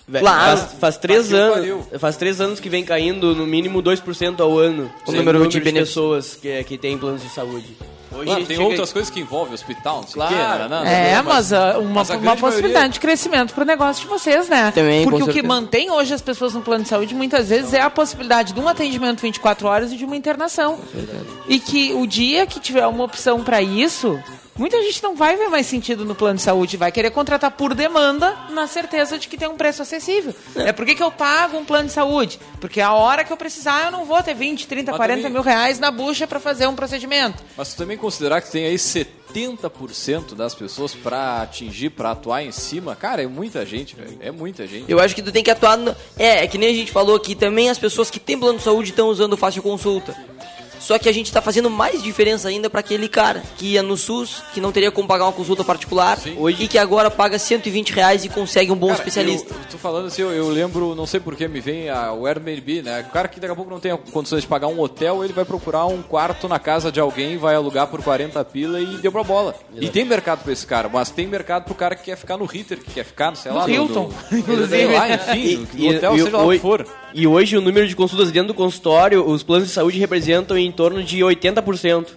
Vé- 0.08 0.20
Claro. 0.20 0.58
Faz, 0.58 0.72
faz 0.78 0.96
três 0.98 1.32
o 1.32 1.36
anos, 1.36 1.86
faz 1.98 2.16
três 2.16 2.40
anos 2.40 2.60
que 2.60 2.68
vem 2.68 2.84
caindo 2.84 3.34
no 3.34 3.44
mínimo 3.46 3.82
2% 3.82 4.40
ao 4.40 4.56
ano 4.58 4.90
O 5.06 5.12
número 5.12 5.42
de 5.42 5.48
de 5.48 5.60
benefícios. 5.60 5.88
pessoas 5.88 6.34
que, 6.40 6.62
que 6.64 6.78
tem 6.78 6.96
planos 6.96 7.22
de 7.22 7.28
saúde. 7.28 7.76
Hoje 8.12 8.36
tem 8.46 8.56
chega- 8.56 8.62
outras 8.62 8.92
coisas 8.92 9.10
que 9.10 9.18
envolvem 9.20 9.52
hospital, 9.52 9.96
não 9.96 10.02
sei 10.08 10.22
o 10.22 10.26
Claro. 10.26 10.36
quê, 10.36 10.58
né? 10.62 10.68
Não, 10.68 10.86
É, 10.86 11.16
não, 11.16 11.24
mas, 11.24 11.52
ah, 11.52 11.76
uma, 11.78 11.90
mas 11.90 12.10
a 12.10 12.16
uma 12.16 12.36
possibilidade 12.36 12.72
maioria- 12.74 12.88
de 12.92 13.00
crescimento 13.00 13.52
para 13.52 13.64
o 13.64 13.66
negócio 13.66 14.02
de 14.04 14.08
vocês, 14.08 14.48
né? 14.48 14.70
Também, 14.72 15.02
Porque 15.04 15.22
o 15.24 15.26
que 15.28 15.42
mantém 15.42 15.90
hoje 15.90 16.14
as 16.14 16.22
pessoas 16.22 16.54
no 16.54 16.62
plano 16.62 16.84
de 16.84 16.88
saúde 16.88 17.12
muitas 17.14 17.48
vezes 17.48 17.74
é 17.74 17.80
a 17.82 17.90
possibilidade 17.90 18.52
de 18.52 18.60
um 18.60 18.68
atendimento 18.68 19.20
24 19.20 19.66
horas 19.66 19.92
e 19.92 19.96
de 19.96 20.04
uma 20.04 20.16
internação. 20.16 20.78
E 21.48 21.58
que 21.58 21.92
o 21.94 22.06
dia 22.06 22.46
que 22.46 22.60
tiver 22.60 22.86
uma 22.86 23.02
opção 23.04 23.42
para 23.42 23.60
isso, 23.60 24.18
muita 24.58 24.82
gente 24.82 25.02
não 25.02 25.14
vai 25.14 25.36
ver 25.36 25.48
mais 25.48 25.66
sentido 25.66 26.04
no 26.04 26.14
plano 26.14 26.36
de 26.36 26.42
saúde, 26.42 26.76
vai 26.76 26.90
querer 26.92 27.10
contratar 27.10 27.50
por 27.52 27.74
demanda 27.74 28.34
na 28.50 28.66
certeza 28.66 29.18
de 29.18 29.28
que 29.28 29.36
tem 29.36 29.48
um 29.48 29.56
preço 29.56 29.82
acessível. 29.82 30.34
É, 30.54 30.72
por 30.72 30.84
que, 30.86 30.94
que 30.94 31.02
eu 31.02 31.10
pago 31.10 31.58
um 31.58 31.64
plano 31.64 31.88
de 31.88 31.92
saúde? 31.94 32.38
Porque 32.60 32.80
a 32.80 32.92
hora 32.92 33.24
que 33.24 33.32
eu 33.32 33.36
precisar 33.36 33.86
eu 33.86 33.90
não 33.92 34.04
vou 34.04 34.22
ter 34.22 34.34
20, 34.34 34.66
30, 34.66 34.92
Mas 34.92 34.96
40 34.96 35.16
também- 35.22 35.32
mil 35.32 35.42
reais 35.42 35.78
na 35.78 35.90
bucha 35.90 36.26
para 36.26 36.40
fazer 36.40 36.66
um 36.66 36.74
procedimento. 36.74 37.42
Mas 37.56 37.74
tu 37.74 37.76
também 37.76 37.96
considerar 37.98 38.40
que 38.40 38.50
tem 38.50 38.64
aí 38.66 38.76
70% 38.78 40.34
das 40.34 40.54
pessoas 40.54 40.94
pra 40.94 41.42
atingir, 41.42 41.90
pra 41.90 42.12
atuar 42.12 42.42
em 42.42 42.52
cima, 42.52 42.96
cara, 42.96 43.22
é 43.22 43.26
muita 43.26 43.64
gente, 43.66 43.94
velho. 43.94 44.16
É 44.20 44.30
muita 44.30 44.66
gente. 44.66 44.90
Eu 44.90 44.98
acho 45.00 45.14
que 45.14 45.22
tu 45.22 45.30
tem 45.32 45.42
que 45.42 45.50
atuar. 45.50 45.76
No... 45.76 45.94
É, 46.18 46.44
é 46.44 46.46
que 46.46 46.56
nem 46.58 46.70
a 46.70 46.74
gente 46.74 46.90
falou 46.92 47.16
aqui, 47.16 47.34
também 47.34 47.68
as 47.68 47.78
pessoas 47.78 48.10
que 48.10 48.18
têm 48.18 48.38
plano 48.38 48.58
de 48.58 48.64
saúde 48.64 48.90
estão 48.90 49.08
usando 49.08 49.34
o 49.34 49.36
fácil 49.36 49.62
consulta. 49.62 50.16
Só 50.78 50.98
que 50.98 51.08
a 51.08 51.12
gente 51.12 51.32
tá 51.32 51.40
fazendo 51.42 51.70
mais 51.70 52.02
diferença 52.02 52.48
ainda 52.48 52.68
para 52.70 52.80
aquele 52.80 53.08
cara 53.08 53.42
que 53.56 53.72
ia 53.72 53.82
no 53.82 53.96
SUS, 53.96 54.42
que 54.52 54.60
não 54.60 54.72
teria 54.72 54.90
como 54.90 55.08
pagar 55.08 55.24
uma 55.24 55.32
consulta 55.32 55.64
particular, 55.64 56.18
e 56.58 56.68
que 56.68 56.78
agora 56.78 57.10
paga 57.10 57.38
120 57.38 57.92
reais 57.92 58.24
e 58.24 58.28
consegue 58.28 58.70
um 58.70 58.76
bom 58.76 58.88
Cara, 58.88 58.98
especialista. 58.98 59.54
Eu, 59.54 59.70
tô 59.72 59.78
falando 59.78 60.06
assim, 60.06 60.22
eu, 60.22 60.32
eu 60.32 60.48
lembro, 60.48 60.94
não 60.94 61.06
sei 61.06 61.18
porquê, 61.20 61.48
me 61.48 61.60
vem 61.60 61.88
a, 61.88 62.12
o 62.12 62.26
Airbnb, 62.26 62.82
né? 62.82 63.04
O 63.08 63.12
cara 63.12 63.28
que 63.28 63.40
daqui 63.40 63.52
a 63.52 63.56
pouco 63.56 63.70
não 63.70 63.80
tem 63.80 63.96
condições 64.12 64.42
de 64.42 64.46
pagar 64.48 64.68
um 64.68 64.80
hotel, 64.80 65.24
ele 65.24 65.32
vai 65.32 65.44
procurar 65.44 65.86
um 65.86 66.02
quarto 66.02 66.48
na 66.48 66.58
casa 66.58 66.92
de 66.92 67.00
alguém, 67.00 67.36
vai 67.36 67.54
alugar 67.54 67.86
por 67.88 68.02
40 68.02 68.44
pila 68.44 68.80
e 68.80 68.98
deu 68.98 69.10
pra 69.10 69.24
bola. 69.24 69.54
E 69.74 69.88
tem 69.88 70.04
mercado 70.04 70.42
pra 70.42 70.52
esse 70.52 70.66
cara, 70.66 70.88
mas 70.88 71.10
tem 71.10 71.26
mercado 71.26 71.64
pro 71.64 71.74
cara 71.74 71.94
que 71.96 72.04
quer 72.04 72.16
ficar 72.16 72.36
no 72.36 72.44
Ritter, 72.44 72.78
que 72.78 72.90
quer 72.92 73.04
ficar, 73.04 73.34
sei 73.34 73.50
No 73.50 73.58
lá, 73.58 73.68
Hilton, 73.68 74.10
no, 74.30 74.38
inclusive. 74.38 74.68
sei 74.68 74.86
lá, 74.86 75.08
enfim, 75.10 75.66
no, 75.74 75.84
no 75.84 75.96
hotel, 75.96 76.12
seja 76.16 76.36
lá 76.36 76.44
o 76.44 76.50
que 76.52 76.58
for. 76.58 76.86
E 77.16 77.26
hoje 77.26 77.56
o 77.56 77.62
número 77.62 77.88
de 77.88 77.96
consultas 77.96 78.30
dentro 78.30 78.48
do 78.48 78.54
consultório, 78.54 79.26
os 79.26 79.42
planos 79.42 79.68
de 79.68 79.72
saúde 79.72 79.98
representam 79.98 80.58
em 80.58 80.70
torno 80.70 81.02
de 81.02 81.20
80%. 81.20 82.08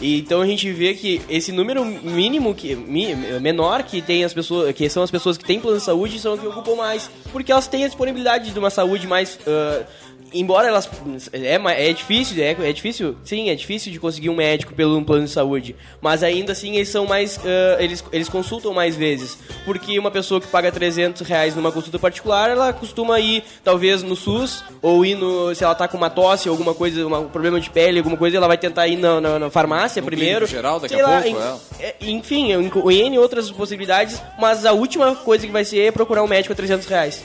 E 0.00 0.20
então 0.20 0.40
a 0.40 0.46
gente 0.46 0.70
vê 0.70 0.94
que 0.94 1.20
esse 1.28 1.50
número 1.50 1.84
mínimo 1.84 2.54
que 2.54 2.76
menor 2.76 3.82
que 3.82 4.00
tem 4.00 4.22
as 4.22 4.32
pessoas, 4.32 4.72
que 4.72 4.88
são 4.88 5.02
as 5.02 5.10
pessoas 5.10 5.36
que 5.36 5.44
têm 5.44 5.58
plano 5.58 5.78
de 5.78 5.82
saúde 5.82 6.20
são 6.20 6.34
as 6.34 6.40
que 6.40 6.46
ocupam 6.46 6.76
mais, 6.76 7.10
porque 7.32 7.50
elas 7.50 7.66
têm 7.66 7.82
a 7.82 7.88
disponibilidade 7.88 8.52
de 8.52 8.58
uma 8.58 8.70
saúde 8.70 9.04
mais 9.08 9.36
ah, 9.48 9.84
embora 10.32 10.68
elas 10.68 10.88
é, 11.32 11.88
é 11.88 11.92
difícil, 11.92 12.42
é, 12.42 12.56
é 12.68 12.72
difícil, 12.72 13.16
sim, 13.24 13.48
é 13.50 13.54
difícil 13.54 13.92
de 13.92 13.98
conseguir 14.00 14.28
um 14.30 14.34
médico 14.36 14.74
pelo 14.74 15.00
plano 15.04 15.24
de 15.24 15.30
saúde, 15.30 15.74
mas 16.00 16.22
ainda 16.22 16.52
assim 16.52 16.74
eles 16.76 16.88
são 16.88 17.06
mais, 17.06 17.38
ah, 17.44 17.76
eles, 17.82 18.04
eles 18.12 18.28
consultam 18.28 18.72
mais 18.74 18.96
vezes, 18.96 19.38
porque 19.64 19.98
uma 19.98 20.10
pessoa 20.10 20.40
que 20.40 20.46
paga 20.46 20.70
300 20.72 21.22
reais 21.26 21.54
numa 21.56 21.70
consulta 21.72 21.98
particular, 21.98 22.50
ela 22.50 22.72
costuma 22.72 23.18
ir 23.20 23.42
talvez 23.64 24.02
no 24.02 24.16
SUS 24.16 24.64
ou 24.82 25.04
ir 25.04 25.14
no, 25.14 25.54
se 25.54 25.64
ela 25.64 25.74
tá 25.74 25.86
com 25.88 25.96
uma 25.96 26.10
tosse, 26.10 26.48
alguma 26.48 26.74
coisa, 26.74 27.06
uma- 27.06 27.20
um 27.20 27.28
problema 27.28 27.60
de 27.60 27.70
pele, 27.70 27.98
alguma 27.98 28.16
coisa, 28.16 28.36
ela 28.36 28.46
vai 28.48 28.58
tentar 28.58 28.86
ir 28.88 28.96
na, 28.96 29.20
na- 29.20 29.38
na 29.38 29.50
farmácia 29.50 30.00
No 30.02 30.06
primeiro, 30.06 30.46
geral, 30.46 30.80
daqui 30.80 30.94
a 31.00 31.06
lá, 31.06 31.22
pouco, 31.22 31.38
em- 31.80 31.82
é, 31.84 31.94
enfim, 32.00 32.52
em, 32.52 32.70
em 32.90 33.06
N 33.06 33.18
outras 33.18 33.50
possibilidades, 33.50 34.20
mas 34.38 34.64
a 34.66 34.72
última 34.72 35.14
coisa 35.16 35.46
que 35.46 35.52
vai 35.52 35.64
ser 35.64 35.80
é 35.80 35.90
procurar 35.90 36.22
um 36.22 36.28
médico 36.28 36.52
a 36.52 36.56
300 36.56 36.86
reais. 36.86 37.24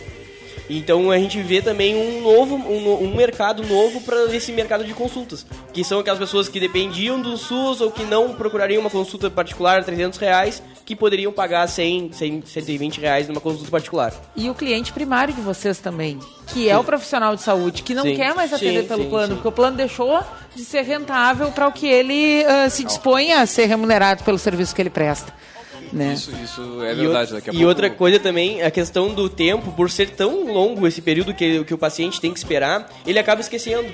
Então 0.78 1.12
a 1.12 1.18
gente 1.18 1.42
vê 1.42 1.62
também 1.62 1.96
um 1.96 2.22
novo, 2.22 2.56
um, 2.56 3.04
um 3.04 3.16
mercado 3.16 3.62
novo 3.64 4.00
para 4.02 4.34
esse 4.34 4.52
mercado 4.54 4.86
de 4.86 4.94
consultas, 4.94 5.46
que 5.74 5.84
são 5.84 6.00
aquelas 6.00 6.20
pessoas 6.20 6.48
que 6.48 6.60
dependiam 6.60 7.22
do 7.22 7.36
SUS 7.38 7.82
ou 7.82 7.92
que 7.92 8.04
não 8.04 8.34
procurariam 8.34 8.80
uma 8.80 8.90
consulta 8.90 9.30
particular 9.30 9.80
a 9.80 9.84
300 9.84 10.18
reais, 10.18 10.64
que 10.86 10.96
poderiam 10.96 11.32
pagar 11.32 11.68
100, 11.68 12.14
100 12.14 12.44
120 12.46 13.02
reais 13.02 13.28
numa 13.28 13.42
consulta 13.42 13.70
particular. 13.70 14.14
E 14.36 14.50
o 14.50 14.56
cliente 14.56 14.94
primário 14.94 15.34
de 15.34 15.42
vocês 15.42 15.80
também, 15.80 16.20
que 16.48 16.70
é 16.70 16.78
o 16.78 16.84
profissional 16.84 17.36
de 17.36 17.42
saúde, 17.42 17.84
que 17.84 17.94
não 17.94 18.04
Sim. 18.04 18.16
quer 18.16 18.34
mais 18.34 18.54
atender 18.54 18.84
Sim, 18.84 18.88
pelo 18.88 19.04
sim, 19.04 19.10
plano, 19.10 19.28
sim. 19.28 19.34
porque 19.36 19.48
o 19.48 19.52
plano 19.52 19.76
deixou 19.78 20.22
de 20.56 20.64
ser 20.64 20.84
rentável 20.84 21.52
para 21.52 21.68
o 21.68 21.72
que 21.72 21.88
ele 21.88 22.44
ah, 22.46 22.70
se 22.70 22.84
dispõe 22.84 23.34
a 23.34 23.46
ser 23.46 23.66
remunerado 23.66 24.24
pelo 24.24 24.38
serviço 24.38 24.74
que 24.74 24.82
ele 24.82 24.90
presta. 24.90 25.34
Né? 25.92 26.14
Isso, 26.14 26.32
isso 26.44 26.84
é 26.84 26.94
E 26.94 26.96
verdade, 26.96 27.34
daqui 27.34 27.50
a 27.50 27.54
e 27.54 27.56
pouco... 27.58 27.68
outra 27.68 27.90
coisa 27.90 28.20
também, 28.20 28.62
a 28.62 28.72
questão 28.72 29.14
do 29.14 29.28
tempo, 29.30 29.72
por 29.74 29.90
ser 29.90 30.10
tão 30.12 30.52
longo 30.52 30.88
esse 30.88 31.02
período 31.02 31.34
que, 31.34 31.64
que 31.66 31.74
o 31.74 31.78
paciente 31.78 32.22
tem 32.22 32.32
que 32.32 32.40
esperar, 32.40 32.90
ele 33.06 33.20
acaba 33.20 33.42
esquecendo. 33.42 33.92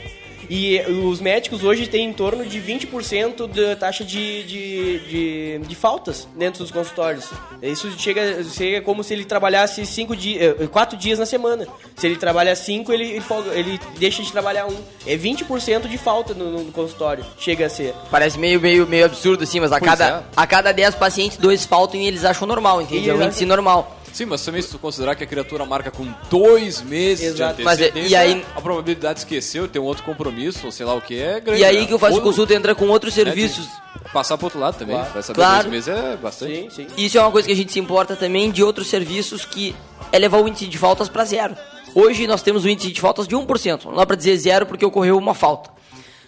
E 0.49 0.79
os 1.05 1.19
médicos 1.19 1.63
hoje 1.63 1.87
têm 1.87 2.09
em 2.09 2.13
torno 2.13 2.45
de 2.45 2.59
20% 2.59 3.47
da 3.47 3.75
taxa 3.75 4.03
de, 4.03 4.43
de, 4.43 4.99
de, 4.99 5.59
de 5.59 5.75
faltas 5.75 6.27
dentro 6.35 6.63
dos 6.63 6.71
consultórios. 6.71 7.25
Isso 7.61 7.91
chega, 7.97 8.43
chega 8.43 8.81
como 8.81 9.03
se 9.03 9.13
ele 9.13 9.25
trabalhasse 9.25 9.85
cinco 9.85 10.15
dias, 10.15 10.55
quatro 10.69 10.97
dias 10.97 11.19
na 11.19 11.25
semana. 11.25 11.67
Se 11.95 12.07
ele 12.07 12.15
trabalha 12.15 12.55
cinco, 12.55 12.93
ele, 12.93 13.05
ele, 13.05 13.23
ele 13.53 13.79
deixa 13.97 14.23
de 14.23 14.31
trabalhar 14.31 14.67
um. 14.67 14.77
É 15.05 15.17
20% 15.17 15.87
de 15.87 15.97
falta 15.97 16.33
no, 16.33 16.63
no 16.63 16.71
consultório, 16.71 17.25
chega 17.39 17.65
a 17.65 17.69
ser. 17.69 17.93
Parece 18.09 18.37
meio, 18.37 18.59
meio, 18.61 18.87
meio 18.87 19.05
absurdo 19.05 19.43
assim, 19.43 19.59
mas 19.59 19.71
a 19.71 19.79
Pois 19.79 19.91
cada, 19.91 20.07
é. 20.07 20.23
a 20.35 20.47
cada 20.47 20.71
10 20.71 20.95
pacientes, 20.95 21.37
dois 21.37 21.65
faltam 21.65 21.99
e 21.99 22.07
eles 22.07 22.23
acham 22.23 22.47
normal, 22.47 22.81
entende? 22.81 23.09
É 23.09 23.13
um 23.13 23.21
índice 23.21 23.45
normal. 23.45 23.96
Sim, 24.17 24.25
mas 24.25 24.43
também 24.43 24.61
se 24.63 24.69
tu 24.69 24.79
considerar 24.79 25.15
que 25.15 25.23
a 25.23 25.27
criatura 25.27 25.63
marca 25.63 25.91
com 25.91 26.11
dois 26.27 26.81
meses 26.81 27.35
Exato. 27.35 27.57
de 27.57 27.63
Mas, 27.63 27.75
antecedência, 27.75 28.09
e 28.09 28.15
aí- 28.15 28.45
a 28.55 28.59
probabilidade 28.61 29.13
de 29.15 29.19
esquecer, 29.19 29.67
ter 29.69 29.77
um 29.77 29.83
outro 29.83 30.03
compromisso, 30.03 30.65
ou 30.65 30.71
sei 30.71 30.87
lá 30.87 30.95
o 30.95 31.01
que, 31.01 31.19
é 31.21 31.39
grande. 31.39 31.61
E 31.61 31.63
aí 31.65 31.81
né? 31.81 31.85
que 31.85 31.93
eu 31.93 31.99
faço 31.99 32.15
Ou- 32.15 32.21
consulta 32.21 32.55
entra 32.55 32.73
com 32.73 32.87
outros 32.87 33.15
né, 33.15 33.23
serviços. 33.23 33.67
Passar 34.11 34.35
pro 34.37 34.47
outro 34.47 34.59
lado 34.59 34.75
também, 34.75 34.95
Claro. 34.95 35.13
vai 35.13 35.21
saber 35.21 35.35
Claro. 35.35 35.69
dois 35.69 35.85
meses 35.85 35.87
é 35.89 36.17
bastante. 36.17 36.53
Sim, 36.53 36.69
sim. 36.71 36.87
Isso 36.97 37.15
é 37.17 37.21
uma 37.21 37.29
coisa 37.31 37.47
que 37.47 37.53
a 37.53 37.55
gente 37.55 37.71
se 37.71 37.79
importa 37.79 38.15
também 38.15 38.49
de 38.49 38.63
outros 38.63 38.87
serviços 38.87 39.45
que 39.45 39.75
é 40.11 40.17
levar 40.17 40.41
o 40.41 40.47
índice 40.47 40.65
de 40.65 40.77
faltas 40.79 41.07
para 41.07 41.23
zero. 41.23 41.55
Hoje 41.93 42.25
nós 42.25 42.41
temos 42.41 42.65
um 42.65 42.69
índice 42.69 42.91
de 42.91 42.99
faltas 42.99 43.27
de 43.27 43.35
1%. 43.35 43.85
Não 43.89 43.97
dá 43.97 44.05
para 44.05 44.15
dizer 44.15 44.35
zero 44.37 44.65
porque 44.65 44.83
ocorreu 44.83 45.15
uma 45.15 45.35
falta. 45.35 45.69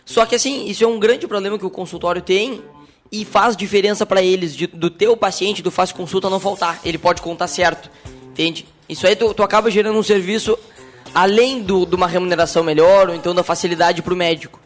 Só 0.06 0.26
que 0.28 0.36
assim, 0.36 0.68
isso 0.68 0.84
é 0.84 0.88
um 0.88 1.00
grande 1.00 1.28
problema 1.28 1.58
que 1.58 1.66
o 1.66 1.70
consultório 1.72 2.22
tem 2.22 2.62
e 3.12 3.26
faz 3.26 3.55
diferença 3.55 4.05
para 4.05 4.22
eles 4.22 4.55
de, 4.55 4.68
do 4.68 4.89
teu 4.89 5.18
paciente 5.18 5.62
do 5.62 5.72
fácil 5.72 5.95
consulta 5.95 6.30
não 6.30 6.39
faltar. 6.39 6.80
Ele 6.84 6.97
pode 6.97 7.22
contar 7.22 7.47
certo, 7.47 7.89
entende? 8.32 8.66
Isso 8.88 9.05
aí 9.07 9.16
tu, 9.16 9.34
tu 9.34 9.43
acaba 9.43 9.72
gerando 9.72 9.97
um 9.97 10.03
serviço 10.03 10.57
além 11.14 11.62
do, 11.62 11.86
de 11.86 11.95
uma 11.95 12.07
remuneração 12.07 12.64
melhor 12.64 13.10
ou 13.10 13.16
então 13.16 13.34
da 13.34 13.43
facilidade 13.43 14.01
para 14.01 14.14
o 14.14 14.18
médico. 14.18 14.60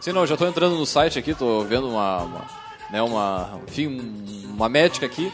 Sim, 0.00 0.12
não, 0.12 0.26
já 0.26 0.34
estou 0.34 0.48
entrando 0.48 0.76
no 0.76 0.84
site 0.84 1.18
aqui, 1.18 1.30
estou 1.30 1.64
vendo 1.64 1.88
uma, 1.88 2.22
uma, 2.22 2.46
né, 2.90 3.02
uma, 3.02 3.60
enfim, 3.68 4.46
uma 4.52 4.68
médica 4.68 5.06
aqui 5.06 5.32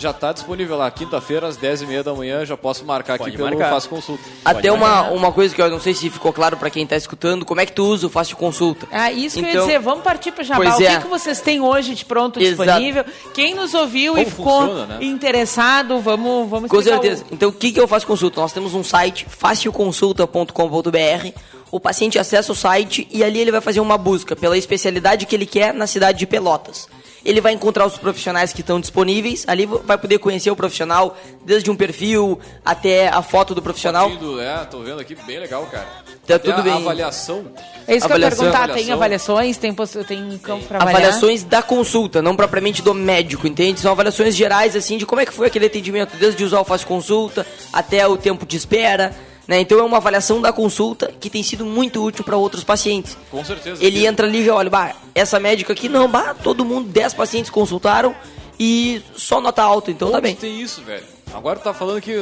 já 0.00 0.10
está 0.10 0.32
disponível 0.32 0.76
lá, 0.76 0.90
quinta-feira, 0.90 1.46
às 1.46 1.58
10h30 1.58 2.02
da 2.02 2.14
manhã, 2.14 2.44
já 2.46 2.56
posso 2.56 2.84
marcar 2.84 3.18
Pode 3.18 3.30
aqui 3.30 3.36
pelo 3.36 3.50
marcar. 3.50 3.70
Fácil 3.70 3.90
Consulta. 3.90 4.24
Até 4.44 4.72
uma, 4.72 5.10
uma 5.10 5.30
coisa 5.30 5.54
que 5.54 5.60
eu 5.60 5.70
não 5.70 5.78
sei 5.78 5.94
se 5.94 6.08
ficou 6.08 6.32
claro 6.32 6.56
para 6.56 6.70
quem 6.70 6.84
está 6.84 6.96
escutando, 6.96 7.44
como 7.44 7.60
é 7.60 7.66
que 7.66 7.72
tu 7.72 7.84
usa 7.84 8.06
o 8.06 8.10
Fácil 8.10 8.36
Consulta? 8.36 8.88
Ah, 8.90 9.12
isso 9.12 9.36
que 9.38 9.42
eu 9.42 9.46
ia 9.46 9.50
Então- 9.52 9.66
dizer, 9.66 9.78
vamos 9.80 10.02
partir 10.02 10.32
para 10.32 10.42
Jabá. 10.42 10.64
Pois 10.64 10.78
o 10.78 10.82
é. 10.82 10.96
que, 10.96 11.02
que 11.02 11.08
vocês 11.08 11.40
têm 11.42 11.60
hoje 11.60 11.94
de 11.94 12.04
pronto 12.04 12.40
Exato. 12.40 12.64
disponível? 12.64 13.04
Quem 13.34 13.54
nos 13.54 13.74
ouviu 13.74 14.14
e 14.16 14.24
Como 14.24 14.36
ficou 14.36 14.60
funciona, 14.62 14.86
né? 14.98 15.04
interessado, 15.04 16.00
vamos, 16.00 16.48
vamos 16.48 16.70
Com 16.70 16.82
certeza. 16.82 17.24
Então, 17.30 17.50
o 17.50 17.52
que, 17.52 17.70
que 17.70 17.78
eu 17.80 17.86
faço 17.86 18.06
consulta? 18.06 18.40
Nós 18.40 18.52
temos 18.52 18.74
um 18.74 18.82
site, 18.82 19.26
facilconsulta.com.br. 19.28 21.28
O 21.70 21.78
paciente 21.78 22.18
acessa 22.18 22.50
o 22.50 22.54
site 22.54 23.06
e 23.12 23.22
ali 23.22 23.38
ele 23.38 23.52
vai 23.52 23.60
fazer 23.60 23.78
uma 23.80 23.96
busca 23.96 24.34
pela 24.34 24.58
especialidade 24.58 25.24
que 25.26 25.36
ele 25.36 25.46
quer 25.46 25.72
na 25.72 25.86
cidade 25.86 26.18
de 26.18 26.26
Pelotas. 26.26 26.88
Ele 27.24 27.40
vai 27.40 27.52
encontrar 27.52 27.84
os 27.86 27.98
profissionais 27.98 28.52
que 28.52 28.60
estão 28.62 28.80
disponíveis, 28.80 29.44
ali 29.46 29.66
vai 29.66 29.98
poder 29.98 30.18
conhecer 30.18 30.50
o 30.50 30.56
profissional, 30.56 31.16
desde 31.44 31.70
um 31.70 31.76
perfil 31.76 32.38
até 32.64 33.08
a 33.08 33.22
foto 33.22 33.54
do 33.54 33.60
profissional. 33.60 34.08
Fotinho, 34.10 34.40
É, 34.40 34.64
tô 34.64 34.80
vendo 34.80 35.00
aqui, 35.00 35.14
bem 35.26 35.38
legal, 35.38 35.66
cara. 35.66 35.86
Tá 36.26 36.36
Até 36.36 36.38
tudo 36.38 36.60
a 36.60 36.62
bem. 36.62 36.72
avaliação. 36.72 37.44
É 37.88 37.96
isso 37.96 38.06
que 38.06 38.12
eu 38.12 38.18
ia 38.18 38.26
Avaliação. 38.28 38.50
perguntar. 38.52 38.72
Tem 38.74 38.92
avaliações? 38.92 39.56
Tem, 39.56 39.74
poss- 39.74 39.96
tem 40.06 40.22
um 40.22 40.38
campo 40.38 40.64
para 40.66 40.78
avaliar? 40.78 41.00
Avaliações 41.02 41.42
da 41.42 41.60
consulta, 41.62 42.22
não 42.22 42.36
propriamente 42.36 42.82
do 42.82 42.94
médico, 42.94 43.46
entende? 43.48 43.80
São 43.80 43.90
avaliações 43.90 44.36
gerais, 44.36 44.76
assim, 44.76 44.96
de 44.96 45.04
como 45.04 45.20
é 45.20 45.26
que 45.26 45.32
foi 45.32 45.48
aquele 45.48 45.66
atendimento, 45.66 46.16
desde 46.16 46.44
usar 46.44 46.60
o 46.60 46.64
fácil 46.64 46.86
consulta 46.86 47.44
até 47.72 48.06
o 48.06 48.16
tempo 48.16 48.46
de 48.46 48.56
espera, 48.56 49.12
né? 49.50 49.60
Então 49.60 49.80
é 49.80 49.82
uma 49.82 49.96
avaliação 49.96 50.40
da 50.40 50.52
consulta 50.52 51.12
que 51.18 51.28
tem 51.28 51.42
sido 51.42 51.64
muito 51.64 52.00
útil 52.00 52.22
para 52.22 52.36
outros 52.36 52.62
pacientes. 52.62 53.18
Com 53.32 53.44
certeza. 53.44 53.84
Ele 53.84 54.06
entra 54.06 54.24
ali 54.24 54.38
e 54.38 54.44
já 54.44 54.54
olha, 54.54 54.70
bah, 54.70 54.94
essa 55.12 55.40
médica 55.40 55.72
aqui, 55.72 55.88
não, 55.88 56.08
bah, 56.08 56.34
todo 56.34 56.64
mundo, 56.64 56.88
10 56.88 57.14
pacientes 57.14 57.50
consultaram 57.50 58.14
e 58.60 59.02
só 59.16 59.40
nota 59.40 59.60
alta, 59.60 59.90
então 59.90 60.08
tá 60.08 60.18
Onde 60.18 60.22
bem. 60.22 60.36
tem 60.36 60.60
isso, 60.60 60.82
velho? 60.82 61.02
Agora 61.34 61.58
tu 61.58 61.64
tá 61.64 61.74
falando 61.74 62.00
que. 62.00 62.14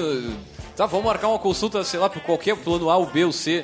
Tá, 0.75 0.87
vamos 0.87 1.05
marcar 1.05 1.29
uma 1.29 1.39
consulta, 1.39 1.85
sei 1.85 2.01
lá, 2.01 2.09
por 2.09 2.23
qualquer 2.23 2.57
plano 2.57 2.89
A, 2.89 2.97
o 2.97 3.05
B, 3.05 3.27
o 3.27 3.33
C. 3.33 3.63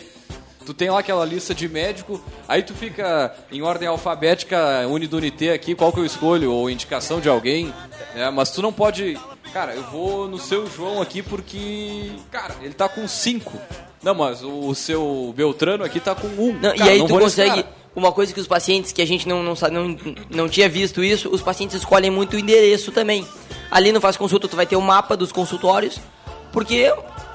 Tu 0.65 0.73
tem 0.73 0.91
lá 0.91 1.01
aquela 1.01 1.25
lista 1.25 1.55
de 1.55 1.69
médico, 1.69 2.21
aí 2.49 2.63
tu 2.63 2.75
fica 2.75 3.35
em 3.53 3.63
ordem 3.63 3.87
alfabética, 3.87 4.87
unidunité 4.89 5.53
aqui, 5.53 5.75
qual 5.75 5.93
que 5.93 6.01
eu 6.01 6.07
escolho, 6.07 6.53
ou 6.53 6.71
indicação 6.71 7.21
de 7.21 7.29
alguém, 7.29 7.73
né? 8.15 8.31
Mas 8.31 8.51
tu 8.51 8.63
não 8.63 8.73
pode. 8.73 9.19
Cara, 9.53 9.75
eu 9.75 9.83
vou 9.85 10.27
no 10.27 10.39
seu 10.39 10.67
João 10.67 11.01
aqui 11.03 11.23
porque. 11.23 12.13
Cara, 12.31 12.55
ele 12.63 12.75
tá 12.75 12.89
com 12.89 13.07
5. 13.07 13.53
Não, 14.03 14.15
mas 14.15 14.43
o 14.43 14.75
seu 14.75 15.33
Beltrano 15.37 15.85
aqui 15.85 16.01
tá 16.01 16.15
com 16.15 16.27
1. 16.27 16.31
Um. 16.31 16.53
Não, 16.55 16.77
Cara, 16.77 16.77
e 16.77 16.89
aí 16.89 16.99
tu 17.07 17.19
consegue. 17.19 17.65
Uma 17.97 18.11
coisa 18.11 18.35
que 18.35 18.41
os 18.41 18.47
pacientes, 18.49 18.91
que 18.91 19.01
a 19.01 19.07
gente 19.07 19.29
não, 19.29 19.41
não, 19.41 19.55
não, 19.71 19.97
não 20.29 20.49
tinha 20.49 20.69
visto 20.69 21.05
isso, 21.05 21.29
os 21.29 21.41
pacientes 21.41 21.77
escolhem 21.77 22.11
muito 22.11 22.35
o 22.35 22.39
endereço 22.39 22.91
também. 22.91 23.25
Ali 23.71 23.93
no 23.93 24.01
Faz 24.01 24.17
Consulta 24.17 24.49
tu 24.49 24.57
vai 24.57 24.67
ter 24.67 24.75
o 24.75 24.81
mapa 24.81 25.17
dos 25.17 25.31
consultórios, 25.31 26.01
porque 26.53 26.93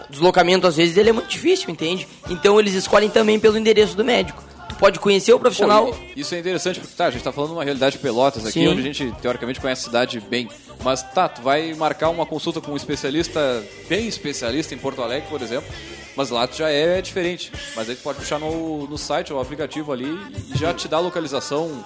deslocamento 0.09 0.65
às 0.67 0.75
vezes 0.77 0.97
ele 0.97 1.09
é 1.09 1.13
muito 1.13 1.27
difícil, 1.29 1.69
entende? 1.69 2.07
Então 2.29 2.59
eles 2.59 2.73
escolhem 2.73 3.09
também 3.09 3.39
pelo 3.39 3.57
endereço 3.57 3.95
do 3.95 4.03
médico. 4.03 4.43
Tu 4.69 4.75
pode 4.75 4.99
conhecer 4.99 5.33
o 5.33 5.39
profissional. 5.39 5.87
Pô, 5.87 5.95
isso 6.15 6.33
é 6.35 6.39
interessante 6.39 6.79
porque 6.79 6.95
tá, 6.95 7.07
a 7.07 7.11
gente 7.11 7.23
tá 7.23 7.31
falando 7.31 7.51
de 7.51 7.55
uma 7.57 7.63
realidade 7.63 7.97
de 7.97 8.01
Pelotas 8.01 8.43
aqui, 8.45 8.59
Sim. 8.59 8.67
onde 8.67 8.79
a 8.81 8.83
gente 8.93 9.11
teoricamente 9.21 9.59
conhece 9.59 9.81
a 9.81 9.85
cidade 9.85 10.19
bem. 10.19 10.47
Mas 10.83 11.03
tá, 11.03 11.27
tu 11.27 11.41
vai 11.41 11.73
marcar 11.73 12.09
uma 12.09 12.25
consulta 12.25 12.61
com 12.61 12.71
um 12.71 12.77
especialista, 12.77 13.63
bem 13.89 14.07
especialista 14.07 14.73
em 14.73 14.77
Porto 14.77 15.01
Alegre, 15.01 15.27
por 15.29 15.41
exemplo. 15.41 15.69
Mas 16.15 16.29
lá 16.29 16.47
tu 16.47 16.57
já 16.57 16.69
é 16.69 17.01
diferente. 17.01 17.51
Mas 17.75 17.89
aí 17.89 17.95
tu 17.95 18.01
pode 18.03 18.19
puxar 18.19 18.39
no, 18.39 18.87
no 18.87 18.97
site 18.97 19.31
ou 19.33 19.39
aplicativo 19.41 19.91
ali 19.91 20.17
e 20.53 20.57
já 20.57 20.73
te 20.73 20.87
dá 20.87 20.97
a 20.97 21.01
localização. 21.01 21.83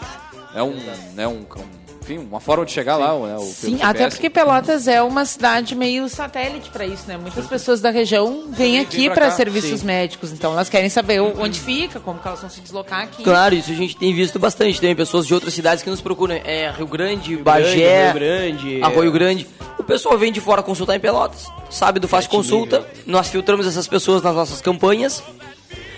É 0.55 0.61
um. 0.61 0.75
Né, 1.13 1.27
um, 1.27 1.39
um- 1.41 1.82
enfim, 2.03 2.17
uma 2.17 2.39
forma 2.39 2.65
de 2.65 2.71
chegar 2.71 2.97
lá, 2.97 3.13
né? 3.25 3.37
O, 3.37 3.41
Sim, 3.41 3.79
até 3.81 4.09
porque 4.09 4.29
Pelotas 4.29 4.87
é 4.87 5.01
uma 5.01 5.25
cidade 5.25 5.73
meio 5.73 6.07
satélite 6.09 6.69
para 6.69 6.85
isso, 6.85 7.05
né? 7.07 7.17
Muitas 7.17 7.47
pessoas 7.47 7.79
da 7.79 7.89
região 7.89 8.45
vêm 8.49 8.79
aqui 8.79 9.09
para 9.09 9.31
serviços 9.31 9.79
sim. 9.79 9.85
médicos, 9.85 10.31
então 10.31 10.51
elas 10.51 10.69
querem 10.69 10.89
saber 10.89 11.21
onde 11.21 11.59
fica, 11.59 11.99
como 11.99 12.19
que 12.19 12.27
elas 12.27 12.41
vão 12.41 12.49
se 12.49 12.59
deslocar 12.61 13.03
aqui. 13.03 13.23
Claro, 13.23 13.55
isso 13.55 13.71
a 13.71 13.75
gente 13.75 13.95
tem 13.95 14.13
visto 14.13 14.37
bastante. 14.37 14.79
Tem 14.79 14.95
pessoas 14.95 15.25
de 15.25 15.33
outras 15.33 15.53
cidades 15.53 15.83
que 15.83 15.89
nos 15.89 16.01
procuram. 16.01 16.35
É 16.35 16.69
Rio 16.71 16.87
Grande, 16.87 17.37
Bagé, 17.37 18.05
Rio 18.05 18.13
Grande, 18.13 18.81
é. 18.81 18.83
Arroio 18.83 19.11
Grande. 19.11 19.47
O 19.79 19.83
pessoal 19.83 20.17
vem 20.17 20.31
de 20.31 20.41
fora 20.41 20.61
consultar 20.61 20.95
em 20.95 20.99
Pelotas, 20.99 21.47
sabe 21.69 21.99
do 21.99 22.07
Fácil 22.07 22.29
Consulta. 22.29 22.85
Nós 23.05 23.29
filtramos 23.29 23.65
essas 23.65 23.87
pessoas 23.87 24.21
nas 24.21 24.35
nossas 24.35 24.61
campanhas 24.61 25.23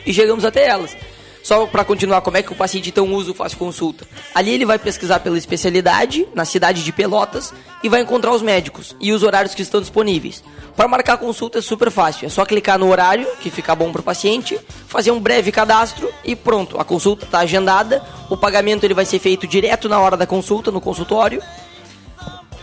e 0.06 0.14
chegamos 0.14 0.46
até 0.46 0.68
elas. 0.68 0.96
Só 1.46 1.68
para 1.68 1.86
continuar, 1.86 2.22
como 2.22 2.38
é 2.38 2.42
que 2.42 2.52
o 2.52 2.56
paciente 2.56 2.90
então 2.90 3.14
usa 3.14 3.30
o 3.30 3.34
Fácil 3.36 3.60
Consulta? 3.60 4.08
Ali 4.34 4.50
ele 4.50 4.66
vai 4.66 4.80
pesquisar 4.80 5.20
pela 5.20 5.38
especialidade, 5.38 6.28
na 6.34 6.44
cidade 6.44 6.84
de 6.84 6.92
Pelotas, 6.92 7.54
e 7.84 7.88
vai 7.88 8.02
encontrar 8.02 8.32
os 8.32 8.42
médicos 8.42 8.96
e 9.00 9.14
os 9.14 9.22
horários 9.22 9.54
que 9.54 9.62
estão 9.62 9.80
disponíveis. 9.80 10.44
Para 10.76 10.88
marcar 10.88 11.20
consulta 11.20 11.60
é 11.60 11.62
super 11.62 11.92
fácil, 11.92 12.26
é 12.26 12.30
só 12.30 12.44
clicar 12.48 12.80
no 12.80 12.90
horário 12.90 13.28
que 13.42 13.52
fica 13.52 13.76
bom 13.76 13.92
para 13.92 14.02
o 14.02 14.04
paciente, 14.04 14.60
fazer 14.88 15.12
um 15.12 15.20
breve 15.20 15.52
cadastro 15.52 16.12
e 16.24 16.36
pronto, 16.36 16.80
a 16.80 16.84
consulta 16.84 17.26
está 17.26 17.42
agendada, 17.42 18.04
o 18.28 18.36
pagamento 18.36 18.84
ele 18.84 18.96
vai 18.96 19.06
ser 19.06 19.20
feito 19.20 19.46
direto 19.46 19.88
na 19.88 20.00
hora 20.00 20.18
da 20.18 20.26
consulta, 20.26 20.72
no 20.72 20.82
consultório, 20.82 21.44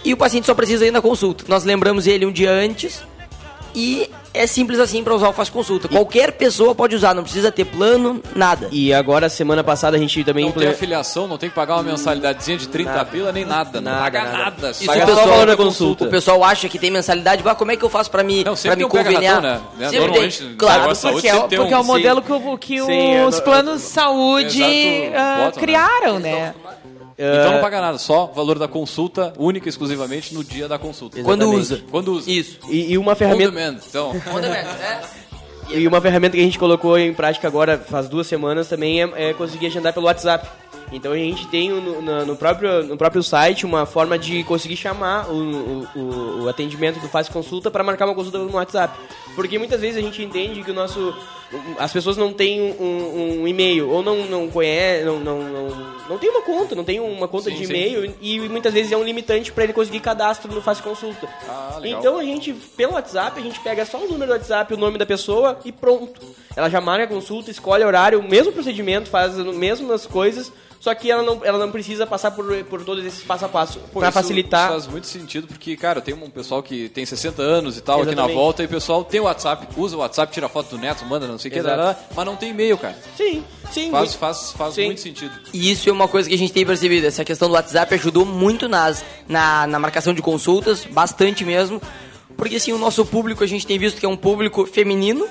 e 0.05 0.13
o 0.13 0.17
paciente 0.17 0.47
só 0.47 0.57
precisa 0.57 0.85
ir 0.85 0.91
na 0.91 1.01
consulta. 1.01 1.45
Nós 1.47 1.63
lembramos 1.63 2.09
ele 2.09 2.27
um 2.27 2.33
dia 2.33 2.51
antes 2.51 3.01
e 3.75 4.11
é 4.35 4.47
simples 4.47 4.79
assim 4.81 5.03
para 5.05 5.15
usar 5.15 5.29
o 5.29 5.33
Faz 5.33 5.49
Consulta. 5.51 5.89
Qualquer 5.89 6.33
pessoa 6.33 6.75
pode 6.75 6.95
usar, 6.97 7.15
não 7.15 7.23
precisa 7.23 7.53
ter 7.53 7.65
plano, 7.67 8.23
nada. 8.35 8.69
E 8.73 8.93
agora, 8.93 9.29
semana 9.29 9.63
passada, 9.63 9.97
a 9.97 10.01
gente 10.01 10.23
também... 10.25 10.45
Não 10.47 10.53
tem 10.53 10.69
afiliação, 10.69 11.29
não 11.29 11.37
tem 11.39 11.49
que 11.51 11.55
pagar 11.55 11.75
uma 11.75 11.83
mensalidadezinha 11.83 12.57
de 12.59 12.69
30 12.69 13.05
pila 13.07 13.31
nem 13.33 13.45
nada. 13.45 13.81
Não 13.81 13.91
Nada, 13.93 14.03
paga 14.03 14.25
nada. 14.25 14.39
nada. 14.39 14.71
Isso 14.71 14.87
paga 14.87 15.05
o 15.05 15.15
só 15.15 15.25
o 15.25 15.27
valor 15.29 15.47
da 15.47 15.53
pessoal, 15.53 15.57
consulta. 15.69 16.05
o 16.05 16.11
pessoal 16.11 16.45
acha 16.45 16.69
que 16.69 16.79
tem 16.79 16.91
mensalidade, 16.91 17.43
mas 17.45 17.57
como 17.59 17.71
é 17.73 17.77
que 17.77 17.85
eu 17.85 17.91
faço 17.91 18.11
para 18.11 18.23
me, 18.23 18.43
Não, 18.45 18.55
pra 18.57 18.77
me 18.77 18.85
conveniar? 18.89 19.43
né? 19.43 19.61
Né? 19.79 19.85
Sempre 19.89 19.99
Normalmente, 20.01 20.39
tem, 20.39 20.55
claro. 20.57 20.95
saúde 20.95 21.15
Porque, 21.23 21.29
é, 21.29 21.41
porque 21.41 21.75
um- 21.75 21.77
é 21.77 21.81
o 21.81 21.85
modelo 21.85 22.21
sim. 22.21 22.27
que, 22.27 22.33
o- 22.33 22.59
que 22.59 22.83
Sim, 22.83 23.25
os 23.25 23.37
eu- 23.37 23.43
planos 23.43 23.81
de 23.83 23.89
saúde 23.89 24.63
Exato, 24.63 25.17
ah, 25.17 25.35
botam, 25.45 25.45
né? 25.47 25.53
criaram, 25.61 26.19
né? 26.19 26.55
Então 27.23 27.53
não 27.53 27.61
paga 27.61 27.81
nada, 27.81 27.99
só 27.99 28.25
o 28.25 28.35
valor 28.35 28.59
da 28.59 28.67
consulta, 28.67 29.33
única 29.39 29.69
e 29.69 29.71
exclusivamente 29.71 30.35
no 30.35 30.43
dia 30.43 30.67
da 30.69 30.79
consulta. 30.79 31.23
Quando 31.23 31.43
Exatamente. 31.43 31.61
usa. 31.61 31.83
Quando 31.91 32.13
usa. 32.13 32.31
Isso. 32.31 32.59
E, 32.69 32.93
e 32.93 32.99
uma 32.99 33.13
On 33.13 33.17
ferramenta... 33.17 33.53
demand, 33.53 33.79
então. 33.89 34.13
E 35.69 35.87
uma 35.87 36.01
ferramenta 36.01 36.37
que 36.37 36.43
a 36.43 36.45
gente 36.45 36.59
colocou 36.59 36.99
em 36.99 37.15
prática 37.15 37.49
agora 37.49 37.79
faz 37.79 38.09
duas 38.09 38.27
semanas 38.27 38.69
também 38.69 39.03
é, 39.03 39.31
é 39.31 39.35
conseguir 39.35 39.67
agendar 39.67 39.93
pelo 39.93 40.07
WhatsApp. 40.07 40.47
Então 40.93 41.13
a 41.13 41.17
gente 41.17 41.47
tem 41.49 41.71
no, 41.71 42.03
na- 42.03 42.25
no 42.25 42.37
próprio, 42.37 42.83
no 42.85 42.97
próprio 42.97 43.23
site 43.23 43.65
uma 43.65 43.87
forma 43.87 44.19
de 44.19 44.45
conseguir 44.45 44.77
chamar 44.77 45.29
o, 45.31 45.87
o, 45.97 46.43
o- 46.45 46.49
atendimento 46.49 47.01
do 47.01 47.09
Fácil 47.09 47.33
Consulta 47.33 47.71
para 47.71 47.83
marcar 47.83 48.05
uma 48.05 48.15
consulta 48.15 48.39
no 48.39 48.53
WhatsApp. 48.53 48.97
Porque 49.35 49.59
muitas 49.59 49.81
vezes 49.81 49.97
a 49.97 50.01
gente 50.03 50.23
entende 50.23 50.63
que 50.63 50.71
o 50.71 50.75
nosso. 50.75 51.15
As 51.79 51.93
pessoas 51.93 52.17
não 52.17 52.33
têm 52.33 52.61
um, 52.81 53.43
um 53.43 53.49
e-mail, 53.49 53.91
ou 53.91 54.03
não, 54.03 54.25
não 54.27 54.49
conhecem, 54.49 55.05
não, 55.05 55.21
não, 55.21 55.39
não, 55.43 55.69
não 56.09 56.19
tem 56.19 56.31
uma 56.31 56.41
conta, 56.41 56.75
não 56.75 56.83
tem 56.85 56.99
uma 56.99 57.29
conta 57.29 57.51
Sim, 57.51 57.57
de 57.57 57.65
e-mail 57.65 58.15
e 58.23 58.41
muitas 58.49 58.73
vezes 58.73 58.91
é 58.91 58.97
um 58.97 59.05
limitante 59.05 59.53
para 59.53 59.65
ele 59.65 59.75
conseguir 59.75 60.01
cadastro 60.01 60.51
no 60.51 60.63
Fácil 60.63 60.83
Consulta. 60.85 61.29
Ah. 61.47 61.79
Então 61.85 62.19
a 62.19 62.25
gente, 62.25 62.55
pelo 62.75 62.95
WhatsApp, 62.95 63.39
a 63.39 63.43
gente 63.43 63.61
pega 63.61 63.85
só 63.85 63.99
o 63.99 64.09
número 64.09 64.27
do 64.29 64.33
WhatsApp, 64.33 64.73
o 64.73 64.79
nome 64.79 64.97
da 64.97 65.05
pessoa 65.05 65.59
e 65.63 65.71
pronto. 65.71 66.23
Ela 66.57 66.71
já 66.71 66.81
marca 66.81 67.05
a 67.05 67.07
consulta, 67.09 67.51
escolhe 67.51 67.85
o 67.85 67.87
horário, 67.87 68.19
o 68.21 68.23
mesmo 68.27 68.51
procedimento, 68.51 69.11
faz 69.11 69.39
as 69.39 69.47
mesmas 69.55 70.07
coisas, 70.07 70.51
só 70.83 70.93
que 70.97 71.09
ela 71.09 71.23
não, 71.23 71.45
ela 71.45 71.59
não 71.59 71.71
precisa 71.71 72.05
passar 72.05 72.33
por, 72.33 72.45
por 72.65 72.85
todos 72.85 73.05
esses 73.05 73.23
passo 73.23 73.45
a 73.45 73.49
passo 73.49 73.79
para 73.95 74.11
facilitar. 74.11 74.63
Isso 74.65 74.73
faz 74.73 74.87
muito 74.89 75.07
sentido, 75.07 75.47
porque, 75.47 75.77
cara, 75.77 76.01
tem 76.01 76.13
um 76.13 76.29
pessoal 76.29 76.61
que 76.61 76.89
tem 76.89 77.07
60 77.07 77.41
anos 77.41 77.79
e 77.79 77.81
tal 77.81 77.99
aqui 77.99 78.07
na 78.07 78.13
Exatamente. 78.15 78.35
volta, 78.37 78.63
e 78.65 78.67
o 78.67 78.69
pessoal 78.69 79.05
tem 79.05 79.21
o 79.21 79.25
WhatsApp, 79.25 79.69
usa 79.77 79.97
o 79.97 80.01
WhatsApp, 80.01 80.33
tira 80.33 80.49
foto 80.49 80.71
do 80.71 80.79
neto, 80.79 81.05
manda 81.05 81.29
não 81.29 81.39
sei 81.39 81.53
o 81.53 81.55
que, 81.55 81.61
mas 81.63 82.27
não 82.27 82.35
tem 82.35 82.51
e-mail, 82.51 82.77
cara. 82.77 82.99
Sim, 83.17 83.45
sim. 83.71 83.93
Faz, 83.93 84.09
muito- 84.09 84.19
faz, 84.19 84.51
faz 84.59 84.75
Sim. 84.75 84.87
muito 84.87 85.01
sentido. 85.01 85.33
E 85.55 85.71
isso 85.71 85.89
é 85.89 85.93
uma 85.93 86.09
coisa 86.09 86.29
que 86.29 86.35
a 86.35 86.39
gente 86.39 86.53
tem 86.53 86.67
percebido. 86.67 87.07
Essa 87.07 87.25
questão 87.25 87.47
do 87.47 87.55
WhatsApp 87.55 87.95
ajudou 87.95 88.27
muito 88.27 88.69
nas, 88.69 89.05
na, 89.29 89.69
na 89.69 89.79
marcação 89.79 90.13
de 90.13 90.21
consultas, 90.21 90.85
bastante 90.85 91.45
mesmo. 91.45 91.81
Porque 92.37 92.57
assim, 92.57 92.73
o 92.73 92.79
nosso 92.79 93.07
público 93.07 93.45
a 93.45 93.47
gente 93.47 93.65
tem 93.65 93.79
visto 93.79 94.01
que 94.01 94.07
é 94.07 94.09
um 94.09 94.17
público 94.17 94.67
feminino 94.67 95.29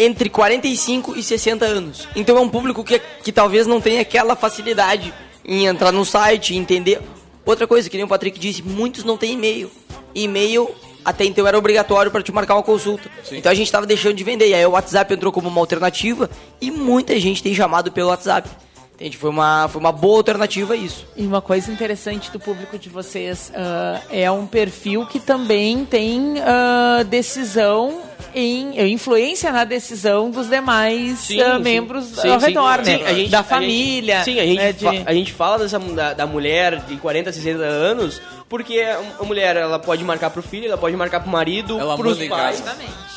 entre 0.00 0.30
45 0.30 1.14
e 1.14 1.22
60 1.22 1.62
anos. 1.66 2.08
Então 2.16 2.38
é 2.38 2.40
um 2.40 2.48
público 2.48 2.82
que, 2.82 2.98
que 3.22 3.30
talvez 3.30 3.66
não 3.66 3.82
tenha 3.82 4.00
aquela 4.00 4.34
facilidade 4.34 5.12
em 5.44 5.66
entrar 5.66 5.92
no 5.92 6.06
site 6.06 6.54
e 6.54 6.56
entender. 6.56 7.02
Outra 7.44 7.66
coisa, 7.66 7.90
que 7.90 7.98
nem 7.98 8.04
o 8.04 8.08
Patrick 8.08 8.38
disse, 8.38 8.62
muitos 8.62 9.04
não 9.04 9.18
têm 9.18 9.34
e-mail. 9.34 9.70
E-mail 10.14 10.74
até 11.04 11.26
então 11.26 11.46
era 11.46 11.58
obrigatório 11.58 12.10
para 12.10 12.22
te 12.22 12.32
marcar 12.32 12.54
uma 12.54 12.62
consulta. 12.62 13.10
Então 13.30 13.52
a 13.52 13.54
gente 13.54 13.66
estava 13.66 13.86
deixando 13.86 14.14
de 14.14 14.24
vender. 14.24 14.48
E 14.48 14.54
aí 14.54 14.64
o 14.64 14.70
WhatsApp 14.70 15.12
entrou 15.12 15.30
como 15.30 15.50
uma 15.50 15.60
alternativa 15.60 16.30
e 16.62 16.70
muita 16.70 17.20
gente 17.20 17.42
tem 17.42 17.54
chamado 17.54 17.92
pelo 17.92 18.08
WhatsApp. 18.08 18.48
Entende? 18.94 19.18
Foi 19.18 19.28
uma, 19.28 19.68
foi 19.68 19.80
uma 19.80 19.92
boa 19.92 20.16
alternativa 20.16 20.72
a 20.72 20.76
isso. 20.76 21.06
E 21.14 21.26
uma 21.26 21.42
coisa 21.42 21.70
interessante 21.70 22.30
do 22.30 22.40
público 22.40 22.78
de 22.78 22.88
vocês 22.88 23.50
uh, 23.50 24.02
é 24.10 24.30
um 24.30 24.46
perfil 24.46 25.04
que 25.04 25.20
também 25.20 25.84
tem 25.84 26.36
uh, 26.38 27.04
decisão 27.04 28.09
em 28.34 28.92
influência 28.92 29.52
na 29.52 29.64
decisão 29.64 30.30
dos 30.30 30.48
demais 30.48 31.18
sim, 31.18 31.42
uh, 31.42 31.60
membros 31.60 32.06
sim, 32.06 32.28
ao 32.28 32.40
sim, 32.40 32.46
redor, 32.46 32.78
né? 32.78 33.14
Gente, 33.14 33.30
da 33.30 33.42
família. 33.42 34.22
sim, 34.24 34.38
a 34.38 34.44
gente, 34.44 34.56
né, 34.58 34.72
de... 34.72 34.86
a 35.06 35.12
gente 35.12 35.32
fala 35.32 35.58
dessa, 35.58 35.78
da, 35.78 36.12
da 36.12 36.26
mulher 36.26 36.80
de 36.86 36.96
40, 36.96 37.32
60 37.32 37.62
anos 37.62 38.20
porque 38.50 38.80
a 38.80 39.22
mulher, 39.22 39.56
ela 39.56 39.78
pode 39.78 40.02
marcar 40.02 40.28
pro 40.28 40.42
filho, 40.42 40.66
ela 40.66 40.76
pode 40.76 40.96
marcar 40.96 41.20
pro 41.20 41.30
marido, 41.30 41.78
ela 41.78 41.96
pros 41.96 42.18
pais. 42.26 42.60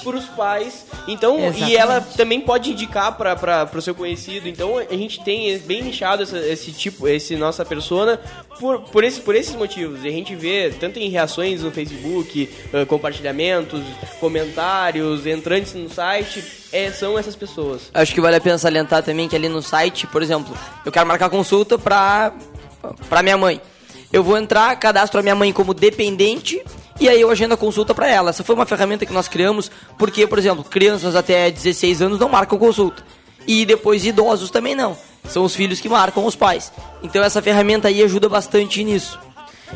Pros 0.04 0.26
pais. 0.26 0.86
Então, 1.08 1.40
Exatamente. 1.40 1.72
e 1.72 1.76
ela 1.76 2.02
também 2.02 2.40
pode 2.40 2.70
indicar 2.70 3.18
para 3.18 3.36
pra, 3.36 3.66
pro 3.66 3.82
seu 3.82 3.96
conhecido. 3.96 4.48
Então, 4.48 4.78
a 4.78 4.94
gente 4.94 5.24
tem 5.24 5.58
bem 5.58 5.82
nichado 5.82 6.22
essa, 6.22 6.38
esse 6.38 6.72
tipo, 6.72 7.08
esse 7.08 7.36
nossa 7.36 7.66
persona 7.66 8.20
por, 8.60 8.82
por, 8.82 9.04
esse, 9.04 9.20
por 9.22 9.34
esses 9.34 9.56
motivos. 9.56 10.04
E 10.04 10.08
a 10.08 10.12
gente 10.12 10.36
vê 10.36 10.72
tanto 10.80 11.00
em 11.00 11.10
reações 11.10 11.64
no 11.64 11.72
Facebook, 11.72 12.48
uh, 12.72 12.86
compartilhamentos, 12.86 13.82
comentários, 14.20 15.26
entrantes 15.26 15.74
no 15.74 15.90
site, 15.90 16.44
é, 16.72 16.92
são 16.92 17.18
essas 17.18 17.36
pessoas. 17.36 17.90
Acho 17.92 18.14
que 18.14 18.22
vale 18.22 18.36
a 18.36 18.42
pena 18.42 18.60
salientar 18.60 19.02
também 19.02 19.28
que 19.28 19.36
ali 19.36 19.50
no 19.50 19.64
site, 19.64 20.06
por 20.06 20.22
exemplo, 20.22 20.56
eu 20.86 20.92
quero 20.92 21.08
marcar 21.08 21.28
consulta 21.32 21.80
pra, 21.80 22.32
pra 23.10 23.24
minha 23.24 23.38
mãe. 23.38 23.60
Eu 24.14 24.24
vou 24.24 24.38
entrar, 24.38 24.76
cadastro 24.76 25.20
a 25.20 25.24
minha 25.24 25.34
mãe 25.34 25.52
como 25.52 25.74
dependente 25.74 26.64
e 27.00 27.10
aí 27.10 27.20
eu 27.20 27.32
agendo 27.32 27.56
a 27.56 27.58
consulta 27.58 27.96
para 27.96 28.08
ela. 28.08 28.30
Essa 28.30 28.44
foi 28.44 28.54
uma 28.54 28.66
ferramenta 28.66 29.08
que 29.08 29.12
nós 29.12 29.28
criamos 29.28 29.72
porque, 29.98 30.28
por 30.28 30.38
exemplo, 30.38 30.64
crianças 30.64 31.16
até 31.16 31.50
16 31.50 32.04
anos 32.04 32.20
não 32.20 32.30
marcam 32.30 32.60
consulta. 32.60 33.04
E 33.48 33.66
depois 33.66 34.06
idosos 34.06 34.52
também 34.52 34.76
não. 34.76 34.96
São 35.28 35.44
os 35.44 35.56
filhos 35.56 35.82
que 35.82 35.90
marcam 35.90 36.26
os 36.26 36.36
pais. 36.36 36.72
Então 37.02 37.24
essa 37.24 37.42
ferramenta 37.42 37.88
aí 37.88 38.04
ajuda 38.04 38.30
bastante 38.30 38.84
nisso. 38.84 39.20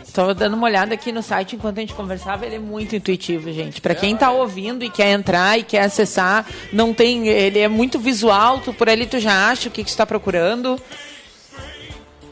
Estou 0.06 0.32
dando 0.36 0.56
uma 0.56 0.68
olhada 0.68 0.94
aqui 0.94 1.12
no 1.12 1.24
site 1.24 1.56
enquanto 1.56 1.80
a 1.80 1.82
gente 1.82 1.96
conversava, 1.96 2.46
ele 2.46 2.56
é 2.56 2.60
muito 2.60 2.96
intuitivo, 2.96 3.52
gente. 3.52 3.82
Para 3.82 3.96
quem 3.96 4.14
está 4.14 4.30
ouvindo 4.30 4.84
e 4.84 4.90
quer 4.90 5.12
entrar 5.12 5.58
e 5.58 5.64
quer 5.64 5.82
acessar, 5.82 6.46
não 6.72 6.94
tem, 6.94 7.28
ele 7.28 7.58
é 7.58 7.68
muito 7.68 7.98
visual, 7.98 8.60
tu 8.60 8.72
por 8.72 8.88
ali 8.88 9.08
tu 9.08 9.20
já 9.20 9.50
acha 9.50 9.70
o 9.70 9.72
que, 9.72 9.84
que 9.84 9.90
está 9.90 10.06
procurando. 10.06 10.80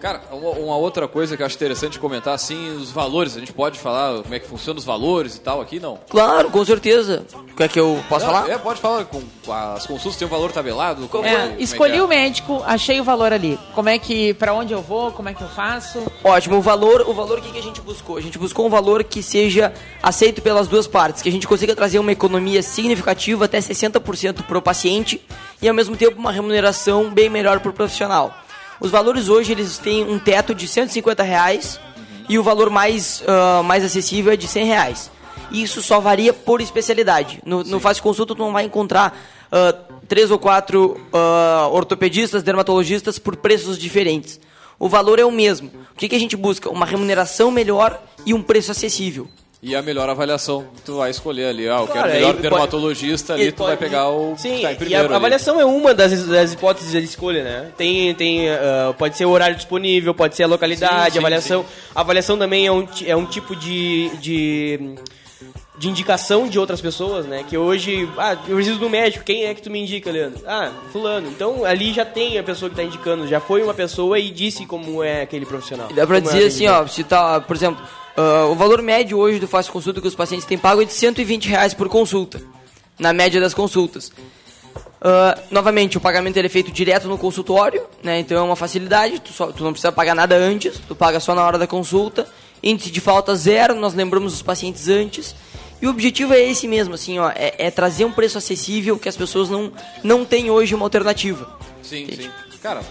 Cara, 0.05 0.21
uma, 0.31 0.51
uma, 0.51 0.77
outra 0.77 1.07
coisa 1.07 1.35
que 1.35 1.41
eu 1.41 1.47
acho 1.47 1.55
interessante 1.55 1.97
comentar, 1.97 2.35
assim, 2.35 2.69
os 2.75 2.91
valores. 2.91 3.35
A 3.35 3.39
gente 3.39 3.51
pode 3.51 3.79
falar 3.79 4.21
como 4.21 4.35
é 4.35 4.39
que 4.39 4.47
funciona 4.47 4.77
os 4.77 4.85
valores 4.85 5.35
e 5.35 5.39
tal 5.41 5.59
aqui, 5.59 5.79
não? 5.79 5.97
Claro, 6.07 6.51
com 6.51 6.63
certeza. 6.63 7.25
Quer 7.57 7.67
que 7.69 7.79
eu 7.79 7.99
possa 8.07 8.27
falar? 8.27 8.47
É, 8.47 8.55
pode 8.55 8.79
falar. 8.79 9.05
Com, 9.05 9.23
as 9.51 9.87
consultas 9.87 10.15
têm 10.15 10.27
um 10.27 10.29
valor 10.29 10.51
tabelado? 10.51 11.07
Como, 11.07 11.25
é, 11.25 11.31
como 11.31 11.53
é 11.53 11.55
escolhi 11.57 11.97
é? 11.97 12.03
o 12.03 12.07
médico, 12.07 12.61
achei 12.67 13.01
o 13.01 13.03
valor 13.03 13.33
ali. 13.33 13.57
Como 13.73 13.89
é 13.89 13.97
que, 13.97 14.35
para 14.35 14.53
onde 14.53 14.73
eu 14.73 14.79
vou, 14.79 15.11
como 15.11 15.27
é 15.27 15.33
que 15.33 15.41
eu 15.41 15.47
faço? 15.47 16.05
Ótimo, 16.23 16.57
o 16.57 16.61
valor, 16.61 17.01
o 17.07 17.13
valor 17.15 17.41
que, 17.41 17.51
que 17.51 17.57
a 17.57 17.63
gente 17.63 17.81
buscou? 17.81 18.17
A 18.17 18.21
gente 18.21 18.37
buscou 18.37 18.67
um 18.67 18.69
valor 18.69 19.03
que 19.03 19.23
seja 19.23 19.73
aceito 20.03 20.39
pelas 20.39 20.67
duas 20.67 20.85
partes, 20.85 21.23
que 21.23 21.29
a 21.29 21.31
gente 21.31 21.47
consiga 21.47 21.75
trazer 21.75 21.97
uma 21.97 22.11
economia 22.11 22.61
significativa, 22.61 23.45
até 23.45 23.57
60% 23.57 24.43
para 24.43 24.57
o 24.59 24.61
paciente, 24.61 25.19
e 25.59 25.67
ao 25.67 25.73
mesmo 25.73 25.97
tempo 25.97 26.19
uma 26.19 26.31
remuneração 26.31 27.09
bem 27.09 27.27
melhor 27.27 27.59
para 27.59 27.71
o 27.71 27.73
profissional. 27.73 28.44
Os 28.79 28.91
valores 28.91 29.29
hoje 29.29 29.51
eles 29.51 29.77
têm 29.77 30.03
um 30.03 30.19
teto 30.19 30.53
de 30.53 30.67
150 30.67 31.23
reais 31.23 31.79
e 32.27 32.37
o 32.37 32.43
valor 32.43 32.69
mais, 32.69 33.21
uh, 33.21 33.63
mais 33.63 33.83
acessível 33.83 34.33
é 34.33 34.35
de 34.35 34.47
100 34.47 34.65
reais. 34.65 35.11
Isso 35.51 35.81
só 35.81 35.99
varia 35.99 36.33
por 36.33 36.59
especialidade. 36.59 37.39
No, 37.45 37.63
no 37.63 37.79
Faz 37.79 37.99
Consulta 37.99 38.35
tu 38.35 38.39
não 38.39 38.51
vai 38.51 38.65
encontrar 38.65 39.17
uh, 39.47 39.95
três 40.07 40.31
ou 40.31 40.39
quatro 40.39 40.99
uh, 41.13 41.69
ortopedistas, 41.71 42.43
dermatologistas 42.43 43.19
por 43.19 43.35
preços 43.35 43.77
diferentes. 43.77 44.39
O 44.77 44.89
valor 44.89 45.19
é 45.19 45.25
o 45.25 45.31
mesmo. 45.31 45.71
O 45.93 45.95
que, 45.95 46.09
que 46.09 46.15
a 46.15 46.19
gente 46.19 46.35
busca? 46.35 46.69
Uma 46.69 46.85
remuneração 46.85 47.51
melhor 47.51 48.01
e 48.25 48.33
um 48.33 48.41
preço 48.41 48.71
acessível 48.71 49.29
e 49.65 49.75
a 49.75 49.81
melhor 49.81 50.07
avaliação 50.07 50.63
tu 50.85 50.97
vai 50.97 51.09
escolher 51.09 51.47
ali. 51.47 51.67
Ah, 51.67 51.79
eu 51.79 51.87
quero 51.87 52.07
o 52.07 52.11
melhor 52.11 52.33
dermatologista 52.35 53.33
pode, 53.33 53.41
ali, 53.41 53.51
tu 53.51 53.55
pode, 53.55 53.69
vai 53.69 53.77
pegar 53.77 54.09
o 54.09 54.35
sim, 54.37 54.61
tá 54.61 54.71
em 54.71 54.75
primeiro. 54.75 55.09
E 55.09 55.13
a 55.13 55.15
avaliação 55.15 55.59
é 55.59 55.65
uma 55.65 55.91
das, 55.91 56.27
das 56.27 56.53
hipóteses 56.53 56.91
de 56.91 56.99
escolha, 56.99 57.43
né? 57.43 57.71
Tem, 57.75 58.13
tem, 58.13 58.47
uh, 58.47 58.93
pode 58.95 59.17
ser 59.17 59.25
o 59.25 59.31
horário 59.31 59.55
disponível, 59.55 60.13
pode 60.13 60.35
ser 60.35 60.43
a 60.43 60.47
localidade, 60.47 61.13
sim, 61.13 61.17
a 61.17 61.21
avaliação. 61.21 61.63
Sim. 61.63 61.69
A 61.95 62.01
avaliação 62.01 62.37
também 62.37 62.67
é 62.67 62.71
um, 62.71 62.87
é 63.07 63.15
um 63.15 63.25
tipo 63.25 63.55
de, 63.55 64.11
de 64.17 64.95
de 65.77 65.89
indicação 65.89 66.47
de 66.47 66.57
outras 66.57 66.79
pessoas, 66.79 67.25
né? 67.25 67.43
Que 67.47 67.57
hoje, 67.57 68.09
ah, 68.17 68.37
eu 68.47 68.55
preciso 68.55 68.79
do 68.79 68.89
médico, 68.89 69.25
quem 69.25 69.45
é 69.45 69.53
que 69.53 69.61
tu 69.61 69.69
me 69.69 69.81
indica, 69.81 70.09
Leandro? 70.11 70.41
Ah, 70.47 70.71
fulano. 70.91 71.27
Então 71.27 71.65
ali 71.65 71.93
já 71.93 72.05
tem 72.05 72.37
a 72.37 72.43
pessoa 72.43 72.69
que 72.69 72.75
tá 72.75 72.83
indicando, 72.83 73.27
já 73.27 73.39
foi 73.39 73.61
uma 73.61 73.73
pessoa 73.73 74.17
e 74.17 74.31
disse 74.31 74.65
como 74.65 75.03
é 75.03 75.21
aquele 75.21 75.45
profissional. 75.45 75.89
dá 75.93 76.07
pra 76.07 76.17
é 76.17 76.21
dizer 76.21 76.43
é 76.43 76.47
assim, 76.47 76.67
ó, 76.67 76.87
se 76.87 77.03
tá, 77.03 77.41
por 77.41 77.55
exemplo, 77.55 77.83
Uh, 78.15 78.49
o 78.49 78.55
valor 78.55 78.81
médio 78.81 79.17
hoje 79.17 79.39
do 79.39 79.47
Fácil 79.47 79.73
Consulta 79.73 79.99
que 79.99 80.07
os 80.07 80.15
pacientes 80.15 80.45
têm 80.45 80.57
pago 80.57 80.81
é 80.81 80.85
de 80.85 80.93
120 80.93 81.49
reais 81.49 81.73
por 81.73 81.89
consulta, 81.89 82.41
na 82.97 83.11
média 83.11 83.41
das 83.41 83.53
consultas. 83.53 84.09
Uh, 85.01 85.37
novamente, 85.51 85.97
o 85.97 86.01
pagamento 86.01 86.37
é 86.37 86.47
feito 86.47 86.71
direto 86.71 87.09
no 87.09 87.17
consultório, 87.17 87.83
né? 88.01 88.19
então 88.19 88.37
é 88.37 88.41
uma 88.41 88.55
facilidade, 88.55 89.19
tu, 89.19 89.33
só, 89.33 89.47
tu, 89.47 89.65
não 89.65 89.73
precisa 89.73 89.91
pagar 89.91 90.15
nada 90.15 90.33
antes, 90.33 90.79
tu 90.87 90.95
paga 90.95 91.19
só 91.19 91.35
na 91.35 91.45
hora 91.45 91.57
da 91.57 91.67
consulta. 91.67 92.25
Índice 92.63 92.89
de 92.89 93.01
falta 93.01 93.35
zero, 93.35 93.75
nós 93.75 93.93
lembramos 93.93 94.33
os 94.33 94.41
pacientes 94.41 94.87
antes. 94.87 95.35
E 95.81 95.87
o 95.87 95.89
objetivo 95.89 96.33
é 96.33 96.39
esse 96.39 96.67
mesmo, 96.67 96.93
assim, 96.95 97.19
ó, 97.19 97.29
é, 97.29 97.53
é 97.57 97.71
trazer 97.71 98.05
um 98.05 98.11
preço 98.11 98.37
acessível 98.37 98.97
que 98.97 99.09
as 99.09 99.17
pessoas 99.17 99.49
não, 99.49 99.71
não 100.03 100.25
têm 100.25 100.49
hoje 100.49 100.73
uma 100.73 100.85
alternativa. 100.85 101.57
Sim, 101.83 102.03
Entende? 102.03 102.23
sim. 102.23 102.57
Cara, 102.61 102.81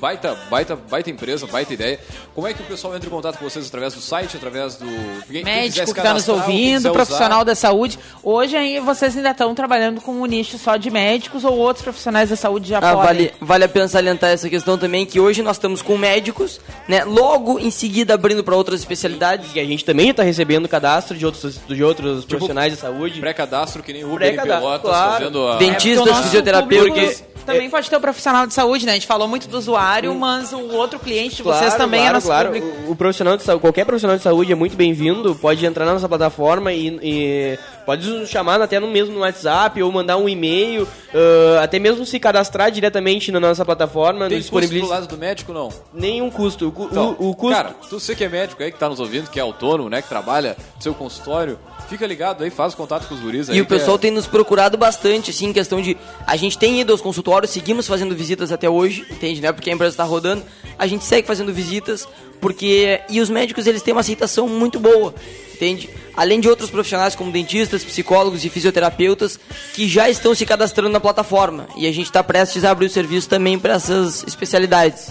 baita, 0.00 0.36
baita, 0.48 0.74
baita 0.74 1.10
empresa, 1.10 1.46
baita 1.46 1.74
ideia. 1.74 2.00
Como 2.34 2.46
é 2.46 2.54
que 2.54 2.62
o 2.62 2.66
pessoal 2.66 2.96
entra 2.96 3.06
em 3.06 3.10
contato 3.10 3.38
com 3.38 3.48
vocês 3.48 3.66
através 3.66 3.94
do 3.94 4.00
site, 4.00 4.36
através 4.36 4.76
do 4.76 4.86
médico 5.28 5.92
que 5.92 6.00
está 6.00 6.14
nos 6.14 6.28
ouvindo, 6.28 6.90
profissional 6.90 7.38
usar. 7.40 7.44
da 7.44 7.54
saúde? 7.54 7.98
Hoje 8.22 8.56
aí 8.56 8.80
vocês 8.80 9.16
ainda 9.16 9.30
estão 9.30 9.54
trabalhando 9.54 10.00
com 10.00 10.12
um 10.12 10.26
nicho 10.26 10.56
só 10.58 10.76
de 10.76 10.90
médicos 10.90 11.44
ou 11.44 11.56
outros 11.56 11.82
profissionais 11.84 12.30
da 12.30 12.36
saúde 12.36 12.68
já 12.68 12.78
ah, 12.78 12.80
podem? 12.80 13.04
Vale, 13.04 13.32
vale 13.40 13.64
a 13.64 13.68
pena 13.68 13.88
salientar 13.88 14.30
essa 14.30 14.48
questão 14.48 14.78
também 14.78 15.04
que 15.04 15.20
hoje 15.20 15.42
nós 15.42 15.56
estamos 15.56 15.82
com 15.82 15.98
médicos, 15.98 16.60
né? 16.88 17.04
Logo 17.04 17.58
em 17.58 17.70
seguida 17.70 18.14
abrindo 18.14 18.42
para 18.42 18.56
outras 18.56 18.80
especialidades. 18.80 19.50
E 19.54 19.60
a 19.60 19.64
gente 19.64 19.84
também 19.84 20.10
está 20.10 20.22
recebendo 20.22 20.68
cadastro 20.68 21.16
de 21.16 21.26
outros, 21.26 21.60
de 21.68 21.84
outros 21.84 22.20
tipo, 22.20 22.28
profissionais 22.28 22.72
de 22.72 22.78
saúde. 22.78 23.20
Pré-cadastro 23.20 23.82
que 23.82 23.92
nem 23.92 24.04
o 24.04 24.14
Uber 24.14 24.34
Pelotas 24.42 24.80
claro. 24.80 25.12
fazendo 25.12 25.48
a... 25.48 25.56
dentistas, 25.56 26.18
é 26.18 26.22
fisioterapeutas. 26.22 27.29
Também 27.46 27.70
pode 27.70 27.88
ter 27.88 27.96
o 27.96 28.00
profissional 28.00 28.46
de 28.46 28.54
saúde, 28.54 28.86
né? 28.86 28.92
A 28.92 28.94
gente 28.94 29.06
falou 29.06 29.26
muito 29.26 29.48
do 29.48 29.58
usuário, 29.58 30.14
mas 30.14 30.52
o 30.52 30.72
outro 30.74 30.98
cliente 30.98 31.36
de 31.36 31.42
vocês 31.42 31.74
também 31.74 32.00
claro, 32.00 32.10
é 32.10 32.14
nosso 32.14 32.26
claro. 32.26 32.48
público. 32.48 32.66
O, 32.86 32.92
o 32.92 32.96
profissional 32.96 33.36
de 33.36 33.42
saúde, 33.42 33.60
qualquer 33.60 33.84
profissional 33.84 34.16
de 34.16 34.22
saúde 34.22 34.52
é 34.52 34.54
muito 34.54 34.76
bem-vindo, 34.76 35.34
pode 35.34 35.64
entrar 35.64 35.84
na 35.84 35.94
nossa 35.94 36.08
plataforma 36.08 36.72
e, 36.72 36.98
e 37.02 37.58
pode 37.84 38.08
nos 38.08 38.28
chamar 38.28 38.60
até 38.60 38.78
no 38.78 38.88
mesmo 38.88 39.14
no 39.14 39.20
WhatsApp 39.20 39.82
ou 39.82 39.90
mandar 39.90 40.16
um 40.16 40.28
e-mail, 40.28 40.84
uh, 40.84 41.58
até 41.62 41.78
mesmo 41.78 42.06
se 42.06 42.18
cadastrar 42.18 42.70
diretamente 42.70 43.32
na 43.32 43.40
nossa 43.40 43.64
plataforma. 43.64 44.28
Tem 44.28 44.42
custo 44.42 44.80
do 44.80 44.86
lado 44.86 45.06
do 45.06 45.16
médico, 45.16 45.52
não? 45.52 45.70
Nenhum 45.92 46.30
custo. 46.30 46.72
O, 46.76 46.84
então, 46.84 47.16
o, 47.18 47.30
o 47.30 47.34
custo... 47.34 47.56
Cara, 47.56 47.74
tu 47.88 47.98
você 47.98 48.14
que 48.14 48.24
é 48.24 48.28
médico 48.28 48.62
aí, 48.62 48.70
que 48.70 48.78
tá 48.78 48.88
nos 48.88 49.00
ouvindo, 49.00 49.28
que 49.30 49.38
é 49.38 49.42
autônomo, 49.42 49.88
né, 49.88 50.02
que 50.02 50.08
trabalha 50.08 50.56
no 50.76 50.82
seu 50.82 50.94
consultório, 50.94 51.58
Fica 51.90 52.06
ligado 52.06 52.44
aí, 52.44 52.50
faz 52.50 52.72
contato 52.72 53.08
com 53.08 53.16
os 53.16 53.20
guris 53.20 53.50
aí. 53.50 53.56
E 53.58 53.60
o 53.60 53.66
pessoal 53.66 53.96
é... 53.96 53.98
tem 53.98 54.12
nos 54.12 54.24
procurado 54.24 54.78
bastante, 54.78 55.32
assim, 55.32 55.46
em 55.46 55.52
questão 55.52 55.82
de. 55.82 55.96
A 56.24 56.36
gente 56.36 56.56
tem 56.56 56.80
ido 56.80 56.92
aos 56.92 57.00
consultórios, 57.00 57.50
seguimos 57.50 57.88
fazendo 57.88 58.14
visitas 58.14 58.52
até 58.52 58.70
hoje, 58.70 59.04
entende, 59.10 59.40
né? 59.40 59.50
Porque 59.50 59.68
a 59.68 59.72
empresa 59.72 59.94
está 59.94 60.04
rodando. 60.04 60.44
A 60.78 60.86
gente 60.86 61.04
segue 61.04 61.26
fazendo 61.26 61.52
visitas, 61.52 62.06
porque. 62.40 63.00
E 63.08 63.20
os 63.20 63.28
médicos, 63.28 63.66
eles 63.66 63.82
têm 63.82 63.92
uma 63.92 64.02
aceitação 64.02 64.46
muito 64.46 64.78
boa, 64.78 65.12
entende? 65.52 65.90
Além 66.16 66.38
de 66.38 66.48
outros 66.48 66.70
profissionais 66.70 67.16
como 67.16 67.32
dentistas, 67.32 67.82
psicólogos 67.82 68.44
e 68.44 68.48
fisioterapeutas 68.48 69.40
que 69.74 69.88
já 69.88 70.08
estão 70.08 70.32
se 70.32 70.46
cadastrando 70.46 70.90
na 70.90 71.00
plataforma. 71.00 71.66
E 71.76 71.88
a 71.88 71.92
gente 71.92 72.06
está 72.06 72.22
prestes 72.22 72.62
a 72.62 72.70
abrir 72.70 72.86
o 72.86 72.90
serviço 72.90 73.28
também 73.28 73.58
para 73.58 73.74
essas 73.74 74.22
especialidades. 74.22 75.10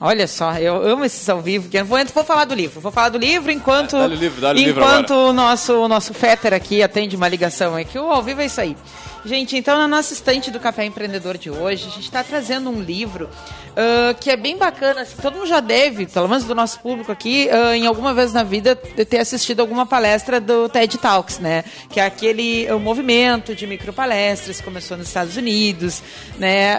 Olha 0.00 0.28
só, 0.28 0.52
eu 0.54 0.76
amo 0.76 1.04
esses 1.04 1.28
ao 1.28 1.40
vivo. 1.40 1.68
Vou, 1.84 1.98
vou 2.14 2.24
falar 2.24 2.44
do 2.44 2.54
livro. 2.54 2.80
Vou 2.80 2.92
falar 2.92 3.08
do 3.08 3.18
livro 3.18 3.50
enquanto. 3.50 3.92
Dá, 3.92 4.06
dá 4.06 4.06
o 4.06 4.14
livro, 4.14 4.80
o 4.80 4.84
enquanto 4.84 5.10
o 5.10 5.32
nosso, 5.32 5.74
o 5.74 5.88
nosso 5.88 6.14
Fetter 6.14 6.54
aqui 6.54 6.82
atende 6.82 7.16
uma 7.16 7.26
ligação 7.26 7.74
aqui. 7.74 7.98
O 7.98 8.10
ao 8.10 8.22
vivo 8.22 8.40
é 8.40 8.46
isso 8.46 8.60
aí. 8.60 8.76
Gente, 9.24 9.56
então 9.56 9.76
na 9.76 9.88
nossa 9.88 10.12
estante 10.12 10.50
do 10.50 10.60
Café 10.60 10.84
Empreendedor 10.84 11.36
de 11.36 11.50
hoje, 11.50 11.88
a 11.88 11.90
gente 11.90 12.04
está 12.04 12.22
trazendo 12.22 12.70
um 12.70 12.80
livro 12.80 13.28
uh, 13.72 14.14
que 14.20 14.30
é 14.30 14.36
bem 14.36 14.56
bacana. 14.56 15.00
Assim, 15.00 15.16
todo 15.20 15.34
mundo 15.34 15.46
já 15.46 15.60
deve, 15.60 16.06
pelo 16.06 16.28
menos 16.28 16.44
do 16.44 16.54
nosso 16.54 16.78
público 16.80 17.10
aqui, 17.10 17.48
uh, 17.52 17.74
em 17.74 17.86
alguma 17.86 18.14
vez 18.14 18.32
na 18.32 18.44
vida, 18.44 18.76
ter 18.76 19.18
assistido 19.18 19.60
alguma 19.60 19.84
palestra 19.84 20.40
do 20.40 20.68
TED 20.68 20.98
Talks, 20.98 21.40
né? 21.40 21.64
Que 21.90 21.98
é 21.98 22.06
aquele 22.06 22.70
uh, 22.70 22.78
movimento 22.78 23.54
de 23.56 23.66
micropalestras 23.66 24.58
que 24.58 24.62
começou 24.62 24.96
nos 24.96 25.08
Estados 25.08 25.36
Unidos, 25.36 26.00
né? 26.38 26.78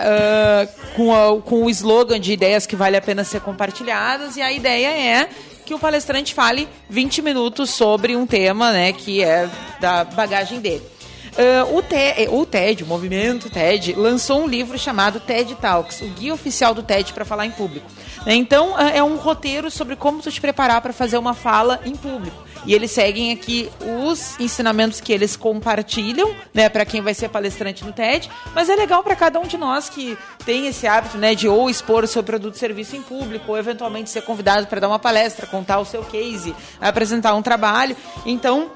com, 0.96 1.14
a, 1.14 1.42
com 1.42 1.66
o 1.66 1.70
slogan 1.70 2.20
de 2.20 2.32
ideias 2.32 2.66
que 2.66 2.76
vale 2.76 2.96
a 2.96 3.02
pena 3.02 3.24
ser 3.24 3.42
compartilhadas. 3.42 4.38
E 4.38 4.42
a 4.42 4.52
ideia 4.52 4.88
é 4.88 5.30
que 5.66 5.74
o 5.74 5.80
palestrante 5.80 6.34
fale 6.34 6.68
20 6.90 7.22
minutos 7.22 7.70
sobre 7.70 8.16
um 8.16 8.26
tema, 8.26 8.72
né? 8.72 8.94
Que 8.94 9.24
é 9.24 9.50
da 9.80 10.04
bagagem 10.04 10.60
dele. 10.60 10.99
Uh, 11.30 11.78
o, 11.78 11.82
TED, 11.82 12.28
o 12.30 12.46
TED, 12.46 12.84
o 12.84 12.88
movimento 12.88 13.50
TED, 13.50 13.94
lançou 13.94 14.44
um 14.44 14.48
livro 14.48 14.78
chamado 14.78 15.20
TED 15.20 15.56
Talks, 15.56 16.02
o 16.02 16.08
guia 16.08 16.34
oficial 16.34 16.74
do 16.74 16.84
TED 16.84 17.14
para 17.14 17.24
falar 17.24 17.46
em 17.46 17.52
público. 17.52 17.90
Então, 18.26 18.74
uh, 18.74 18.80
é 18.80 19.04
um 19.04 19.16
roteiro 19.16 19.72
sobre 19.72 19.96
como 19.96 20.22
tu 20.22 20.32
te 20.32 20.42
preparar 20.42 20.82
para 20.82 20.94
fazer 20.94 21.18
uma 21.18 21.34
fala 21.34 21.80
em 21.86 21.96
público. 21.96 22.50
E 22.66 22.74
eles 22.74 22.92
seguem 22.92 23.32
aqui 23.32 23.70
os 24.04 24.40
ensinamentos 24.40 25.00
que 25.00 25.14
eles 25.14 25.36
compartilham, 25.36 26.36
né, 26.54 26.68
para 26.68 26.86
quem 26.86 27.02
vai 27.02 27.14
ser 27.14 27.30
palestrante 27.30 27.86
no 27.86 27.94
TED. 27.94 28.30
Mas 28.54 28.70
é 28.70 28.76
legal 28.76 29.04
para 29.04 29.16
cada 29.16 29.40
um 29.40 29.48
de 29.48 29.58
nós 29.58 29.90
que 29.90 30.18
tem 30.46 30.68
esse 30.68 30.86
hábito, 30.86 31.18
né, 31.18 31.36
de 31.36 31.48
ou 31.48 31.70
expor 31.70 32.04
o 32.04 32.08
seu 32.08 32.24
produto 32.24 32.56
e 32.56 32.60
serviço 32.60 32.96
em 32.96 33.02
público, 33.02 33.52
ou 33.52 33.58
eventualmente 33.58 34.10
ser 34.10 34.24
convidado 34.24 34.68
para 34.68 34.82
dar 34.82 34.88
uma 34.88 35.00
palestra, 35.00 35.48
contar 35.48 35.80
o 35.80 35.86
seu 35.86 36.04
case, 36.04 36.54
apresentar 36.82 37.34
um 37.34 37.42
trabalho. 37.42 37.96
Então, 38.26 38.70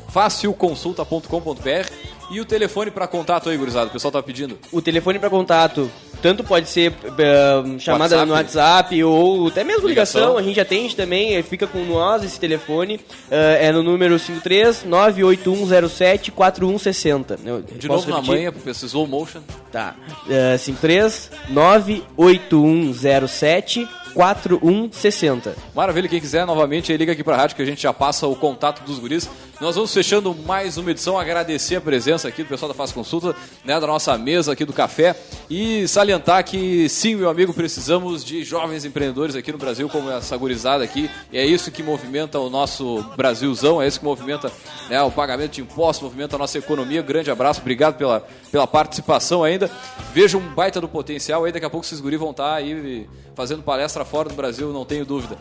facilconsulta.com.br 0.09 2.06
e 2.29 2.41
o 2.41 2.45
telefone 2.45 2.91
para 2.91 3.07
contato 3.07 3.49
aí, 3.49 3.55
gurizada, 3.57 3.87
o 3.87 3.89
pessoal 3.89 4.11
tá 4.11 4.21
pedindo. 4.21 4.57
O 4.71 4.81
telefone 4.81 5.17
para 5.19 5.29
contato 5.29 5.89
tanto 6.21 6.43
pode 6.43 6.67
ser 6.67 6.91
uh, 6.91 7.79
chamada 7.79 8.17
WhatsApp. 8.17 8.25
no 8.27 8.33
WhatsApp 8.33 9.01
ou 9.03 9.47
até 9.47 9.63
mesmo 9.63 9.87
ligação. 9.87 10.21
Ligação. 10.21 10.37
a 10.37 10.43
gente 10.43 10.59
atende 10.59 10.95
também, 10.95 11.35
eh, 11.35 11.43
fica 11.43 11.67
com 11.67 11.85
nós 11.85 12.23
esse 12.23 12.39
telefone, 12.39 12.95
uh, 12.95 12.99
é 13.29 13.71
no 13.71 13.83
número 13.83 14.17
53 14.17 14.83
98107 14.85 16.31
4160. 16.31 17.39
Eu 17.45 17.61
De 17.61 17.87
novo 17.87 18.09
na 18.09 18.15
repetir? 18.17 18.35
manhã, 18.35 18.51
pro 18.51 18.71
slow 18.71 19.05
motion. 19.07 19.41
Tá. 19.71 19.95
Uh, 20.25 20.57
53 20.57 21.29
98107 21.49 23.87
4160. 24.13 25.55
Maravilha, 25.75 26.09
quem 26.09 26.19
quiser 26.19 26.45
novamente 26.47 26.91
aí 26.91 26.97
liga 26.97 27.11
aqui 27.11 27.23
pra 27.23 27.37
rádio 27.37 27.55
que 27.55 27.61
a 27.61 27.65
gente 27.65 27.83
já 27.83 27.93
passa 27.93 28.25
o 28.25 28.35
contato 28.35 28.83
dos 28.83 28.97
guris. 28.97 29.29
Nós 29.59 29.73
vamos 29.73 29.91
fechando 29.91 30.35
mais 30.35 30.77
uma 30.77 30.91
edição, 30.91 31.17
agradecer 31.17 31.77
a 31.77 31.81
presença 31.81 32.27
aqui 32.27 32.43
do 32.43 32.49
pessoal 32.49 32.69
da 32.69 32.75
Faz 32.75 32.91
Consulta, 32.91 33.35
né, 33.65 33.79
da 33.79 33.87
nossa 33.87 34.15
mesa 34.15 34.53
aqui 34.53 34.63
do 34.63 34.71
café 34.71 35.15
e 35.49 35.87
salientar 35.87 36.43
que 36.45 36.87
sim, 36.87 37.15
meu 37.15 37.27
amigo, 37.27 37.51
precisamos 37.55 38.23
de 38.23 38.43
jovens 38.43 38.85
empreendedores 38.85 39.35
aqui 39.35 39.51
no 39.51 39.57
Brasil 39.57 39.89
como 39.89 40.11
essa 40.11 40.37
gurizada 40.37 40.83
aqui. 40.83 41.09
E 41.31 41.39
é 41.39 41.43
isso 41.43 41.71
que 41.71 41.81
movimenta 41.81 42.37
o 42.37 42.51
nosso 42.51 43.01
Brasilzão, 43.17 43.81
é 43.81 43.87
isso 43.87 43.97
que 43.97 44.05
movimenta 44.05 44.51
né, 44.89 45.01
o 45.01 45.09
pagamento 45.09 45.53
de 45.53 45.61
impostos, 45.61 46.03
movimenta 46.03 46.35
a 46.35 46.39
nossa 46.39 46.59
economia. 46.59 47.01
Grande 47.01 47.31
abraço, 47.31 47.59
obrigado 47.59 47.97
pela, 47.97 48.27
pela 48.51 48.67
participação 48.67 49.43
ainda. 49.43 49.71
Vejo 50.13 50.37
um 50.37 50.53
baita 50.53 50.79
do 50.79 50.87
potencial 50.87 51.45
aí, 51.45 51.51
daqui 51.51 51.65
a 51.65 51.69
pouco 51.69 51.83
esses 51.83 51.99
guris 51.99 52.19
vão 52.19 52.29
estar 52.29 52.53
aí 52.53 53.09
fazendo 53.33 53.63
palestra 53.63 54.05
fora 54.05 54.29
do 54.29 54.35
Brasil, 54.35 54.71
não 54.71 54.85
tenho 54.85 55.03
dúvida. 55.03 55.35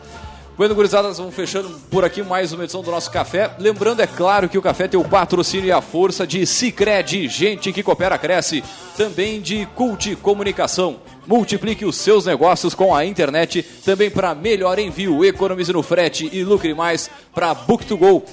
Bueno, 0.57 0.73
gurizadas, 0.73 1.19
vamos 1.19 1.35
fechando 1.35 1.69
por 1.91 2.03
aqui 2.03 2.23
mais 2.23 2.51
uma 2.51 2.63
edição 2.63 2.81
do 2.81 2.89
nosso 2.89 3.11
café. 3.11 3.51
Lembrando, 3.59 4.01
é 4.01 4.07
claro, 4.07 4.49
que 4.49 4.57
o 4.57 4.61
café 4.61 4.87
tem 4.87 4.99
o 4.99 5.07
patrocínio 5.07 5.67
e 5.67 5.71
a 5.71 5.81
força 5.81 6.25
de 6.25 6.47
Cicred, 6.47 7.27
gente 7.27 7.71
que 7.71 7.83
coopera, 7.83 8.17
cresce. 8.17 8.63
Também 8.97 9.39
de 9.39 9.67
Cult 9.75 10.15
Comunicação. 10.15 10.97
Multiplique 11.27 11.85
os 11.85 11.97
seus 11.97 12.25
negócios 12.25 12.73
com 12.73 12.95
a 12.95 13.05
internet. 13.05 13.61
Também 13.85 14.09
para 14.09 14.33
melhor 14.33 14.79
envio, 14.79 15.23
economize 15.23 15.71
no 15.71 15.83
frete 15.83 16.27
e 16.33 16.43
lucre 16.43 16.73
mais 16.73 17.07
para 17.35 17.55
Book2Go 17.55 18.23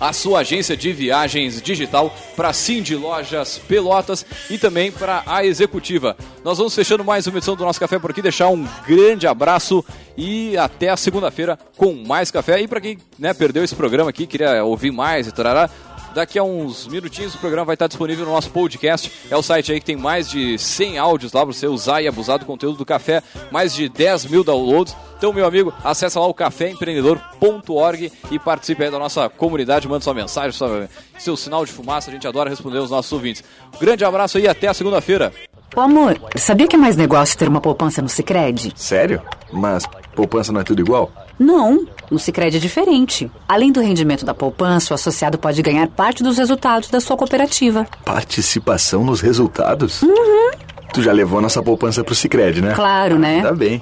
a 0.00 0.12
sua 0.12 0.40
agência 0.40 0.76
de 0.76 0.92
viagens 0.92 1.60
digital 1.60 2.14
para 2.36 2.52
Cindy 2.52 2.94
Lojas 2.94 3.58
Pelotas 3.58 4.24
e 4.48 4.58
também 4.58 4.92
para 4.92 5.22
a 5.26 5.44
Executiva. 5.44 6.16
Nós 6.44 6.58
vamos 6.58 6.74
fechando 6.74 7.04
mais 7.04 7.26
uma 7.26 7.38
edição 7.38 7.56
do 7.56 7.64
nosso 7.64 7.80
café 7.80 7.98
por 7.98 8.10
aqui, 8.10 8.22
deixar 8.22 8.48
um 8.48 8.66
grande 8.86 9.26
abraço 9.26 9.84
e 10.16 10.56
até 10.56 10.88
a 10.88 10.96
segunda-feira 10.96 11.58
com 11.76 11.92
mais 12.06 12.30
café. 12.30 12.60
E 12.60 12.68
para 12.68 12.80
quem 12.80 12.98
né, 13.18 13.34
perdeu 13.34 13.64
esse 13.64 13.74
programa 13.74 14.10
aqui, 14.10 14.26
queria 14.26 14.64
ouvir 14.64 14.90
mais 14.90 15.26
e 15.26 15.32
tarará, 15.32 15.68
Daqui 16.14 16.38
a 16.38 16.42
uns 16.42 16.86
minutinhos 16.88 17.34
o 17.34 17.38
programa 17.38 17.66
vai 17.66 17.74
estar 17.74 17.86
disponível 17.86 18.24
no 18.24 18.32
nosso 18.32 18.50
podcast. 18.50 19.12
É 19.30 19.36
o 19.36 19.42
site 19.42 19.72
aí 19.72 19.80
que 19.80 19.86
tem 19.86 19.96
mais 19.96 20.28
de 20.28 20.58
100 20.58 20.98
áudios 20.98 21.32
lá 21.32 21.44
para 21.44 21.52
você 21.52 21.66
usar 21.66 22.02
e 22.02 22.08
abusar 22.08 22.38
do 22.38 22.44
conteúdo 22.46 22.78
do 22.78 22.84
café. 22.84 23.22
Mais 23.50 23.74
de 23.74 23.88
10 23.88 24.26
mil 24.26 24.42
downloads. 24.42 24.96
Então, 25.16 25.32
meu 25.32 25.46
amigo, 25.46 25.72
acessa 25.82 26.20
lá 26.20 26.26
o 26.26 26.34
caféempreendedor.org 26.34 28.12
e 28.30 28.38
participe 28.38 28.84
aí 28.84 28.90
da 28.90 28.98
nossa 28.98 29.28
comunidade. 29.28 29.88
Manda 29.88 30.02
sua 30.04 30.14
mensagem, 30.14 30.52
sua, 30.52 30.88
seu 31.18 31.36
sinal 31.36 31.64
de 31.64 31.72
fumaça. 31.72 32.10
A 32.10 32.12
gente 32.14 32.26
adora 32.26 32.50
responder 32.50 32.78
os 32.78 32.90
nossos 32.90 33.12
ouvintes. 33.12 33.42
Um 33.74 33.78
grande 33.78 34.04
abraço 34.04 34.38
aí 34.38 34.44
e 34.44 34.48
até 34.48 34.68
a 34.68 34.74
segunda-feira. 34.74 35.32
Ô 35.76 35.80
amor, 35.80 36.18
sabia 36.36 36.66
que 36.66 36.76
é 36.76 36.78
mais 36.78 36.96
negócio 36.96 37.36
ter 37.36 37.48
uma 37.48 37.60
poupança 37.60 38.00
no 38.00 38.08
Sicredi? 38.08 38.72
Sério? 38.74 39.22
Mas 39.52 39.84
poupança 40.14 40.52
não 40.52 40.60
é 40.60 40.64
tudo 40.64 40.80
igual? 40.80 41.12
Não, 41.38 41.86
no 42.10 42.18
Sicredi 42.18 42.56
é 42.56 42.60
diferente. 42.60 43.30
Além 43.48 43.70
do 43.70 43.80
rendimento 43.80 44.24
da 44.24 44.34
poupança, 44.34 44.92
o 44.92 44.94
associado 44.94 45.38
pode 45.38 45.62
ganhar 45.62 45.86
parte 45.88 46.22
dos 46.22 46.36
resultados 46.38 46.90
da 46.90 47.00
sua 47.00 47.16
cooperativa. 47.16 47.86
Participação 48.04 49.04
nos 49.04 49.20
resultados? 49.20 50.02
Uhum. 50.02 50.50
Tu 50.92 51.02
já 51.02 51.12
levou 51.12 51.40
nossa 51.40 51.62
poupança 51.62 52.02
pro 52.02 52.14
Cicred, 52.14 52.62
né? 52.62 52.72
Claro, 52.74 53.18
né? 53.18 53.42
Tá 53.42 53.52
bem. 53.52 53.80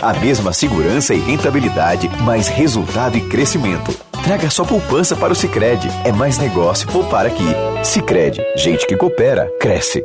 A 0.00 0.12
mesma 0.14 0.52
segurança 0.52 1.14
e 1.14 1.18
rentabilidade, 1.18 2.08
mais 2.22 2.48
resultado 2.48 3.16
e 3.16 3.20
crescimento. 3.28 3.94
Traga 4.24 4.50
sua 4.50 4.64
poupança 4.64 5.16
para 5.16 5.32
o 5.32 5.36
Sicredi. 5.36 5.88
É 6.04 6.12
mais 6.12 6.38
negócio 6.38 6.88
poupar 6.88 7.26
aqui. 7.26 7.44
Sicredi, 7.84 8.40
gente 8.56 8.86
que 8.86 8.96
coopera, 8.96 9.50
cresce. 9.60 10.04